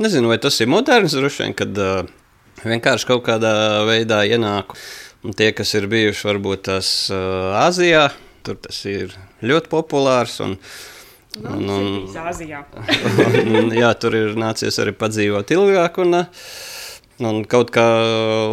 nezinu, 0.00 0.32
vai 0.32 0.40
tas 0.40 0.56
ir 0.64 0.72
moderns, 0.72 1.12
droši 1.18 1.44
vien, 1.44 1.56
kad 1.60 1.76
uh, 1.76 2.08
vienkārši 2.64 3.08
kaut 3.08 3.24
kādā 3.26 3.52
veidā 3.88 4.22
ienāku. 4.28 4.78
Un 5.22 5.36
tie, 5.38 5.52
kas 5.54 5.70
ir 5.78 5.86
bijuši 5.90 6.26
varbūt 6.26 6.64
tās 6.66 6.88
Āzijā, 7.12 8.08
tur 8.42 8.58
tas 8.62 8.80
ir 8.90 9.14
ļoti 9.44 9.70
populārs. 9.70 10.40
Un, 10.42 10.56
nu, 11.38 11.54
un, 11.54 11.70
un, 11.76 12.20
Āzijā. 12.26 12.64
un, 13.46 13.70
jā, 13.76 13.92
tur 14.02 14.18
ir 14.18 14.38
nācies 14.38 14.80
arī 14.82 14.96
padzīvot 14.98 15.54
ilgāk. 15.54 16.02
Un, 16.02 16.22
Un 17.22 17.42
kaut 17.46 17.68
kā 17.70 17.84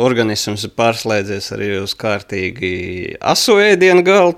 organisms 0.04 0.66
ir 0.68 0.74
pārslēdzies 0.78 1.48
arī 1.56 1.70
uz 1.80 1.96
kārtīgi 1.98 3.16
asu 3.18 3.56
ēdienu 3.64 4.04
galu. 4.06 4.36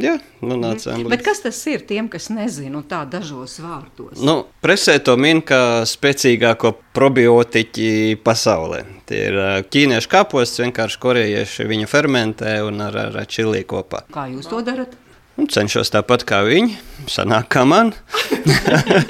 Jā, 0.00 0.14
nu 0.40 0.56
nācām 0.56 1.02
līdz. 1.02 1.10
Bet 1.12 1.24
kas 1.26 1.42
tas 1.44 1.58
ir 1.68 1.82
tiem, 1.84 2.06
kas 2.08 2.30
nezina, 2.32 2.70
nu, 2.78 2.80
tā 2.88 3.02
dažos 3.08 3.58
vārdos? 3.60 4.22
Nu, 4.24 4.46
presē 4.64 4.96
to 5.04 5.18
min 5.20 5.42
kā 5.44 5.82
spēcīgāko 5.88 6.72
probiotiķi 6.96 8.16
pasaulē. 8.24 8.86
Tie 9.08 9.20
ir 9.28 9.38
ķīniešu 9.68 10.12
kāposts, 10.14 10.62
vienkārši 10.64 11.00
korejieši 11.02 11.68
viņu 11.68 11.90
fermentē 11.92 12.56
un 12.64 12.80
ar, 12.86 12.96
ar, 13.10 13.18
čili 13.28 13.60
kopā. 13.68 14.06
Kā 14.14 14.30
jūs 14.32 14.48
to 14.48 14.62
darat? 14.64 14.96
Nu, 15.36 15.44
cenšos 15.48 15.92
tāpat 15.92 16.24
kā 16.28 16.40
viņi. 16.44 16.78
Sanāk, 17.12 17.50
kā 17.52 17.66
man. 17.68 17.92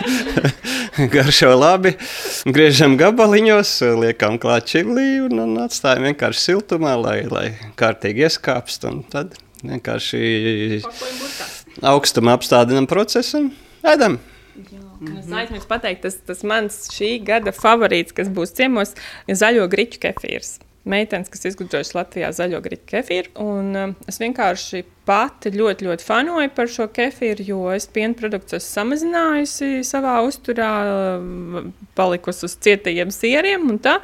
Garšo 1.15 1.53
labi. 1.59 1.95
Griežam 2.47 2.99
gabaliņos, 2.99 3.77
liekam 4.03 4.39
klāt 4.43 4.71
čili 4.75 5.23
un, 5.23 5.39
un 5.47 5.57
atstājam 5.63 6.11
vienkārši 6.11 6.45
siltumā, 6.49 6.95
lai, 6.99 7.17
lai 7.31 7.47
kārtīgi 7.79 8.27
ieskāpst. 8.27 8.87
Tad 9.15 9.39
vienkārši 9.67 10.83
augstuma 11.93 12.37
apstādinam 12.37 12.89
procesu 12.91 13.45
un 13.45 13.51
ēdam. 13.87 14.19
Es 15.03 15.31
aizmirsu 15.35 15.67
pateikt, 15.67 16.05
tas, 16.05 16.19
tas 16.27 16.45
mans 16.47 16.85
šī 16.95 17.17
gada 17.27 17.55
favorīts, 17.55 18.15
kas 18.15 18.31
būs 18.31 18.55
ciemos, 18.59 18.95
ir 19.27 19.39
zaļo 19.39 19.67
griķu 19.73 19.99
kefīrs. 20.05 20.61
Meitenes, 20.83 21.31
kas 21.31 21.45
izgudrojusi 21.47 21.95
Latvijā 21.95 22.29
zaļo 22.35 22.59
griķu 22.63 22.89
kefīru. 22.91 23.31
Un, 23.43 23.69
uh, 23.79 23.93
es 24.11 24.19
vienkārši 24.19 24.83
pati 25.07 25.53
ļoti, 25.55 25.87
ļoti 25.87 26.07
fanoju 26.07 26.51
par 26.57 26.71
šo 26.71 26.89
kefīru, 26.95 27.47
jo 27.47 27.61
es 27.75 27.87
piena 27.91 28.19
produktus 28.19 28.65
esmu 28.65 28.81
samazinājusi 28.81 29.85
savā 29.87 30.17
uzturā, 30.27 30.73
uh, 30.91 31.71
palikusi 31.99 32.47
uz 32.49 32.59
cietajiem 32.67 33.15
sieriem 33.15 33.71
un 33.71 33.79
tā. 33.83 34.01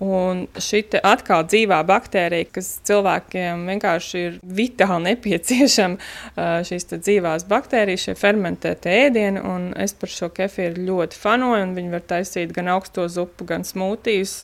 Un 0.00 0.46
šī 0.56 0.80
atkal 1.04 1.42
dzīvā 1.44 1.82
baktērija, 1.84 2.46
kas 2.54 2.70
cilvēkiem 2.88 3.66
vienkārši 3.68 4.20
ir 4.20 4.38
vitāli 4.40 5.10
nepieciešama, 5.10 5.98
šīs 6.68 6.88
dzīvās 6.94 7.44
baktērijas, 7.50 8.06
šie 8.06 8.14
fermentētie 8.16 8.94
ēdieni. 9.04 9.42
Es 9.84 9.92
par 9.92 10.12
šo 10.12 10.30
kefīru 10.32 10.86
ļoti 10.88 11.20
fanoju, 11.20 11.66
un 11.66 11.74
viņi 11.76 11.92
var 11.92 12.04
taisīt 12.14 12.54
gan 12.56 12.70
augsto 12.72 13.04
zupu, 13.12 13.44
gan 13.50 13.66
smūtijas. 13.68 14.38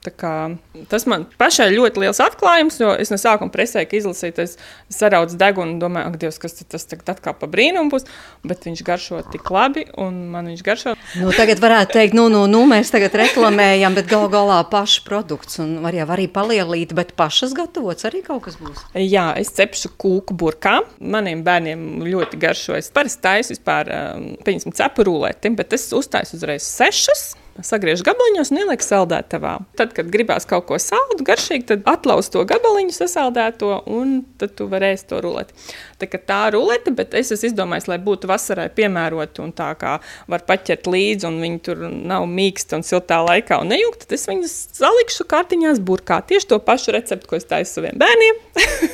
Tas 0.93 1.09
man 1.09 1.25
pašai 1.41 1.71
ļoti 1.73 2.05
liels 2.05 2.21
atklājums, 2.21 2.77
jo 2.83 2.93
es 2.93 3.13
no 3.13 3.17
sākuma 3.21 3.55
presēju, 3.55 3.89
ka 3.89 3.99
izlasīt, 4.03 4.43
es 4.45 4.59
saraucu 4.93 5.41
degunu 5.41 5.79
un 5.79 5.81
domāju, 5.81 6.13
ak, 6.13 6.21
Dievs, 6.21 6.41
kas 6.43 6.61
tas 6.69 6.85
tagad 6.89 7.15
atkal 7.17 7.37
pa 7.41 7.49
brīnumu 7.49 7.93
būs, 7.93 8.05
bet 8.45 8.69
viņš 8.69 8.85
garšo 8.85 9.23
tik 9.33 9.49
labi, 9.53 9.87
un 10.01 10.27
man 10.33 10.53
viņš 10.53 10.63
garšo. 10.69 10.97
Nu, 11.17 11.33
tagad 11.37 11.65
varētu 11.65 11.97
teikt, 11.97 12.17
nu, 12.17 12.29
nu, 12.33 12.45
nu 12.51 12.65
mēs 12.69 12.93
tagad 12.93 13.17
reklamējam, 13.17 13.97
bet 13.97 14.09
gal 14.11 14.29
galā 14.33 14.61
paši 14.69 15.05
produkti 15.07 15.46
produkts, 15.47 15.59
un 15.59 15.83
var 15.83 15.95
jau 15.95 16.07
arī 16.15 16.27
palielīt, 16.29 16.95
bet 16.95 17.15
pašas 17.17 17.55
gatavots 17.55 18.05
arī 18.05 18.23
kaut 18.25 18.45
kas 18.45 18.57
būs. 18.59 18.83
Jā, 18.95 19.35
es 19.39 19.53
cepšu 19.55 19.95
kūku 19.97 20.35
burkā. 20.35 20.83
Maniem 21.01 21.45
bērniem 21.45 22.03
ļoti 22.05 22.39
garšo. 22.39 22.77
Es 22.77 22.91
parasti 22.91 23.23
taisu 23.23 23.55
vispār, 23.55 23.91
um, 23.91 24.37
pieņemsim, 24.45 24.75
cepu 24.75 25.07
rulēti, 25.07 25.55
bet 25.57 25.73
es 25.73 25.93
uztaisu 25.93 26.37
uzreiz 26.37 26.63
sešas 26.63 27.37
sagriež 27.65 28.03
gabaliņos 28.07 28.51
un 28.53 28.61
ieliek 28.63 28.85
saldētavā. 28.85 29.55
Tad, 29.79 29.93
kad 29.97 30.11
gribās 30.13 30.47
kaut 30.49 30.67
ko 30.69 30.79
saldu, 30.83 31.25
garšīgu, 31.27 31.67
tad 31.71 31.87
atlauz 31.89 32.29
to 32.33 32.45
gabaliņu 32.49 32.95
sasaldēto 32.97 33.73
un 33.93 34.19
tad 34.41 34.57
tu 34.59 34.69
vari 34.71 34.93
ēst 34.95 35.09
to 35.11 35.21
ruleti. 35.25 35.57
Tā, 35.97 36.09
tā 36.29 36.41
rulete, 36.53 36.93
bet 36.93 37.15
es 37.17 37.33
esmu 37.33 37.51
izdomājis, 37.51 37.89
lai 37.89 37.99
būtu 38.03 38.29
vasarai 38.29 38.69
piemērota 38.77 39.45
un 39.45 39.55
tā 39.57 39.71
kā 39.81 39.97
var 40.29 40.45
paķert 40.49 40.89
līdzi, 40.93 41.29
un 41.29 41.39
viņi 41.45 41.63
tur 41.65 41.85
nav 41.89 42.27
mīksti 42.29 42.77
un 42.77 42.85
siltā 42.87 43.23
laikā 43.25 43.61
un 43.63 43.73
nejūgt, 43.73 44.05
tad 44.05 44.17
es 44.19 44.27
viņus 44.29 44.57
salikšu 44.77 45.27
kārtiņās 45.31 45.81
burkā. 45.87 46.21
Tieši 46.29 46.51
to 46.53 46.61
pašu 46.65 46.97
recepti, 46.97 47.31
ko 47.31 47.41
es 47.41 47.49
taisu 47.49 47.79
saviem 47.79 47.97
bērniem, 48.01 48.43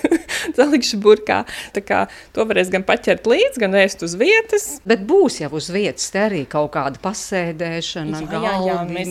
salikšu 0.59 1.01
burkā. 1.03 1.43
Tā 1.75 1.83
kā 1.87 2.05
to 2.37 2.47
varēs 2.49 2.71
gan 2.73 2.87
paķert 2.87 3.27
līdzi, 3.31 3.63
gan 3.63 3.77
ēst 3.83 4.05
uz 4.07 4.15
vietas. 4.21 4.69
Bet 4.87 5.03
būs 5.09 5.41
jau 5.43 5.51
uz 5.59 5.71
vietas 5.75 6.07
arī 6.19 6.45
kaut 6.51 6.73
kāda 6.77 7.03
pasēdēšana, 7.03 8.23
jā, 8.31 8.43
jā, 8.47 8.52
jā, 8.67 8.77
mēs, 8.89 9.09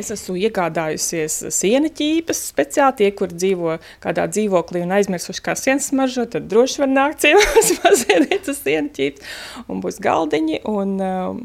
es 0.00 0.12
esmu 0.14 0.36
iegādājusies 0.46 1.36
siena 1.54 1.90
ķīpas 1.92 2.40
speciāli 2.52 2.98
tie, 3.00 3.10
kur 3.16 3.32
dzīvo 3.32 3.78
kādā 4.04 4.26
dzīvoklī 4.30 4.84
un 4.84 4.94
aizmirsuši 4.98 5.44
kā 5.44 5.56
sienas 5.58 5.90
smaržo, 5.90 6.26
tad 6.30 6.48
droši 6.50 6.84
var 6.84 6.92
nākt 6.92 7.24
ciemos 7.24 7.72
mazliet 7.82 8.48
uz 8.50 8.60
sienu 8.60 8.92
ķīps 8.94 9.36
un 9.68 9.82
būs 9.84 10.00
galdiņi. 10.04 10.62
Un, 10.70 10.94
um, 11.00 11.40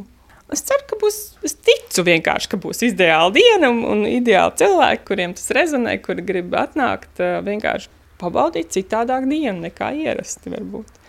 es 0.54 0.66
ceru, 0.68 0.86
ka 0.90 1.00
būs, 1.02 1.20
es 1.48 1.58
ticu 1.58 2.06
vienkārši, 2.08 2.52
ka 2.54 2.62
būs 2.62 2.84
ideāla 2.90 3.34
diena 3.36 3.72
un, 3.74 3.84
un 3.94 4.06
ideāli 4.10 4.60
cilvēki, 4.64 5.06
kuriem 5.10 5.36
tas 5.38 5.50
rezonē, 5.56 5.98
kuri 6.06 6.26
grib 6.26 6.56
atnākt 6.60 7.24
uh, 7.24 7.40
vienkārši 7.46 7.92
pabaudīt 8.20 8.74
citādāk 8.76 9.28
dienu 9.30 9.68
nekā 9.68 9.94
ierasti 10.04 10.52
varbūt. 10.54 11.00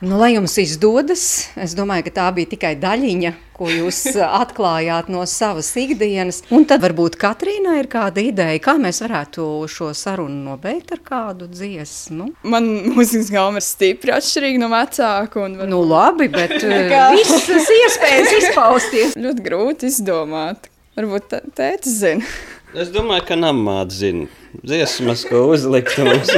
Nu, 0.00 0.18
lai 0.20 0.34
jums 0.34 0.58
izdodas, 0.60 1.22
es 1.56 1.72
domāju, 1.72 2.04
ka 2.04 2.10
tā 2.18 2.24
bija 2.36 2.50
tikai 2.50 2.74
daļiņa, 2.76 3.30
ko 3.56 3.70
jūs 3.72 4.02
atklājāt 4.42 5.08
no 5.08 5.22
savas 5.24 5.70
ikdienas. 5.80 6.42
Un 6.52 6.66
tad 6.68 6.82
varbūt 6.84 7.16
Katrīna 7.16 7.78
ir 7.80 7.88
kāda 7.88 8.20
ideja, 8.20 8.58
kā 8.60 8.74
mēs 8.76 9.00
varētu 9.00 9.46
šo 9.72 9.94
sarunu 9.96 10.50
nobeigt 10.50 10.92
ar 10.92 11.00
kādu 11.00 11.48
dziesmu. 11.48 12.28
Man 12.44 12.68
mūzikas 12.90 13.32
gauma 13.32 13.62
ir 13.62 13.64
stipri 13.64 14.12
atšķirīga 14.18 14.60
no 14.60 14.68
vecāka. 14.74 15.46
Var... 15.46 15.64
Nu 15.72 15.80
labi, 15.88 16.28
bet 16.28 16.58
visas 17.16 17.72
iespējas 17.80 18.36
izpausties. 18.42 19.16
Ļoti 19.24 19.48
grūti 19.48 19.88
izdomāt. 19.88 20.68
Varbūt 21.00 21.38
tētis 21.56 22.02
zina. 22.04 22.36
Es 22.76 22.92
domāju, 22.92 23.30
ka 23.30 23.40
namāts 23.40 23.96
zina 24.04 24.28
dziesmas, 24.60 25.24
ko 25.24 25.46
uzlikt 25.54 25.96
mums. 26.04 26.36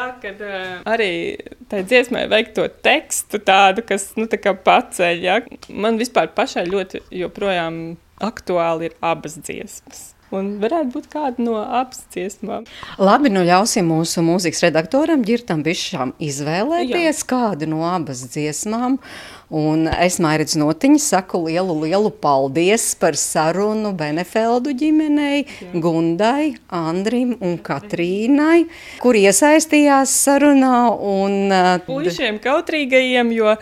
Man 0.00 0.14
ir 0.14 0.14
tā, 0.16 0.20
ka 0.22 0.46
uh, 0.46 0.76
arī 0.88 1.10
tai 1.68 1.82
dziesmai 1.84 2.24
vajag 2.30 2.54
to 2.56 2.66
tekstu 2.84 3.40
tādu, 3.44 3.84
kas 3.86 4.10
nu, 4.16 4.26
tā 4.30 4.40
paceļ. 4.64 5.24
Ja? 5.24 5.40
Man 5.68 6.00
vispār 6.00 6.30
pašai 6.36 6.64
ļoti 6.70 7.02
joprojām 7.20 7.98
aktuāli 8.20 8.90
ir 8.90 8.96
abas 9.04 9.36
dziesmas. 9.40 10.10
Un 10.36 10.52
varētu 10.62 10.94
būt 10.94 11.08
kāda 11.12 11.42
no 11.42 11.58
apsciesmām. 11.80 12.68
Labi, 13.00 13.32
nu 13.32 13.42
ļausim 13.46 13.88
mūsu 13.90 14.22
mūzikas 14.26 14.64
redaktoram 14.68 15.24
Girtam 15.26 15.64
Bišām 15.66 16.14
izvēlēties 16.22 17.22
Jā. 17.22 17.28
kādu 17.30 17.70
no 17.70 17.84
abas 17.88 18.24
dziesmām. 18.30 18.98
Un 19.50 19.88
es 19.90 20.20
Mairits 20.22 20.54
Notiņa 20.54 21.00
saku 21.02 21.40
lielu, 21.48 21.74
lielu 21.82 22.12
paldies 22.22 22.84
par 23.00 23.16
sarunu 23.18 23.90
Benefeldu 23.98 24.70
ģimenei, 24.78 25.42
Jā. 25.42 25.70
Gundai, 25.82 26.52
Andrim 26.70 27.34
un 27.42 27.58
Katrīnai, 27.58 28.68
kur 29.02 29.18
iesaistījās 29.18 30.14
sarunā. 30.22 30.76
Un, 30.94 31.50
Puišiem 31.88 32.38
kautrīgajiem, 32.44 33.34
jo 33.34 33.56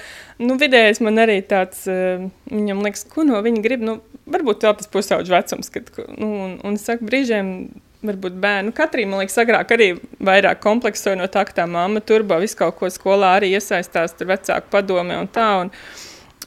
nu, 0.44 0.58
vidējais 0.60 1.00
man 1.00 1.24
arī 1.24 1.40
tāds, 1.48 1.86
viņam 1.88 2.84
liekas, 2.84 3.08
ko 3.08 3.24
no 3.24 3.40
viņa 3.48 3.64
grib, 3.64 3.88
nu, 3.88 3.96
varbūt 4.32 4.66
vēl 4.66 4.76
tas 4.78 4.90
pusauģu 4.92 5.34
vecums, 5.34 5.70
kad, 5.74 5.92
nu, 6.16 6.30
un, 6.46 6.56
un 6.66 6.78
saku, 6.80 7.06
brīžiem 7.08 7.52
varbūt 8.06 8.36
bērnu. 8.42 8.74
Katrīna, 8.76 9.12
man 9.12 9.24
liekas, 9.24 9.38
agrāk 9.42 9.72
arī 9.74 9.88
vairāk 10.22 10.60
kompleksoja 10.62 11.18
no 11.18 11.26
tā, 11.32 11.42
ka 11.48 11.62
tā 11.62 11.66
mamma 11.70 12.02
turbo 12.04 12.38
visu 12.42 12.60
kaut 12.60 12.78
ko 12.78 12.90
skolā 12.92 13.34
arī 13.38 13.54
iesaistās, 13.56 14.14
tur 14.18 14.30
vecāku 14.30 14.70
padome 14.74 15.18
un 15.18 15.30
tā. 15.32 15.50
Un, 15.64 15.74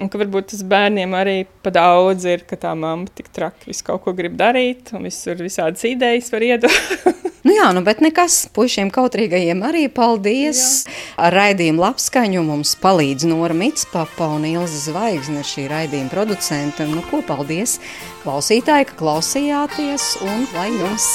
Un 0.02 0.08
ka 0.10 0.18
varbūt 0.18 0.48
tas 0.50 0.62
bērniem 0.66 1.12
arī 1.14 1.34
pa 1.62 1.70
daudz 1.76 2.24
ir, 2.26 2.46
ka 2.48 2.58
tā 2.58 2.72
mamma 2.80 3.12
tik 3.14 3.28
traki 3.36 3.68
visu 3.70 3.84
kaut 3.86 4.02
ko 4.06 4.16
grib 4.18 4.34
darīt, 4.40 4.90
un 4.98 5.04
visur 5.06 5.38
visādas 5.38 5.84
idejas 5.86 6.32
var 6.34 6.46
iedot. 6.48 6.80
Nu 7.42 7.56
jā, 7.56 7.72
nu, 7.74 7.82
bet 7.82 8.04
nekas, 8.06 8.44
puišiem 8.54 8.92
kautrīgajiem 8.94 9.64
arī 9.66 9.88
paldies. 9.90 10.86
Jā. 10.86 10.94
Ar 11.26 11.34
raidījumu 11.34 11.82
labskaņu 11.82 12.44
mums 12.46 12.76
palīdz 12.78 13.26
Nora 13.32 13.56
Mitspapa 13.58 14.28
un 14.36 14.46
Ilza 14.46 14.92
Zvaigzne, 14.92 15.42
šī 15.46 15.66
raidījuma 15.72 16.14
producenta. 16.14 16.86
Nu, 16.86 17.02
ko 17.10 17.24
paldies 17.26 17.80
klausītāji, 18.22 18.92
ka 18.92 19.00
klausījāties, 19.02 20.12
un 20.22 20.46
lai 20.54 20.70
jums 20.76 21.08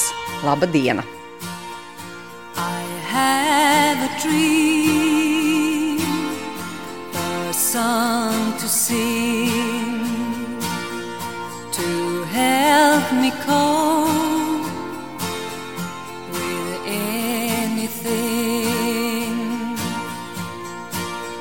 laba 0.43 0.67
diena! 0.67 1.07
I 2.59 2.83
have 3.07 3.99
a 4.03 4.11
dream, 4.19 6.01
a 7.15 7.53
song 7.53 8.53
to 8.59 8.67
sing, 8.67 10.03
to 11.71 12.25
help 12.35 13.13
me 13.13 13.31
cope. 13.47 14.26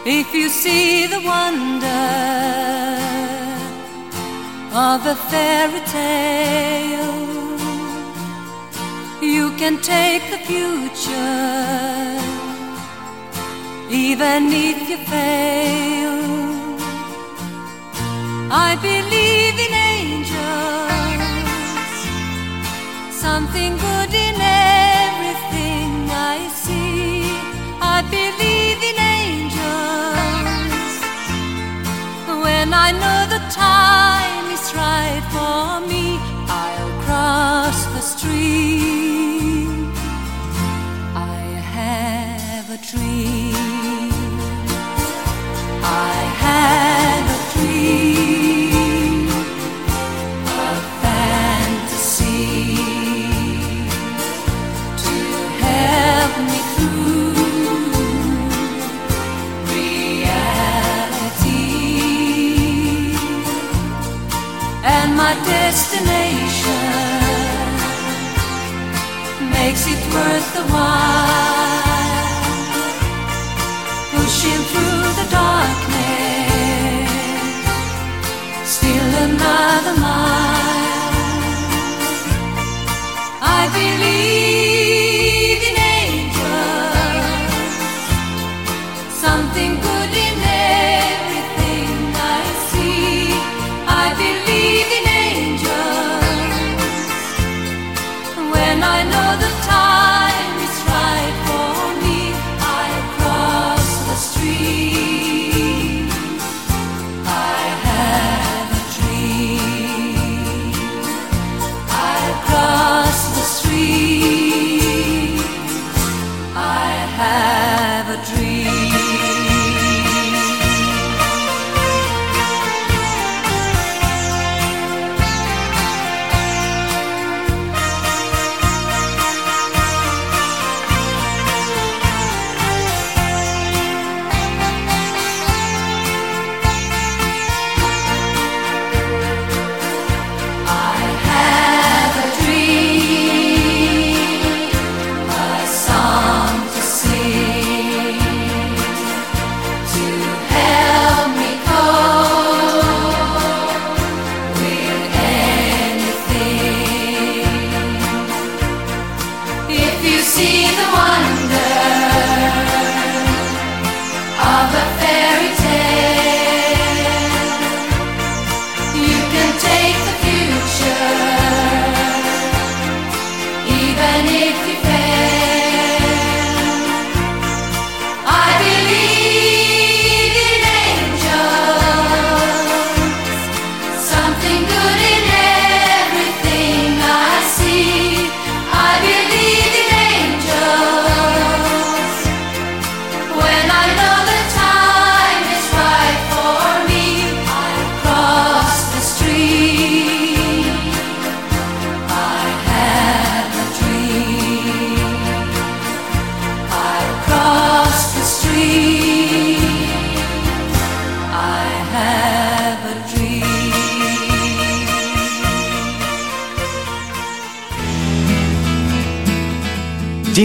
If 0.08 0.36
you 0.36 0.50
see 0.50 1.08
the 1.08 1.20
wonder 1.20 1.88
of 4.72 5.04
a 5.04 5.16
fairy 5.16 5.80
tale, 5.88 7.58
you 9.20 9.50
can 9.58 9.82
take 9.82 10.22
the 10.30 10.38
future, 10.46 11.42
even 13.90 14.54
if 14.54 14.88
you 14.88 14.98
fail. 15.10 16.14
I 18.52 18.76
believe 18.90 19.58
in 19.66 19.74
angels, 19.98 20.36
something 23.12 23.76
good 23.76 24.14
in 24.14 24.36
everything 24.40 26.12
I 26.12 26.48
see. 26.54 27.26
I 27.82 28.04
believe 28.12 28.55
time 33.56 34.45
worth 70.16 70.54
the 70.54 70.64
while 70.74 71.15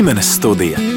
ģimenes 0.00 0.30
studija. 0.32 0.89